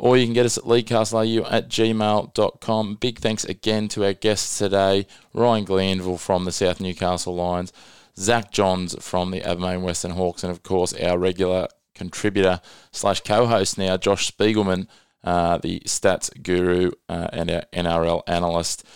[0.00, 2.94] or you can get us at leaguecastleau at gmail.com.
[2.94, 7.70] Big thanks again to our guests today, Ryan Glanville from the South Newcastle Lions,
[8.16, 12.62] Zach Johns from the Abermain Western Hawks, and of course our regular contributor
[12.92, 14.88] slash co-host now, Josh Spiegelman,
[15.22, 18.86] uh, the stats guru uh, and our NRL analyst.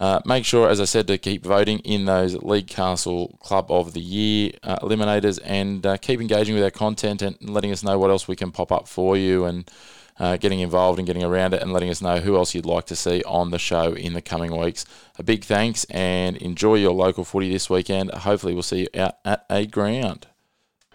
[0.00, 3.92] Uh, make sure, as I said, to keep voting in those League Castle Club of
[3.92, 7.98] the Year uh, eliminators and uh, keep engaging with our content and letting us know
[7.98, 9.70] what else we can pop up for you and
[10.18, 12.86] uh, getting involved and getting around it and letting us know who else you'd like
[12.86, 14.86] to see on the show in the coming weeks.
[15.18, 18.10] A big thanks and enjoy your local footy this weekend.
[18.10, 20.28] Hopefully, we'll see you out at a ground.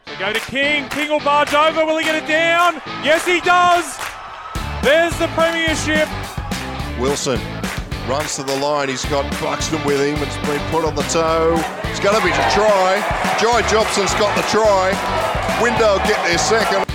[0.08, 0.90] We go to King.
[0.90, 1.86] King will barge over.
[1.86, 2.82] Will he get it down?
[3.04, 3.98] Yes, he does.
[4.84, 6.10] There's the premiership.
[7.00, 7.40] Wilson
[8.08, 8.90] runs to the line.
[8.90, 10.22] He's got Buxton with him.
[10.22, 11.56] It's been put on the toe.
[11.86, 13.02] It's going to be a try.
[13.40, 14.92] Jai Jobson's got the try.
[15.62, 16.86] Window get their second.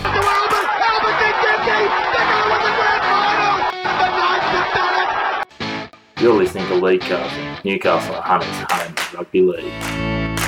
[6.21, 10.40] You're listening to League Castle, Newcastle Hunters Home Rugby League.